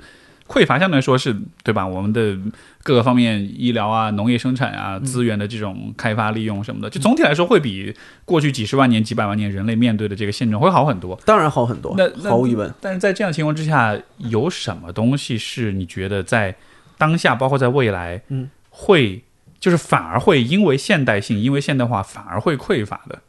[0.51, 1.33] 匮乏相对来说是
[1.63, 1.87] 对吧？
[1.87, 2.37] 我们的
[2.83, 7.95] 各个方面，医疗啊、农业生产啊、资源的这种开发利用什么的，就总体来说会比
[8.25, 11.17] 过去几十万年、几百万年人类面对的这个现状会好很多。
[11.25, 12.69] 当然好很多，那毫无疑问。
[12.81, 16.53] 但是在这样情况之下，有什么东西是你觉得在
[16.97, 19.23] 当下，包括在未来，嗯，会
[19.57, 23.21] 就是反而会因为现代性、因为现代化反而会匮乏的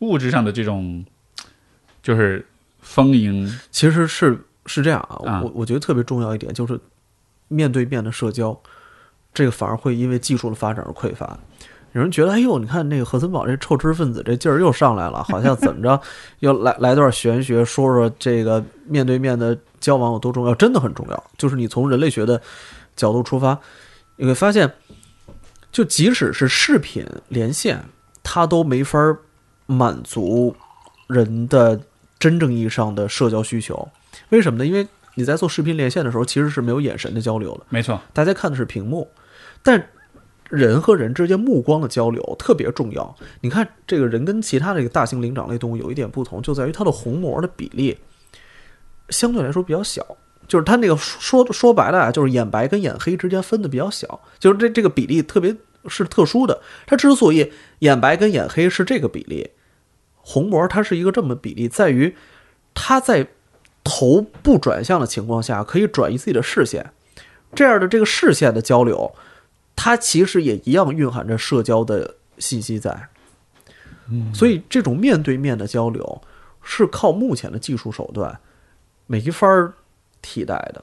[0.00, 1.06] 物质上的这种，
[2.02, 2.46] 就是。
[2.84, 6.78] 丰盈其实是是这样啊，我我觉得特别重要一点就是
[7.48, 8.56] 面对面的社交，
[9.32, 11.36] 这个反而会因为技术的发展而匮乏。
[11.92, 16.00] 有人觉得，哎呦，你看那个何森宝这臭知识分子这劲儿又上来了， 好像怎么着
[16.40, 21.24] 要来来段玄学，说说这个面对面的交往有多重要，真的很重要。
[21.38, 22.40] 就是你从人类学的
[22.96, 23.58] 角度出发，
[24.16, 24.72] 你会发现，
[25.72, 27.84] 就即使是视频连线，
[28.22, 28.98] 它都没法
[29.66, 30.54] 满足
[31.08, 31.80] 人的。
[32.24, 33.86] 真正意义上的社交需求，
[34.30, 34.64] 为什么呢？
[34.64, 37.66] 因为你在做视频连线的时候，其实是没有眼神的交流的。
[37.68, 39.06] 没错，大家看的是屏幕，
[39.62, 39.90] 但
[40.48, 43.14] 人和人之间目光的交流特别重要。
[43.42, 47.98] 你看，这个人跟其他这个大型灵长类动物有一点不同，就在于它的虹膜的比例
[49.10, 50.16] 相对来说比较小，
[50.48, 55.54] 就是它那个说说白了啊，就是眼白跟眼黑之间分的比较小，就是这这个比例特别
[55.88, 56.58] 是特殊的。
[56.86, 59.50] 它之所以眼白跟眼黑是这个比例。
[60.24, 62.16] 虹膜它是一个这么比例，在于
[62.72, 63.28] 它在
[63.84, 66.92] 头不转向的情况下可以转移自己的视线，
[67.54, 69.14] 这样的这个视线的交流，
[69.76, 73.08] 它其实也一样蕴含着社交的信息在。
[74.34, 76.22] 所以这种面对面的交流
[76.62, 78.38] 是靠目前的技术手段
[79.06, 79.46] 没法
[80.20, 80.82] 替代的。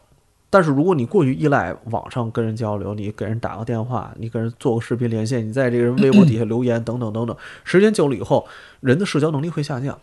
[0.52, 8.45] 但是如果你过于依赖网上跟人交流，你给人打个电话，你跟人做个视频连线，你在这个人微博底下留言等等等等，时间久了以后，
[8.82, 9.98] 人的社交能力会下降。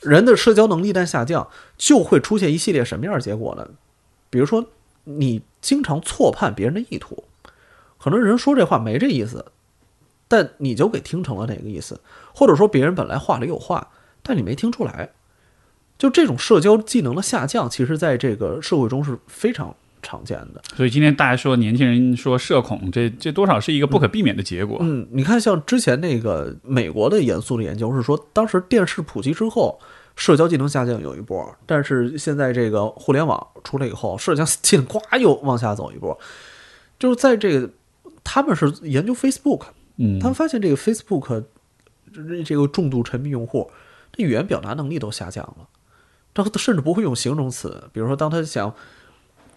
[0.00, 3.66] 人的社交能力一旦下降，就会出现一系列什么样的结果呢？
[4.30, 4.66] 比如说，
[5.04, 7.24] 你经常错判别人的意图，
[7.98, 9.46] 可能人说这话没这意思，
[10.28, 12.00] 但你就给听成了哪个意思，
[12.34, 13.88] 或者说别人本来话里有话，
[14.22, 15.10] 但你没听出来。
[15.98, 20.62] 就这种社交技能的下降，其实在这个社会中是非常常见的。
[20.76, 24.78] 所以今天大家说年轻人说社恐，这这多少是一个不可避免的结果。
[24.80, 29.76] 嗯，你看，像之前那个美国的严肃的研究是说，当时电视普及之后，
[30.14, 36.16] 社交技能下降有一波，但是现在这个互联网出来以后，社交技能呱又往下走一波。
[36.98, 37.68] 就是在这个，
[38.22, 39.62] 他们是研究 Facebook，
[39.96, 41.44] 嗯，他们发现这个 Facebook
[42.44, 43.68] 这个重度沉迷用户，
[44.12, 45.66] 这语言表达能力都下降了。
[46.44, 48.72] 他甚至不会用形容词，比如说，当他想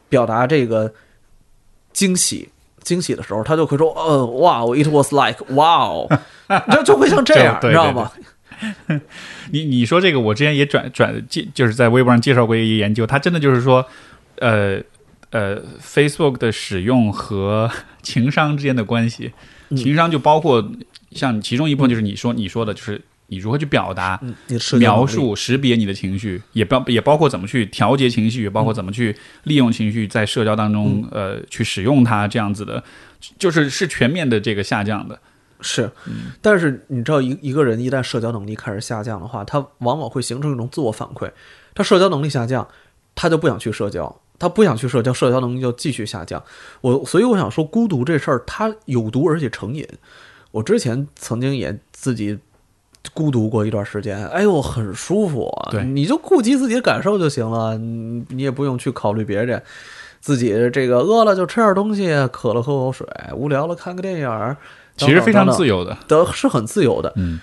[0.10, 0.94] 表达这个
[1.94, 2.49] 惊喜、
[2.82, 6.10] 惊喜的时候，他就会说：“呃，哇，it was like wow。
[6.72, 8.12] ”就就会像这样，你知道吗？
[9.52, 13.86] 你你说这个，我之前也转转介，就是在微博上介绍过一个研究，他真的就是说，
[14.38, 14.80] 呃
[15.32, 17.70] 呃，Facebook 的使用和
[18.02, 19.32] 情商之间的关系，
[19.76, 20.72] 情商就包括
[21.12, 23.02] 像其中一部分就是你说你说的，就是。
[23.32, 24.20] 你如何去表达、
[24.78, 32.84] 描述、识别你的情绪，也包也包括怎么去调节情绪，包括怎么去利用情绪在社交当中，呃，去使用它这样子的。
[33.40, 35.18] 就是是全面的这个下降的。
[35.62, 35.90] 是，
[36.41, 41.32] 但是你知道，一一个人一旦社交能力开始下降的话，他往往会形成一种自我反馈。
[41.74, 42.68] 他社交能力下降，
[43.16, 46.44] 他就不想去社交，他不想去社交，社交能力就继续下降。
[46.82, 49.88] 我所以我想说，孤独这事儿它有毒而且成瘾。
[50.49, 52.38] 我之前曾经也自己
[53.14, 55.72] 孤独过一段时间，哎呦，很舒服啊！
[55.72, 59.61] 对，你就顾及自己的感受就行了，你你也不用去考虑别人。
[60.19, 64.56] 自己这个饿了就吃点东西，渴了喝口水，无聊了看个电影。
[64.95, 67.11] 其实非常自由的，的是很自由的。
[67.15, 67.40] 嗯，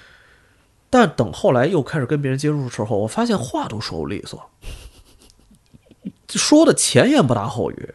[0.89, 4.41] 但等后来又开始跟别人接触的时候，我发现话都说不利索，
[6.29, 7.95] 说的前言不搭后语，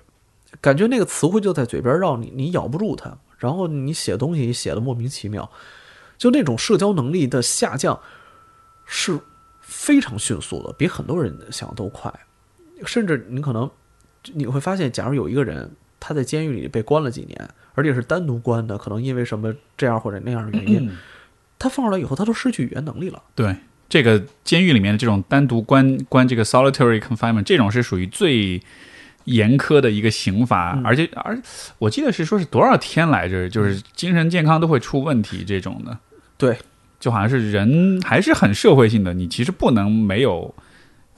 [0.59, 3.17] 感觉那个词汇就在嘴边绕你，你咬不住它。
[3.37, 5.49] 然后你写东西写的莫名其妙，
[6.23, 7.99] 就那种社交能力的下降
[8.85, 9.19] 是
[9.59, 12.13] 非常迅速的，比很多人想的都快。
[12.85, 13.69] 甚至你可能
[14.33, 15.69] 你会发现，假如有一个人
[15.99, 17.49] 他在监狱里被关了几年。
[17.75, 20.91] 而且是单独关的，可能因为什么这样或者那样的原因，
[21.57, 23.19] 他放出来以后，他都失去语言能力了。
[23.33, 23.55] 对，
[23.89, 28.61] 这个监狱里面的这种单独关关这个 solitary confinement，这种是属于最
[29.23, 31.35] 严苛的一个刑罚，而且而
[31.79, 35.97] 我记得是说是多少天来着，就是精神健康都会出问题这种的。
[36.45, 36.57] 对，
[36.99, 40.53] 就好像是人还是很社会性的，你其实不能没有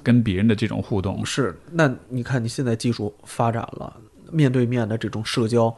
[0.03, 1.25] 跟别人的这种互动。
[1.25, 3.95] 是，那你看你现在技术发展了，
[4.31, 5.75] 面对面的这种社交。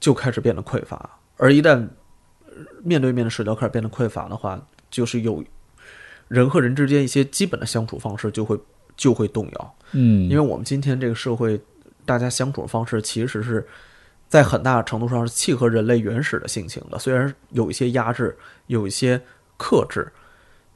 [0.00, 1.88] 就开始变得匮乏，而一旦
[2.82, 4.60] 面对面的社交开始变得匮乏的话，
[4.90, 5.42] 就是有
[6.28, 8.58] 人和人之间一些基本的相处方式就会
[8.98, 9.74] 就会动摇。
[9.92, 11.58] 嗯，因为我们今天这个社会，
[12.04, 13.66] 大家相处的方式其实是
[14.34, 18.36] 在很大程度上是契合人类原始的性情的，虽然有一些压制，
[18.66, 19.22] 有一些
[19.56, 20.12] 克制，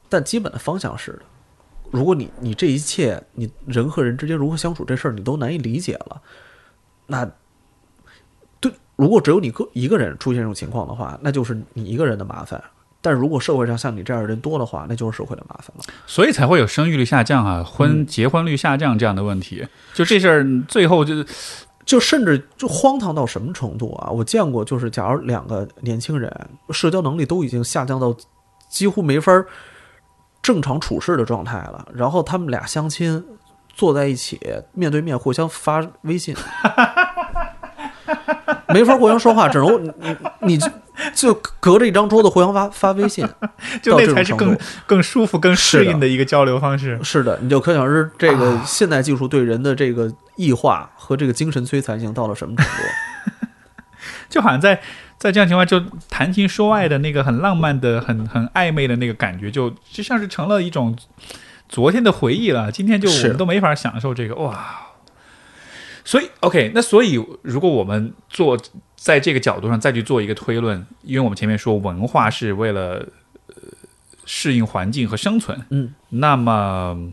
[0.07, 1.19] 但基本的方向是的。
[1.91, 6.21] 如果你你这一切你人和人之间如何相处这事儿你都难以理解了，
[7.05, 7.29] 那
[8.61, 8.71] 对。
[8.95, 12.63] 如果只有你个一个人出现这种情况的话，那就是你一个人的麻烦。
[13.01, 15.83] 但如果社会上像你这样的人多的话，那就是社会的麻烦了。
[16.07, 19.67] 所以才会有生育率下降啊，婚结婚率下降这样的问题。
[19.93, 21.13] 就这事儿，最后就
[21.89, 24.11] 就甚至就荒唐到什么程度啊？
[24.11, 26.31] 我见过，就是假如两个年轻人
[26.69, 28.15] 社交能力都已经下降到
[28.69, 29.43] 几乎没法
[30.39, 33.25] 正常处事的状态了，然后他们俩相亲
[33.73, 34.39] 坐在一起，
[34.73, 36.35] 面对面互相发微信。
[38.67, 39.93] 没法互相说话，只能你
[40.41, 40.59] 你
[41.13, 43.27] 就隔着一张桌子互相发发微信，
[43.81, 46.99] 就那才是更更舒服、更适应的一个交流方式。
[47.03, 53.47] 是的，你就可想而知，这个现代技术对人的这个异化和这个精神摧残已经到了什么程度？
[54.29, 54.81] 就好像在
[55.17, 60.95] 在这样情况，就谈情说爱的那个很浪漫的、很很暧昧的那个感觉，就就像是成了一种
[61.67, 62.71] 昨天的回忆了。
[62.71, 64.88] 今天就我们都没法享受这个哇。
[66.03, 68.57] 所以，OK，那所以，如果我们做
[68.95, 73.05] 在这个角度上再去做一个推论，因为我们前面说文化是为了
[73.47, 73.55] 呃
[74.25, 77.11] 适应环境和生存，嗯，那么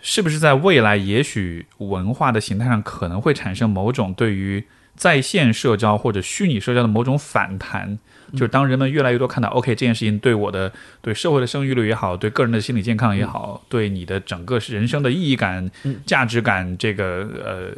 [0.00, 4.64] 是不是在未来，也许文化的形态上可能会产生某种对于
[4.96, 7.98] 在线社交或者虚拟社交的某种反弹？
[8.32, 10.72] 就是当人们越来越多看到，OK，这件事情对我的、
[11.02, 15.70] 对社会的生育率也好，对个人的心理健康也好，对你的整个人生的意义感、
[16.06, 17.76] 价值感、这个呃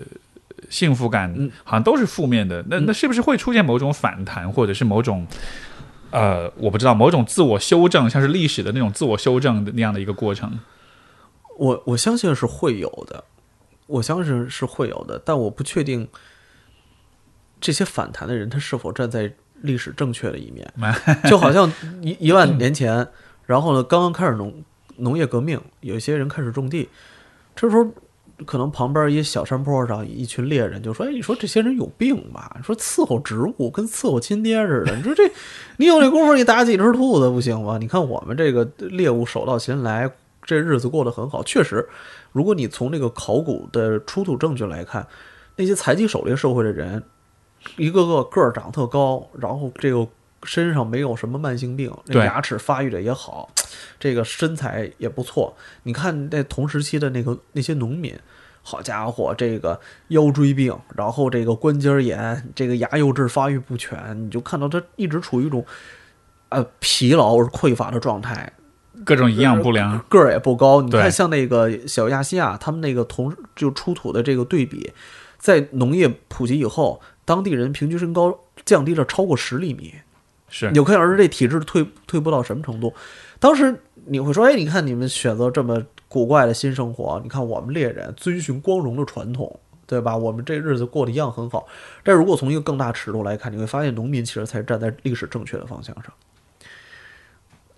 [0.70, 2.64] 幸福感，好像都是负面的。
[2.68, 5.26] 那那是不是会出现某种反弹，或者是某种
[6.10, 10.60] 呃，我不知道某种自我修正，像是历史的那种自我修正的那样的一个过程？
[11.58, 13.24] 我我相信是会有的，
[13.88, 16.06] 我相信是会有的，但我不确定
[17.60, 19.32] 这些反弹的人他是否站在。
[19.64, 20.70] 历史正确的一面，
[21.24, 21.72] 就好像
[22.02, 23.06] 一一万年前，
[23.46, 24.52] 然后呢，刚刚开始农
[24.96, 26.88] 农业革命，有一些人开始种地，
[27.56, 27.90] 这时候
[28.44, 32.60] 可能旁边一小山坡上一群猎人就说：“哎，你说这些人有病吧？
[32.62, 35.22] 说伺候植物跟伺候亲爹似的，你说这
[35.78, 37.78] 你有这功夫，你打几只兔子不行吗？
[37.78, 40.10] 你看我们这个猎物手到擒来，
[40.42, 41.42] 这日子过得很好。
[41.42, 41.88] 确实，
[42.32, 45.06] 如果你从这个考古的出土证据来看，
[45.56, 47.02] 那些采集狩猎社会的人。”
[47.76, 50.06] 一个个个儿长特高，然后这个
[50.44, 53.48] 身上没有什么慢性病，那牙齿发育的也好，
[53.98, 55.56] 这个身材也不错。
[55.84, 58.14] 你看那同时期的那个那些农民，
[58.62, 65.64] 好家伙，这个腰椎病，然后这个关节炎，这个牙釉质发育不全，你就看到他一直处于一种
[66.50, 68.52] 呃疲劳而匮乏的状态，
[69.04, 70.82] 各种营养不良，个儿也不高。
[70.82, 74.92] 你看像那个小亚细亚，他们那个同就出土的这个对比，
[75.38, 77.00] 在农业普及以后。
[77.24, 79.94] 当地人平均身高降低了超过十厘米，
[80.48, 82.92] 是有可想而知这体质退退步到什么程度。
[83.38, 83.74] 当时
[84.06, 90.16] 你会说：“哎，你看你们选择这么古怪的新生活，你看我们猎人遵循光荣的传统，对吧？
[90.16, 91.66] 我们这日子过得一样很好。
[92.02, 96.12] 但如果从一个更大尺度来看，你会发现农民其实才站在历史正确的方向上，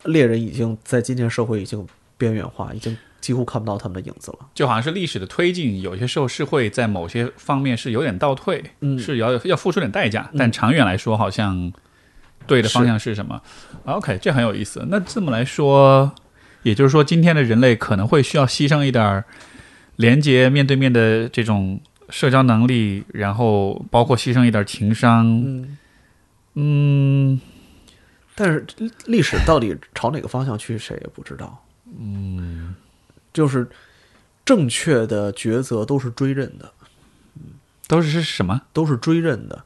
[0.04, 1.84] 猎人已经在今天社会已经
[2.18, 4.38] 边缘化，已经几乎看不到他们的影子了。
[4.54, 11.72] 就好像是历史的推进，有些时候是会在某些方面是有点倒退，嗯是要要付出点代价，但长远来说，好像
[12.46, 13.40] 对的方向是什么
[13.84, 14.86] ？OK，这很有意思。
[14.88, 16.12] 那这么来说，
[16.62, 19.24] 也就是说，今天的人类可能会需要牺牲一点儿
[19.96, 25.26] 连接面对面的这种社交能力，然后包括牺牲一点情商。
[25.26, 25.78] 嗯，
[26.54, 27.40] 嗯，
[28.34, 28.64] 但是
[29.06, 31.64] 历史到底朝哪个方向去，谁也不知道。
[31.98, 32.74] 嗯，
[33.36, 33.68] 就是
[34.46, 36.72] 正确的抉择都是追认的，
[37.86, 39.62] 都是是什么都是追认的。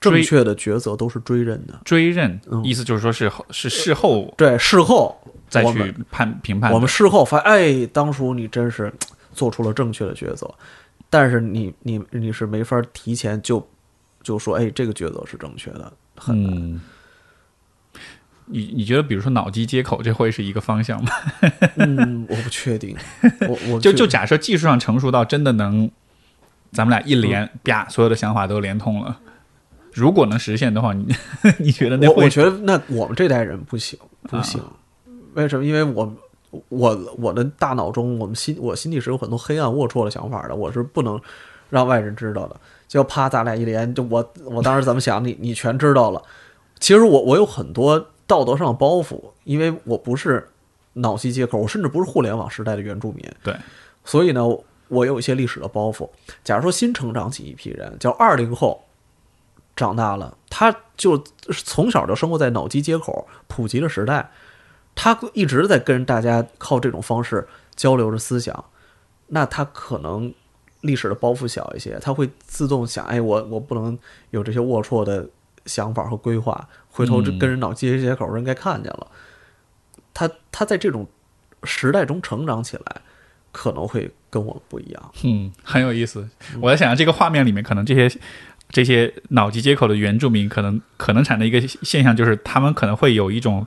[0.00, 1.78] 正确的抉择都是追认的。
[1.84, 2.40] 追认？
[2.50, 5.14] 嗯意思就是说是后是事后对，事后
[5.46, 6.72] 再去判评判。
[6.72, 8.90] 我们事后发现，哎，当初你真是
[9.34, 10.50] 做出了正确的抉择，
[11.10, 13.68] 但是你你你是没法提前就
[14.22, 16.54] 就说，哎，这个抉择是正确的，很难。
[16.54, 16.80] 嗯，
[18.50, 21.10] 你你觉得，比如说脑机接口，这会是一个方向吗？
[21.76, 22.96] 嗯，我不确定，
[23.48, 25.90] 我我 就就假设技术上成熟到真的能，
[26.72, 29.18] 咱们俩一连啪，所有的想法都连通了。
[29.92, 31.14] 如果能实现的话，你
[31.58, 34.60] 你觉得那会我我觉得那我们这代人不行，不啊行。
[35.34, 35.64] 为什么？
[35.64, 36.14] 因为我
[36.68, 41.20] 我我的大脑中，我们心我心里是有很多黑暗龌龊的想法的，我是不能
[41.68, 42.56] 让外人知道的。
[42.88, 46.20] 就啪，咱俩一连，就我我当时怎么想，你你全知道了。
[46.80, 50.48] 其实我我有很多道德上的包袱，因为我不是
[50.92, 53.28] 脑机接口，我甚至不是互联网时代的原住民。
[53.42, 53.56] 对，
[54.04, 54.46] 所以呢，
[54.86, 56.08] 我有一些历史的包袱。
[56.44, 58.84] 假如说新成长起一批人，叫二零后，
[59.74, 61.18] 长大了，他就
[61.64, 64.30] 从小就生活在脑机接口普及的时代，
[64.94, 68.64] 他一直在跟大家靠这种方式交流着思想，
[69.26, 70.32] 那他可能
[70.82, 73.98] 历史的包袱小一些，他会自动想，哎，我我不能
[74.30, 75.28] 有这些龌龊的
[75.66, 79.06] 想法和规划，回头跟人脑机接口人该看见了，
[80.12, 81.08] 他他在这种
[81.64, 82.96] 时代中成长起来，
[83.52, 85.12] 可能会跟我们不一样。
[85.22, 86.28] 嗯很有意思。
[86.60, 88.20] 我在想，这个画面里面，可能这些
[88.68, 93.66] 这些脑机接口的原住民，可能可能产生一个现象，就是他们可能会有一种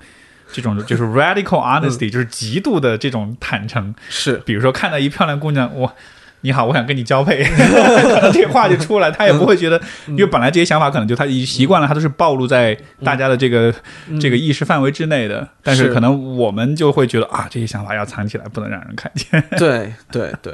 [0.52, 3.94] 这种就是 radical honesty，、就是极度的这种坦诚。
[4.10, 5.96] 是比如说看到一漂亮姑娘，我
[6.44, 13.74] 你好，我想跟你交配，可 能这话就出来，他也不会觉得，因为本来这些想法可能就他已习惯了，他都是暴露在大家的这个、
[14.20, 19.42] 这个意识范围之内的，但是是可能我们就会觉得啊，这些想法要藏起来，不能让人看见。
[19.58, 20.54] 对对对，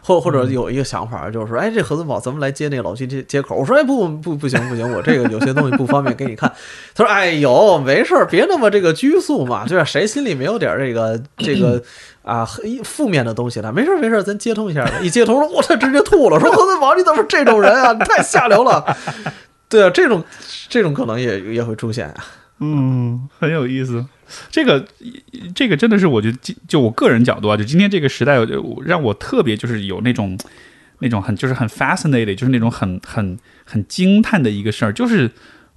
[0.00, 3.56] 或或者有一个想法就是说，哎，这何森堡咱们来接那个老机接接口。
[3.56, 6.50] 我说，哎，不不不行不行，我这个有些东西不方便给你看。
[6.96, 9.84] 他说，哎呦，没事儿，别那么这个拘束嘛，就是？
[9.84, 11.82] 谁心里没有点这个这个
[12.22, 13.72] 啊黑负面的东西呢？
[13.72, 14.86] 没事没事，咱接通一下。
[15.00, 17.92] 一接通，说我操，直接吐了，说何森堡你怎么这种人啊？
[17.92, 18.96] 你太下流了。
[19.68, 20.24] 对啊，这种
[20.68, 22.24] 这种可能也也会出现啊。
[22.58, 24.04] 嗯，很有意思。
[24.50, 24.84] 这个
[25.54, 28.36] 这个真的是，我觉得今就我个人角度啊，就今天这个时代，
[28.84, 30.38] 让我特别就是有那种
[30.98, 35.30] 那种很就是很 fascinated，就是那种很很很惊叹的一个事儿，就是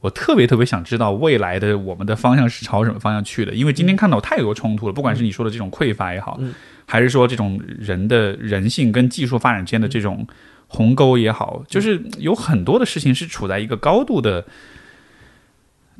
[0.03, 6.53] 我特别特别想知道未来的我们的方向是朝什么方向去的，因为今天看到太多冲突了，不管是你说的这种匮乏也好，嗯。
[6.85, 10.27] 还是说这种人的人性跟技术发展之间的这种
[10.67, 14.45] 鸿沟也好，就是有很多的事情是处在一个高度的。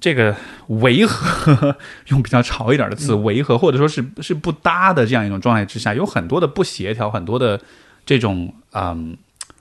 [0.02, 0.36] 这个
[0.68, 1.78] 违和，
[2.08, 7.58] 用比较潮一点的词，违和或者说是是不搭的这样一种状态之下，有很多的不协调，很多的
[8.06, 9.16] 这种嗯，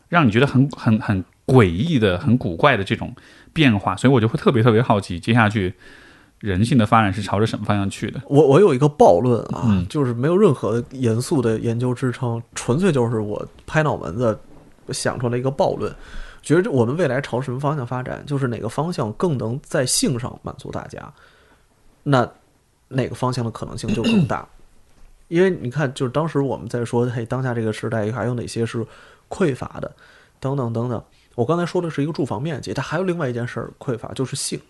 [0.08, 3.14] 让你觉得很很很诡异的、很古怪的这种
[3.52, 5.74] 变化，所以我就会特别特别好奇，接下去
[6.40, 8.20] 人性的发展是朝着什么方向去的？
[8.26, 14.38] 我我有一个暴论啊，嗯就是没有任何严肃的研究支撑，纯粹就是我拍脑门子
[14.88, 15.94] 想出来一个暴论，
[16.42, 21.12] 觉得我们未来朝什么方向发展，就是哪个方向更能在性上满足大家，
[22.02, 22.28] 那
[22.88, 24.46] 哪个方向的可能性就更大。
[25.28, 28.84] 因为你看，就是当时我们在说，嘿，当下这个时代还有哪些是
[29.30, 29.90] 匮乏的，
[30.40, 31.02] 等等等等。
[31.34, 34.60] 我刚才说的是一个住房面积，它还有另外一件事儿匮乏，就是性。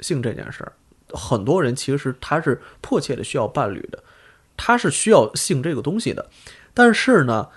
[0.00, 0.72] 性这件事儿，
[1.10, 4.02] 很多人其实他是迫切的需要伴侣的，
[4.56, 6.28] 他是需要性这个东西的，
[6.74, 7.48] 但是呢，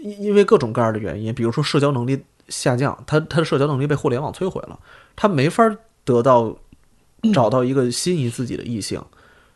[0.00, 4.78] 因因为各种各样的原因，比如说社交能力下降，他他的社交能力被互联网摧毁了，
[5.16, 6.56] 他没法得到
[7.34, 9.02] 找到一个心仪自己的异性，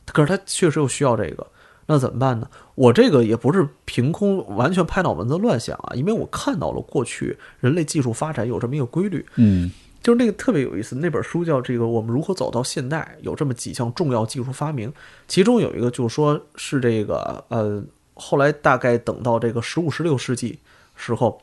[0.07, 1.47] 可是他确实又需要这个，
[1.87, 2.51] 那怎么办呢？
[2.75, 9.71] 我这个也不是凭空完全拍脑门子乱想啊，因为我看到了过去人类技术发展有这么一个规律，嗯
[10.03, 14.93] 就是那个特别有意思，那本书叫这个《我们如何走到现代》，有这么几项重要技术发明，
[15.27, 17.83] 其中有一个就是说是这个呃，
[18.13, 20.59] 后来大概等到这个十五、十六世纪
[20.95, 21.41] 时候，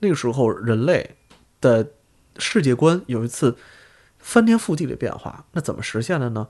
[0.00, 1.16] 那个时候人类
[1.60, 1.86] 的
[2.38, 3.54] 世界观有一次
[4.18, 5.44] 翻天覆地的变化。
[5.52, 6.48] 那怎么实现的呢？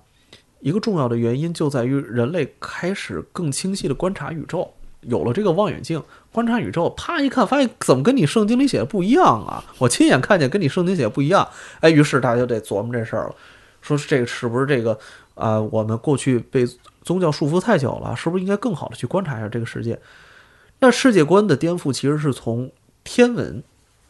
[0.60, 4.72] 一个重要的原因就在于人类开始更清晰的观察宇宙，
[5.02, 6.02] 有了这个望远镜
[6.32, 9.64] 观察宇宙，啪一看发现怎么跟你圣经里写的不一样啊？
[9.78, 11.48] 我亲眼看见跟你圣经写的不一样，
[11.80, 13.34] 哎，于是大家就得琢磨这事儿了，
[13.80, 14.98] 说这个是不是这个
[15.34, 15.60] 啊？
[15.60, 16.66] 我们过去被
[17.02, 19.98] 宗教束缚太久了，是不是应该更好的去观察一下这个世界？
[20.80, 22.70] 那世界观的颠覆其实是从
[23.04, 23.62] 天文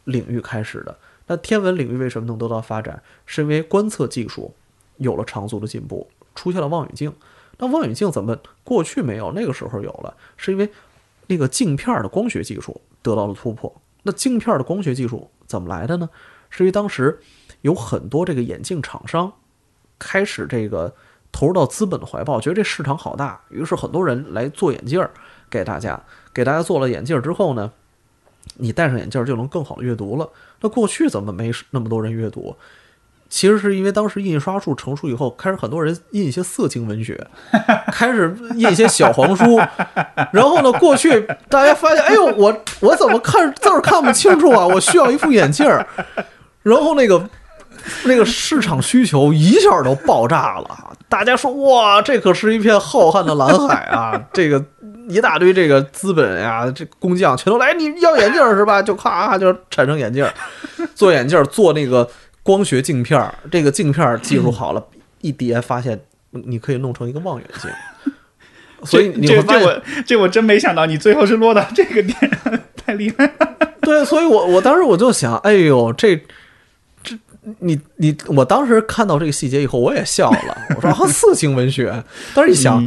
[0.05, 0.97] 领域开始的。
[1.27, 3.01] 那天文领域为什么能得到发展？
[3.25, 4.53] 是因为观测技术
[4.97, 6.07] 有了长足的进步。
[6.39, 7.13] 出现了望远镜，
[7.57, 9.33] 那望远镜怎么过去没有？
[9.33, 10.71] 那个时候有了，是因为
[11.27, 13.69] 那个镜片的光学技术得到了突破。
[14.03, 16.09] 那镜片的光学技术怎么来的呢？
[16.49, 17.19] 是因为当时
[17.59, 19.33] 有很多这个眼镜厂商
[19.99, 20.95] 开始这个
[21.29, 25.11] 投入到资本的怀抱，觉得这市场好大，于是很多人来做眼镜儿
[25.49, 26.01] 给大家。
[26.33, 27.73] 给大家做了眼镜之后呢，
[28.55, 30.29] 你戴上眼镜就能更好的阅读了。
[30.61, 32.55] 那过去怎么没那么多人阅读？
[33.29, 37.15] 其实是因为当时印刷术成熟以后，开始很多人印一些色情文学，
[37.93, 39.61] 开始印一些小黄书。
[40.33, 44.65] 然后呢，过去大家发现，哎呦，我我怎么看字儿看不清楚啊？
[44.65, 45.85] 我需要一副眼镜儿。
[46.63, 47.29] 然后那个
[48.05, 54.19] 那个市场需求一下都爆炸了，大家说哇，这可是一片浩瀚的蓝海啊！
[54.33, 54.63] 这个
[55.07, 58.81] 一大堆这个资本呀，这工匠全都来，你要眼镜是吧？
[58.81, 60.27] 就咔就产生眼镜，
[60.95, 62.09] 做眼镜做那个。
[62.49, 64.83] 光学镜片儿，这个镜片儿技术好了，
[65.21, 65.99] 一叠发现
[66.31, 67.69] 你可以弄成一个望远镜。
[68.85, 72.17] 所以你这这我这我真没想到，你最后是落到这个点，
[72.75, 73.31] 太厉害。
[73.81, 76.15] 对，所以我我当时我就想，哎呦，这
[77.03, 77.15] 这
[77.59, 80.57] 你你，我当时看到这个细节以后，我也笑了。
[80.75, 82.03] 我说啊，色情文学。
[82.33, 82.83] 但是一想，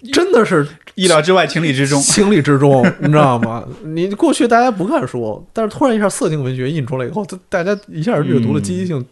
[0.12, 0.66] 真的是。
[0.94, 3.64] 意料之外，情理之中，情理之中， 你知道吗？
[3.84, 9.06] 你过去大家不看书，但是突然一下色情文学印出来以后，大家一下阅读的积极性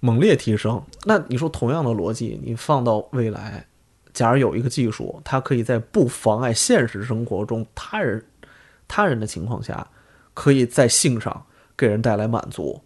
[0.00, 0.82] 猛烈提升。
[1.04, 3.66] 那你说同样的逻辑，你放到未来，
[4.14, 8.24] 假如有一个技术，它可以在不妨碍现实生活中他人
[8.88, 9.86] 他人的情况下，
[10.32, 11.44] 可以在性上
[11.76, 12.80] 给人带来满足。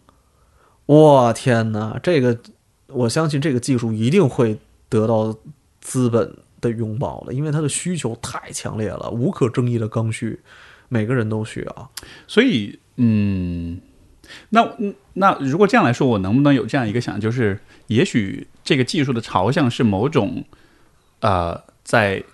[0.86, 2.36] 我天哪，这个
[2.88, 4.58] 我相信这个技术一定会
[4.88, 5.32] 得到
[5.80, 6.36] 资本。
[6.68, 10.40] 的拥抱了，因为他的需求太强烈了，无可争议的刚需，
[10.88, 11.90] 每个人都需要。
[12.26, 13.78] 所以，嗯，
[14.48, 14.66] 那
[15.12, 17.58] 那如果这样来说，我能不能有这样一个想，就是
[17.88, 20.44] 也许这个技术的朝向是某种，
[21.20, 22.24] 呃，在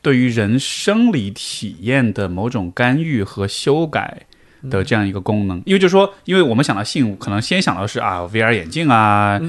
[0.00, 4.26] 对于人生理体验的某种干预和修改
[4.68, 5.62] 的这样一个功能？
[5.64, 9.40] 因为就是说，因为我们想到性，可能先想到是啊，VR 眼镜啊。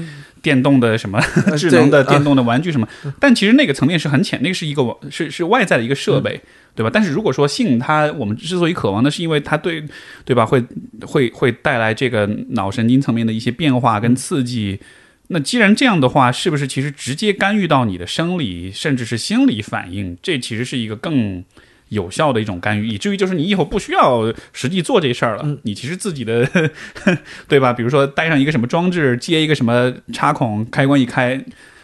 [0.42, 1.20] 电动的什么
[1.56, 2.88] 智能的电动的玩具什么，
[3.20, 6.40] 但其实那个层面是很浅，那个是一个是是外在的一个设备，
[6.74, 6.90] 对吧？
[6.92, 9.84] 但是如果说性，它我们之所以渴望的是因为它对
[10.24, 10.60] 对吧，会
[11.06, 14.80] 会会带来这个脑神经层面的一些变化跟刺激。
[15.28, 20.18] 那既然这样的话，是不是其实直接干预到你的生理甚至是心理反应？
[20.20, 21.44] 这其实是一个更。
[21.92, 25.58] 有效的一种干预，以至于就是你以后不需要实际做这事儿了。
[25.62, 26.48] 你其实自己的，
[27.46, 27.70] 对吧？
[27.70, 31.38] 比如说带上一个什么装置，接一个什么插孔，开关一开，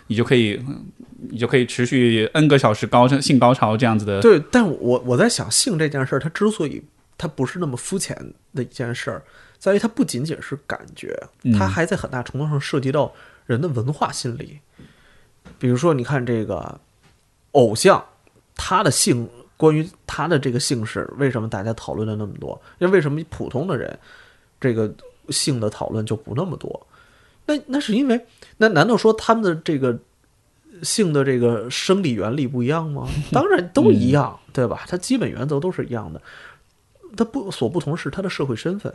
[0.06, 0.58] 你就可以，
[1.30, 4.22] 你就可以持续 n 个小时高性高潮这样子的。
[4.22, 6.82] 对，但我我在想，性这件事儿，它之所以
[7.18, 8.16] 它不是那么肤浅
[8.54, 9.22] 的一件事儿，
[9.58, 11.14] 在于它不仅仅是感觉，
[11.58, 13.12] 它还在很大程度上涉及到
[13.44, 14.58] 人的文化心理。
[15.58, 16.80] 比如说，你看这个
[17.52, 18.02] 偶像，
[18.56, 19.28] 他的性。
[19.58, 22.58] 关于他的这个姓氏，为什么大家讨论了那么多？
[22.78, 23.98] 那为为什么普通的人，
[24.58, 24.90] 这个
[25.28, 26.86] 姓的讨论就不那么多？
[27.44, 28.26] 那那是因为，
[28.56, 29.98] 那难道说他们的这个
[30.82, 33.06] 姓的这个生理原理不一样吗？
[33.32, 34.84] 当然都一样，对吧？
[34.86, 36.22] 它基本原则都是一样的，
[37.16, 38.94] 它不所不同是他的社会身份。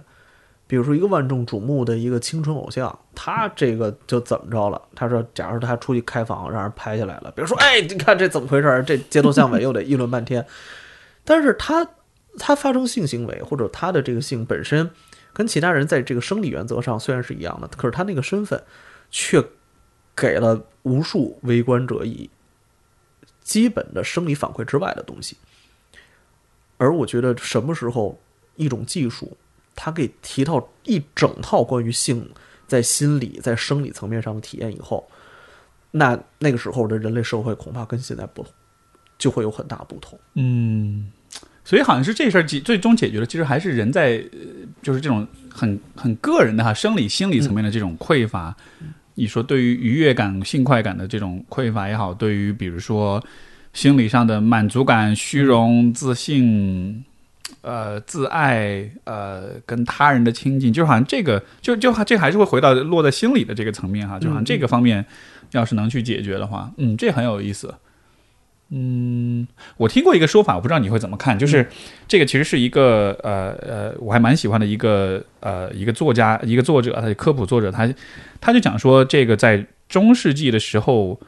[0.65, 4.81] 比如说，一个万众瞩目的一个青春偶像，他这个就怎么着了？
[4.95, 8.83] 他说，假如他出去开房，让人拍下来了，比如说，哎，你看这怎么回事？
[8.87, 10.43] 这街头巷尾又得议论半天。
[11.25, 11.87] 但是他
[12.39, 14.89] 他发生性行为，或者他的这个性本身
[15.31, 18.63] 跟其他人在这个生理原则上虽然是一样的，可是他那个身份
[19.11, 19.43] 却
[20.15, 22.29] 给了无数围观者以
[23.41, 25.37] 基本的生理反馈之外的东西。
[26.77, 28.19] 而我觉得，什么时候
[28.55, 29.37] 一种技术？
[29.75, 32.29] 他给提到一整套关于性
[32.67, 35.07] 在心理、在生理层面上的体验以后，
[35.91, 38.51] 那那个时候的人类社会恐怕跟现在不同，
[39.17, 40.17] 就会有很大不同。
[40.35, 41.11] 嗯，
[41.63, 44.23] 所以好像是这事儿解最终解决了，其实还是人在
[44.81, 48.55] 就是这种很很个人的哈生理心理层面的这种匮乏。
[49.15, 53.23] 你说对于愉悦感、性快感的这种匮乏也好，对于比如说
[53.73, 57.03] 心理上的满足感、虚荣、自信。
[57.63, 65.03] 呃自爱，呃跟他人的亲近，就好像这个就就这还是会回到落在心里的这个层面哈，就好像这个方面
[65.51, 67.73] 要是能去解决的话，嗯，这很有意思。
[68.75, 71.69] 嗯，我听过一个说法，我不知道你会怎么看，就是
[72.07, 77.87] 这个其实是一个呃呃，我还蛮喜欢的一个呃一个作家，一个作者，他科普作者，他
[78.41, 81.19] 他就讲说，这个在中世纪的时候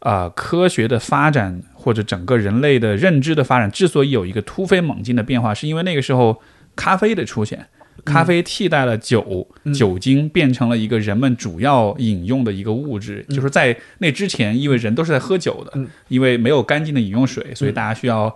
[0.00, 6.40] 啊，科学的发展或者整个人类的认知的发展，之所以有一个突飞猛进的变化，是因为那个时候
[6.76, 7.66] 咖啡的出现。
[8.02, 13.22] 咖啡替代了酒，酒精变成了一个人们主要饮用的一个物质。
[13.28, 15.78] 就是在那之前，因为人都是在喝酒的，
[16.08, 18.34] 因为没有干净的饮用水，所以大家需要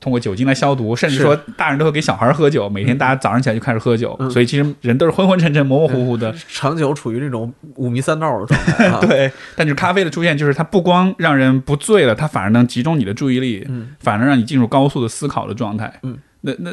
[0.00, 0.94] 通过酒精来消毒。
[0.94, 4.18] 甚至说，大人都会给小孩喝酒，每天大家早上起来就开始喝酒。
[4.30, 8.90] 所以其实人都是昏昏沉沉、模模糊糊的，长久处于这种五迷三道的状态。
[9.06, 13.66] 对，但是咖啡的出现，就是它不光让人不醉了，它反而能集中你的注意力，
[13.98, 15.92] 反而让你进入高速的思考的状态。
[16.02, 16.18] 嗯。
[16.42, 16.70] 那那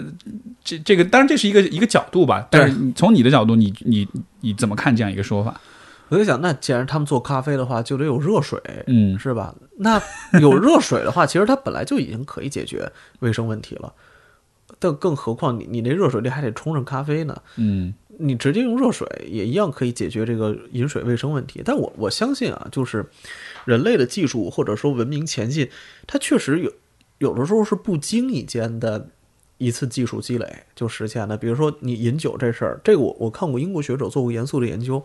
[0.64, 4.08] 这这个当然这是一个一个角度吧，但是从你的角度，你你
[4.42, 5.60] 你怎么看这样一个说法？
[6.14, 9.54] 我在想，那既然他们做咖啡的话，就得有热水，嗯，是吧？
[9.78, 10.00] 那
[10.40, 12.88] 有热水的话，其实它本来就已经可以解决
[13.20, 13.92] 卫生问题了。
[14.78, 21.62] 但更何况你你那热水里还得冲上咖啡呢，嗯，你直接用热水也一样可以解决这个饮水卫生问题。
[21.66, 23.06] 但我我相信啊，就是
[23.66, 25.68] 人类的技术或者说文明前进，
[26.06, 26.72] 它确实有
[27.18, 29.10] 有的时候是不经意间的。
[29.60, 30.46] 一次技术积累
[30.76, 31.38] 就实现了。
[31.38, 35.02] 比如说你饮酒这事儿，这个我我看过英国学者做过严肃的研究。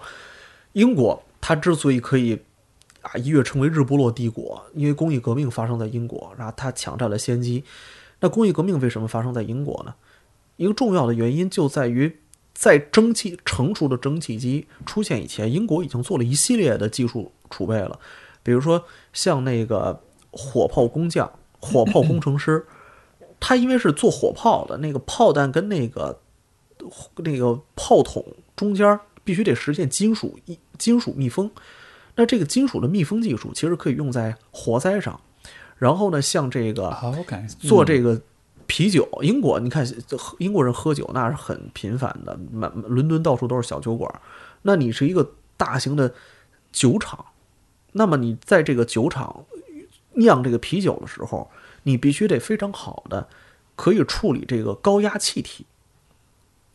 [0.79, 2.39] 英国它之所以可以
[3.03, 7.65] 啊一跃成为日不落帝国，因为工业革命发生在英国，然后它抢占了先机。
[8.21, 9.95] 那工业革命为什么发生在英国呢？
[10.57, 12.19] 一个重要的原因就在于，
[12.55, 17.99] 在蒸汽成熟的蒸汽机出现以前，英国已经做了一系列的技术储备了。
[18.43, 20.01] 比如说像那个
[20.31, 21.31] 火炮工匠、
[21.61, 22.65] 火炮工程师。
[23.41, 26.19] 他因为是做火炮的，那个炮弹跟那个
[27.19, 28.25] 那个炮筒
[28.57, 31.51] 中间必须得实现金属一金属密封。
[32.15, 35.21] 那这个金属的密封技术其实可以用在活塞上。
[35.77, 36.97] 然后呢，像这个
[37.61, 38.21] 做这个
[38.67, 39.87] 啤酒，英国你看，
[40.39, 44.13] 英国人喝酒那是很频繁的，满伦敦到处都是小酒馆。
[44.63, 46.15] 那你是一个大型的
[46.73, 47.25] 酒厂，
[47.93, 49.45] 那么你在这个酒厂
[50.15, 51.51] 酿这个啤酒的时候。
[51.85, 53.29] 你必须得非常好的
[53.75, 55.65] 可以处理这个高压气体。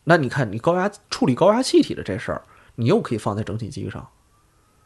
[0.04, 2.42] 那你看，你高压处理高压气体的这事儿，
[2.76, 4.06] 你又可以放在蒸汽机上，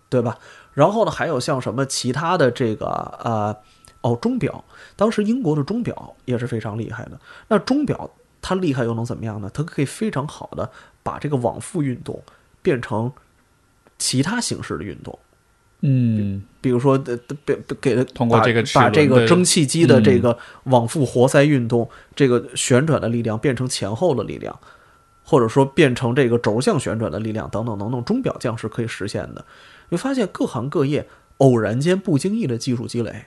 [0.08, 0.38] 对吧？
[0.74, 2.86] 然后呢，还有像什么其他的这个
[3.22, 3.56] 呃
[4.02, 4.64] 哦钟表，
[4.96, 7.20] 当时英国的钟表也是非常厉害的。
[7.48, 8.10] 那钟表
[8.40, 9.50] 它厉害又能怎么样呢？
[9.52, 10.70] 它可以非常好的
[11.02, 12.22] 把这个往复运动
[12.62, 13.12] 变成
[13.98, 15.18] 其他形式的运动。
[15.80, 24.58] 嗯，比如说，呃，给给它通过这个把这个蒸汽机的这个往复活塞运动，这个旋转的力量变成前后的力量，
[25.30, 29.44] 或者说变成这个轴向旋转的力量等等等等，钟表匠是可以实现的。
[29.90, 31.06] 你发现各行各业
[31.36, 33.26] 偶然间不经意的技术积累，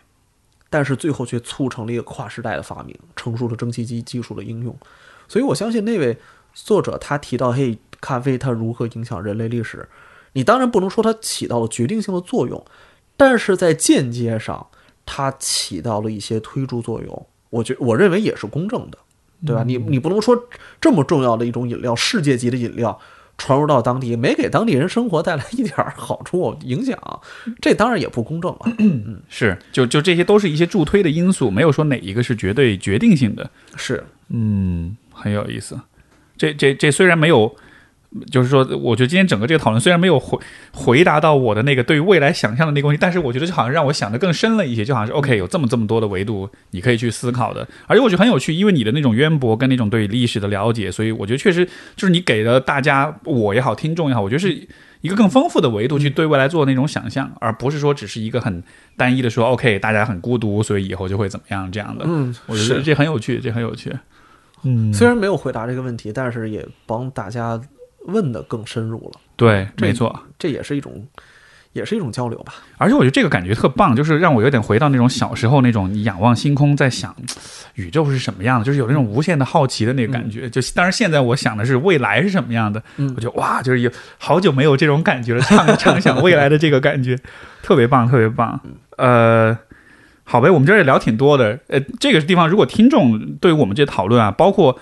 [0.67, 4.75] 但是最后却促成了一个跨时代的发明，成熟了蒸汽机技术的应用。
[5.27, 6.17] 所以我相信那位
[6.55, 9.87] 作者他提到，嘿，咖啡它如何影响人类历史。
[10.33, 12.65] 你当然不能说它起到了决定性的作用，
[13.15, 14.65] 但是在间接上，
[15.05, 17.27] 它起到了一些推助作用。
[17.51, 18.97] 我觉我认为也是公正的，
[19.45, 19.63] 对吧？
[19.63, 20.47] 你你不能说
[20.79, 22.99] 这么重要的一种饮料，世界级的饮料
[23.37, 26.97] 传入到当地，没给当地人生活带来一点好处影响，
[27.59, 28.59] 这当然也不公正了。
[28.79, 33.49] 嗯，是，就就这些都是一些助推的因素，没有说哪一个是绝对决定性的。
[33.75, 35.79] 是，嗯，很有意思。
[36.37, 37.55] 这这这虽然没有。
[38.29, 40.37] 就是说，我觉得今天整个这个讨论虽然没有回
[40.73, 51.65] 回答到我的那个对于未来想象的那个问题，但是我觉得就好像让我想的更深了一些，就好像是 OK，有这么这么多的维度你可以去思考的，而且我觉得很有趣，因为你的那种渊博跟那种对历史的了解，所以我觉得确实
[51.95, 54.67] 就是你给了大家我也好，听众也好，我觉得是
[54.99, 58.61] 一个更丰富的维度去对未来做那种想象，而不是说只是一个很
[58.97, 62.03] 单一的说 OK，大家很孤独，所以以后就会怎么样这样的。
[62.05, 63.89] 嗯，我觉得这很有趣，这很有趣。
[64.63, 67.57] 嗯，虽然没有回答这个问题，但是也帮大家。
[68.07, 71.07] 问的更深入了，对，没错，这也是一种，
[71.73, 72.53] 也是一种交流吧。
[72.77, 77.15] 而且我觉得这个感觉特棒，就是让我有点回到那种小时候那种你仰望星空，在想
[77.75, 80.49] 宇宙是什么样的，就是有那种无限的好奇的那个感觉。
[80.49, 82.81] 就当然现在我想的是未来是什么样的，
[83.15, 87.17] 我觉得哇，就是有好久没有这种感觉了，畅 畅想未来的这个感觉，
[87.61, 88.59] 特别棒，特别棒。
[88.97, 89.57] 呃，
[90.23, 91.59] 好呗，我们这儿也聊挺多的。
[91.67, 94.79] 呃，这个地方如果听众对于我们这讨论啊，包括。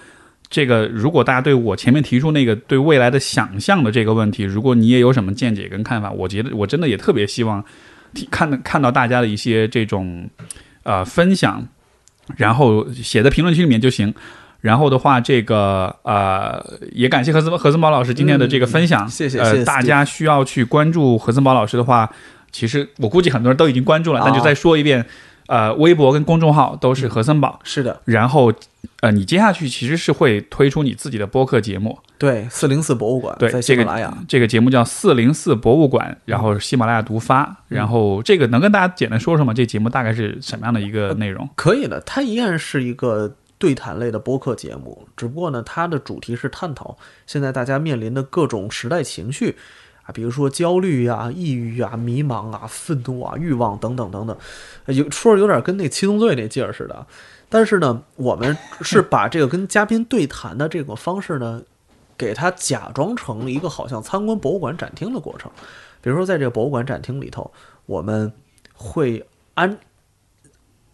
[0.49, 7.63] 这个，如果大家对我前面提出那个对未来的想象的这个问题，如果你也有什么见解跟看法，我觉得我真的也特别希望
[8.31, 10.27] 看看到大家的一些这种
[10.83, 11.67] 呃分享，
[12.35, 14.13] 然后写在评论区里面就行。
[14.61, 16.61] 然后的话，这个呃，
[16.91, 19.39] 也感谢何森何森宝老师今天的这个分享，谢谢。
[19.39, 22.09] 呃，大家需要去关注何森宝老师的话，
[22.51, 25.05] 其实我估计很多人都已经关注了，那就再说一遍。
[25.49, 27.99] 呃，微博跟公众号都是和森宝，是的。
[28.05, 28.53] 然后，
[29.01, 37.63] 呃，你接下去其实是会推出你自己的播客节目，对，四零四博物馆，对，在喜马拉雅，这个节目叫四零四博物馆，然后喜马拉雅独发。
[37.67, 39.51] 然后，这个能跟大家简单说说吗？
[39.51, 41.49] 这节目大概是什么样的一个内容？
[41.55, 46.95] 可以的，它依然是一个对谈类的播客节目，只不过呢，它的主题是探讨
[47.25, 49.57] 现在大家面临的各种时代情绪。
[50.11, 54.37] 比如说焦虑呀、抑郁啊、迷茫啊、愤怒啊、欲望等等等等，
[54.87, 57.05] 有说有点跟那七宗罪那劲儿似的。
[57.49, 61.63] 但是呢，我们是 把这个跟嘉宾对谈的这个方式呢，
[62.17, 65.51] 给它假装成一个好像参观博物馆展厅的过程。
[66.01, 67.51] 比如说，在这个博物馆展厅里头，
[67.85, 68.31] 我们
[68.73, 69.25] 会
[69.55, 69.77] 安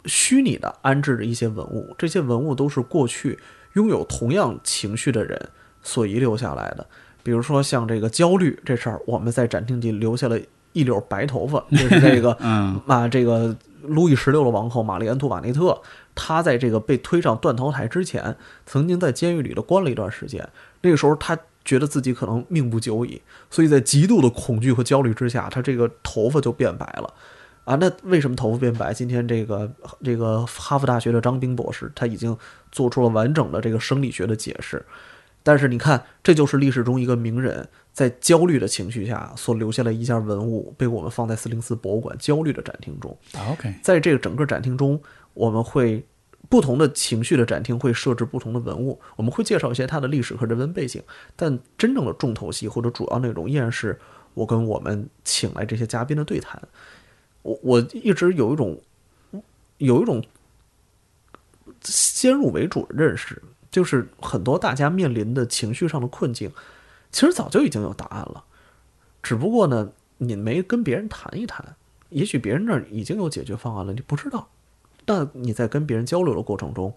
[0.06, 3.38] 虚拟的安置着一些文物，这些文物都是过去
[3.74, 5.50] 拥有同样情绪的人
[5.84, 6.88] 所遗留下来的。
[7.26, 10.40] 比如说像这个焦虑这事儿，我们在展厅里留下了
[10.74, 15.82] 一绺白头发， 就是这个，嗯，啊，这个路易十六的王后玛丽安图瓦内特，
[16.14, 18.36] 她在这个被推上断头台之前，
[18.68, 20.48] 曾经在监狱里头关了一段时间。
[20.82, 23.20] 那个时候，她觉得自己可能命不久矣，
[23.50, 27.12] 所以在极度的恐惧和焦虑之下，她这个头发就变白了。
[27.64, 28.94] 啊，那为什么头发变白？
[28.94, 29.68] 今天这个
[30.04, 32.38] 这个哈佛大学的张冰博士，他已经
[32.72, 34.86] 做出了完整的这个生理学的解释。
[35.46, 43.16] 但是你看，这就是历史中一个名人在焦虑的情绪下所留下的一件文物，被我们放在四零四博物馆焦虑的展厅中。
[43.52, 45.00] OK，在这个整个展厅中，
[45.36, 46.04] 我们会
[46.50, 51.00] 不同的情绪的展厅会设置不同的文物，我们会介绍一些它的历史和人文背景。
[51.36, 54.00] 但真正的重头戏或者主要内容依然是
[54.34, 56.60] 我跟我们请来这些嘉宾的对谈。
[57.44, 58.82] 我我一直有一种
[59.78, 60.26] 有一种
[61.84, 63.40] 先入为主的认识。
[63.76, 66.50] 就是很多大家面临的情绪上的困境，
[67.12, 68.46] 其实早就已经有答案了，
[69.22, 69.90] 只不过呢，
[70.20, 71.76] 你没跟别人谈一谈，
[72.08, 74.48] 也许别人那儿已经有解决方案了，你不知道。
[75.04, 76.94] 但你在跟别人交流的过程中，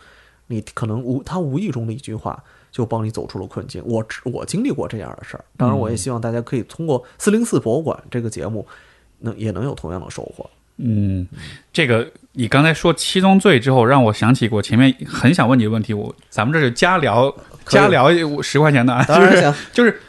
[0.46, 3.82] 你可能无他无意中的一句话就帮你走出了困境。
[3.84, 8.64] 我我经历过这样的事儿，当然我也希望大家可以通过四零四博物馆这个节目，
[9.18, 10.48] 能也能有同样的收获。
[10.78, 11.26] 嗯，
[11.72, 15.92] 这个你刚才说七宗罪之后，让我想起我前面很想问你的问题。
[15.92, 17.34] 我咱们这是加聊
[17.66, 18.08] 加聊
[18.40, 20.00] 十块钱的，就是就是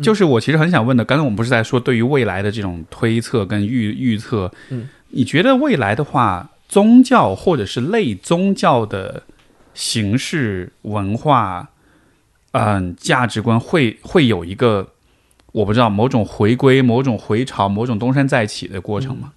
[0.00, 1.04] 就是我其实很想问的。
[1.04, 4.52] 刚才我们不是在说对于未来的这种推测跟预预测？
[4.70, 9.24] 嗯，你觉得未来的话，宗教或者是类宗教的
[9.74, 11.68] 形式、文化，
[12.52, 14.88] 嗯，价值观会会有一个
[15.50, 19.32] 我不知道某种回归、某种回潮、某种东山再起的过程吗？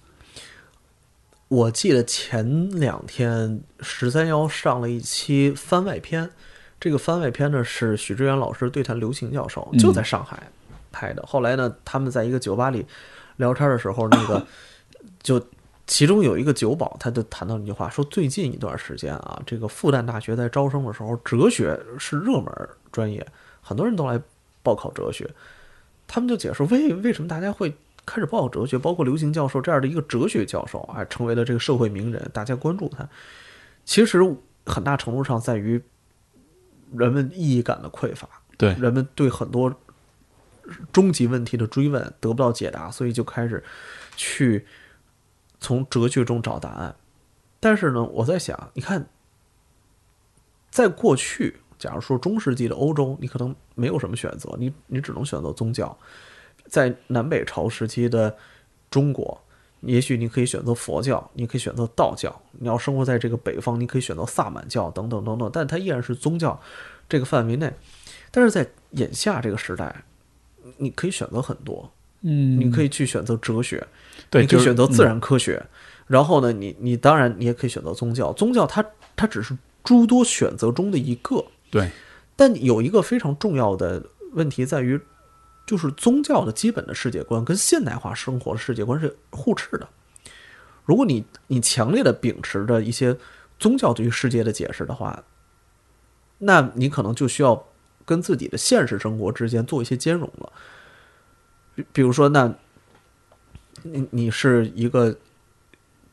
[1.50, 6.30] 我记得前两天十三幺上了一期番外篇，
[6.78, 10.40] 这个番外篇呢是许知远老师对谈刘擎教授，就在上海
[10.92, 11.24] 拍的。
[11.26, 12.86] 后来呢，他们在一个酒吧里
[13.38, 14.46] 聊天的时候，那个
[15.24, 15.44] 就
[15.88, 22.46] 其中有一个酒保，他就谈到一句话，说最近一段时间啊，这个复旦大学在招生的时候，哲学是热门
[22.92, 23.26] 专业，
[23.60, 24.22] 很多人都来
[24.62, 25.28] 报考哲学。
[26.06, 27.74] 他们就解释为为什么大家会。
[28.06, 33.08] 开始报哲学，包括刘行教授这样的一个哲学教授，还成为了这个社会名人，大家关注他。
[33.84, 34.18] 其实
[34.66, 35.80] 很大程度上在于
[36.92, 39.72] 人们意义感的匮乏，对人们对很多
[40.92, 43.62] 终极问题的追问得不到解答，所以就开始
[44.16, 44.66] 去
[45.60, 46.94] 从哲学中找答案。
[47.60, 49.06] 但是呢，我在想，你看，
[50.70, 55.96] 在过去，假如说中世纪的欧洲，你可能没有什么选择，你你只能选择宗教。
[56.70, 58.34] 在南北朝时期的
[58.88, 59.38] 中国，
[59.80, 62.40] 也许你可以选择佛教，你可以选择道教。
[62.52, 65.50] 你要生活在这个北方，你可以选择萨满教等等等等。
[65.52, 66.58] 但它依然是宗教
[67.08, 67.70] 这个范围内。
[68.30, 70.04] 但是在眼下这个时代，
[70.76, 71.90] 你可以选择很多。
[72.20, 73.84] 嗯，你可以去选择哲学，
[74.30, 75.60] 对，你可以选择自然科学。
[76.06, 78.32] 然后呢，你你当然你也可以选择宗教。
[78.34, 78.84] 宗教它
[79.16, 81.44] 它只是诸多选择中的一个。
[81.70, 81.90] 对。
[82.36, 84.02] 但有一个非常重要的
[84.32, 85.00] 问题在于。
[85.70, 89.88] 就是宗教的基本的世界观跟现代化生活的世界观是互斥的。
[90.84, 93.16] 如果你你强烈的秉持着一些
[93.56, 95.22] 宗教对于世界的解释的话，
[96.38, 97.64] 那你可能就需要
[98.04, 100.52] 跟自己的现实生活之间做一些兼容了。
[101.76, 102.52] 比比如说，那
[103.84, 105.16] 你你是一个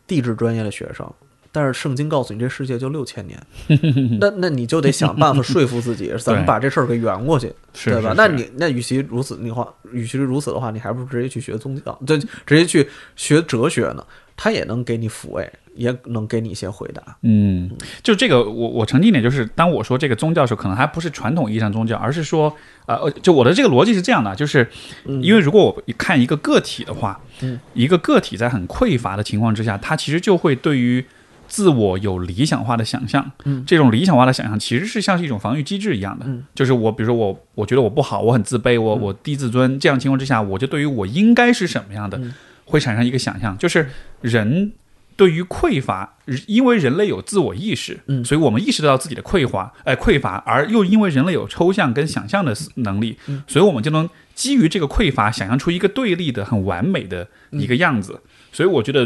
[0.05, 1.11] 地质专业的学生。
[1.57, 3.41] 但是圣经告诉你，这世界就六千年，
[4.21, 8.13] 那那你就得想办法说服自己，怎么把这事儿给圆过去，对吧？
[8.15, 12.15] 那你那与其如此，你话与其如此的话，你还不如直接去学宗教，就
[12.45, 14.05] 直接去学哲学呢？
[14.39, 17.01] 他也能给你抚慰，也能给你一些回答。
[17.23, 17.71] 嗯，
[18.03, 22.55] 就这个，我我澄清一点，就是当我说这个宗教的时候，可能还不是传统意义上宗教，而是说，
[22.85, 24.69] 呃，就我的这个逻辑是这样的，就是
[25.05, 31.03] 因为如果我看一个个体的话，嗯，一个个体在很匮乏的情况之下，他其实就会对于
[31.48, 33.64] 自我有理想化的想象，嗯。
[33.65, 36.45] 这种理想化的想象其实是像是一种防御机制一样的，嗯。
[36.53, 42.34] 就是我比如说我我觉得我不好，我很自卑，我我低自尊，这样情况之下，我就对于我应该是什么样的，嗯。
[42.65, 44.74] 会产生一个想象，就是人
[45.15, 46.18] 对于匮乏，
[46.48, 48.24] 因为人类有自我意识，嗯。
[48.26, 53.41] 所以我们意识到自己的匮乏，哎、匮乏，而又因为人类有抽象跟想象的能力，嗯。
[53.48, 58.19] 所以我们就能基于这个匮乏，想象出一个对立的、很完美的一个样子。
[58.52, 59.06] 所以我觉得，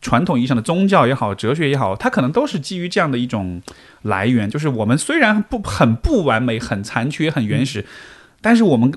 [0.00, 3.60] 传统意义上的宗教也好，哲学也好，它可能都是基于这样的一种
[4.02, 7.84] 来源，就是我们虽然不很不完美、很残缺、很原始，
[8.40, 8.92] 但是我们。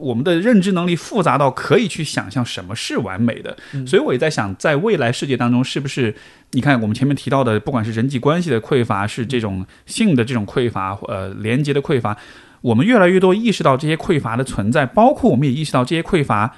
[0.00, 6.14] 我们的认知能力复杂到可以去想象什么是完美的，所以我也在想，在未来世界当中，是不是
[6.52, 12.16] 你看我们前面提到的，不管是人际关系的匮乏，是这种性的这种匮乏，呃，连接的匮乏，
[12.60, 16.54] 我们越来越多意识到这些匮乏的存在，包括我们也意识到这些匮乏，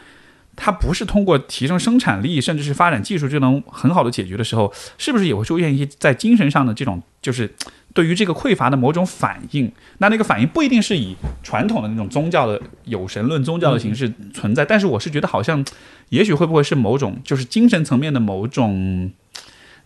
[0.56, 7.50] 它不是通过提升生产力，甚至是发展技术就能很好的解决的时候，是不是也会出现一些在精神上的这种，就是
[7.94, 9.72] 对于这个匮乏的某种反应？
[9.98, 15.64] 那那个反应不一定是以传统的那种宗教的有神论宗教的形式存在，但是我是觉得好像，
[16.10, 19.10] 也许会不会是某种就是精神层面的某种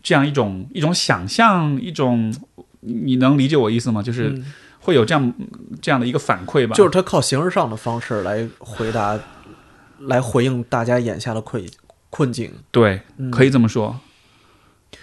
[0.02, 2.34] 这样一种一种想象，一种
[2.80, 4.02] 你你能理解我意思吗？
[4.02, 5.32] 就是嗯会有这样
[5.80, 6.74] 这样的一个反馈吧？
[6.74, 9.18] 就是他靠形而上的方式来回答，
[10.06, 11.64] 来回应大家眼下的困
[12.10, 12.52] 困境。
[12.70, 13.98] 对，嗯可以这么说。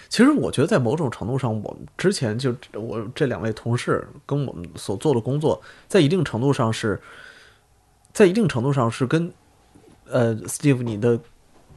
[0.08, 7.00] 其实我觉得，在某种程度上，我们之前就我这两位同事跟我们所做的工作，在一定程度上是，
[8.12, 9.32] 在一定程度上是跟
[10.06, 11.18] 呃，Steve 你的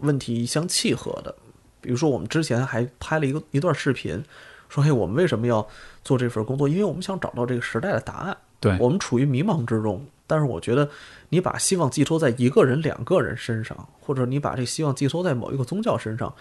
[0.01, 1.33] 问题相契合的。
[1.79, 4.21] 比如说，我们之前还拍了一个一段视频，
[4.67, 5.65] 说：“嘿，我们为什么要
[6.03, 6.67] 做这份工作？
[6.67, 8.35] 因为我们想找到这个时代的答案。
[8.59, 10.89] 对，我们处于迷茫之中，但是我觉得
[11.29, 16.33] 你把希望寄托在一个人、两个人身上，或者你把这希望寄托在某一个宗教身上，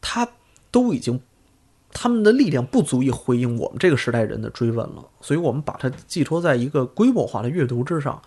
[0.00, 0.28] 他
[0.70, 1.20] 都已经
[1.92, 8.20] 他们的力量不足以回应我们这个时代人的追问了，所以我们把它寄托在一个规模化的阅读之上。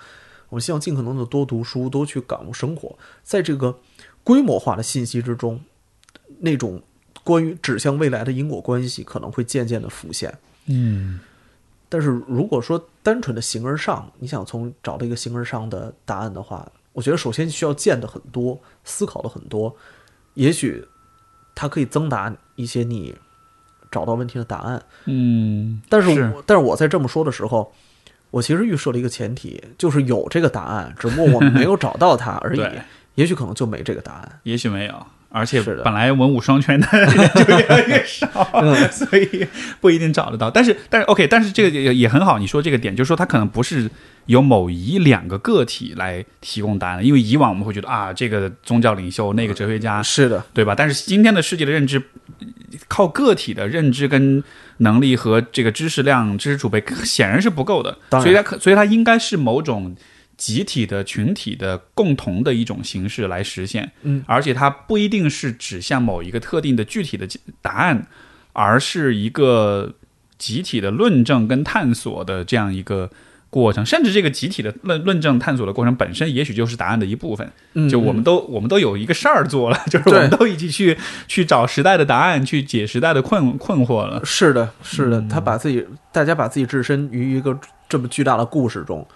[0.49, 3.77] 我们希望尽可能的多读书，多去感悟生活，在这个
[4.23, 5.59] 规模化的信息之中，
[6.39, 6.81] 那种
[7.25, 10.33] 关于指向未来的因果关系可能会渐渐的浮现。
[10.67, 11.19] 嗯，
[11.89, 19.75] 但是如果说单纯的形而上，你想从找到一个形而上的答案的话，我觉得首先需要见的很多，思考的很多，
[20.33, 20.85] 也许
[21.55, 23.15] 它可以增达一些你
[23.89, 24.83] 找到问题的答案。
[25.05, 27.71] 嗯，但是是我但是我在这么说的时候，
[28.31, 32.81] 我其实预设了一个前提，就是有这个答案，只不过我们没有找到它而已 对。
[33.15, 34.39] 也许可能就没这个答案。
[34.43, 39.45] 也许没有，而且本来文武双全的人 就越来越少， 嗯 所以
[39.81, 40.49] 不一定找得到。
[40.49, 42.39] 但是，但是 OK，但是这个也也很好。
[42.39, 43.89] 你说这个点，就是说它可能不是
[44.27, 50.73] 由某一两个个体来提供答案，因为以往我们会觉得啊，这个宗教领袖，那个哲学家，是的，对吧？
[50.75, 52.01] 但是今天的世界的认知，
[52.87, 54.43] 靠个体的认知跟
[54.77, 59.95] 能力和这个知识量、知识储备显然是不够的，所以它可，所以它应该是某种
[60.37, 63.91] 集体的、群体的共同的一种形式来实现。
[64.03, 67.27] 嗯，而且它不一定是指向某一个特定的具体的
[67.61, 68.07] 答案，
[68.53, 69.95] 而是一个
[70.37, 73.09] 集体的论证跟探索的这样一个。
[73.49, 77.49] 过程，甚至这个集体的论论证探索的过程本身，也许就是答案的一部分。
[77.75, 80.97] 嗯，就我们都我们都有一个事儿做了， 就是我们都一起去
[81.29, 84.21] 去找时代的答案，去解时代的困困惑了。
[84.25, 87.57] 是的，是的，嗯他把自己，大家把自己置身于一个
[87.87, 89.07] 这么巨大的故事中。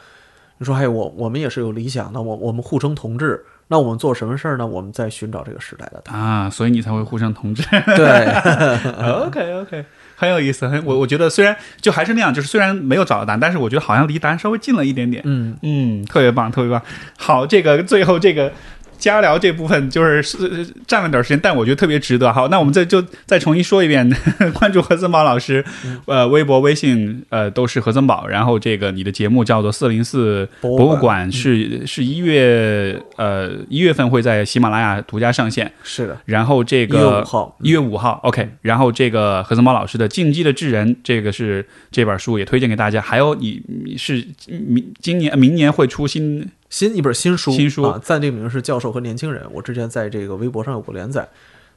[0.62, 4.68] 你说，哎，我我们也是有理想的，我我们互称同志，那我们做什么事儿呢？
[4.68, 7.64] 我们在寻找这个时代的答啊，所以你才会互相同志。
[7.98, 8.30] 对，
[9.26, 9.86] OK OK，
[10.16, 10.68] 很有意思。
[10.68, 15.24] 很我我觉得虽然就还是那样，就是虽然没有找到答案，但是我觉得好像离答案稍微近了一点点。
[15.26, 16.80] 嗯，嗯，特别棒，特别棒。
[17.18, 18.54] 好，这个最后这个
[19.02, 22.32] 加聊这部分就是是占了点时间，但我觉得特别值得。
[22.32, 24.10] 好，那我们再就再重新说一遍，
[24.54, 25.66] 关注何森宝老师，
[26.06, 28.28] 呃，微博、微信，呃，都是何森宝。
[28.28, 35.72] 然后这个你的节目叫做四零四博物馆馆，是是一月呃一月份会在喜马拉雅独家上线。
[35.84, 38.48] 是的，然后这一月个五号，一月五号，OK。
[38.62, 43.02] 然后这个何森宝老师的《进击的智人》，这个是这本书也推荐给大家。
[43.02, 49.44] 还有你你是明今年明年会出新新一本新书，新书啊，暂定名是《教授和年轻人》。
[49.52, 51.28] 我之前在这个微博上有过连载，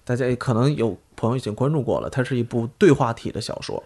[0.04, 2.08] 大家也可能有朋友已经关注过了。
[2.08, 3.82] 它是一部对话体的小说，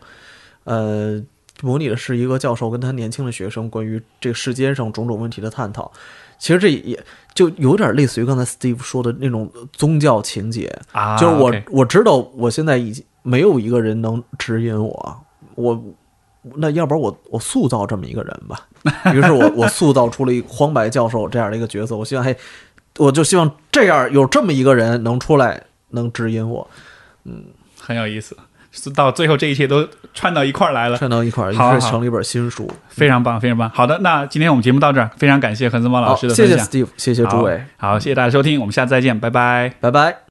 [0.64, 1.20] 呃，
[1.62, 5.90] 模拟的是一个教授跟他年轻的学生关于这个世间上种种问题的探讨。
[6.38, 7.02] 其实这也
[7.34, 15.24] 就有点类似于刚才 Steve 说的那种宗教情节啊，就是我我知道我现在已经没有一个人能指引我，
[15.56, 15.82] 我
[16.56, 18.66] 那要不然我我塑造这么一个人吧。
[19.12, 22.36] 于是我我塑造出了一个黄白教授这样的一个角色，我希望嘿，
[22.98, 26.68] 我就希望这样有这么一个人能出来能指引我，
[27.24, 27.44] 嗯，
[27.80, 28.36] 很有意思。
[28.94, 33.68] 到最后，这一切都串到一块儿来了，串到一块儿，于是成了一本新书，非常棒，非常棒。
[33.70, 40.27] 好的，那今天我们节目到这儿，非常感谢何森宝老师的分享，谢谢 Steve，谢谢诸位，好，谢谢大家收听，我们下次再见，拜拜，拜拜。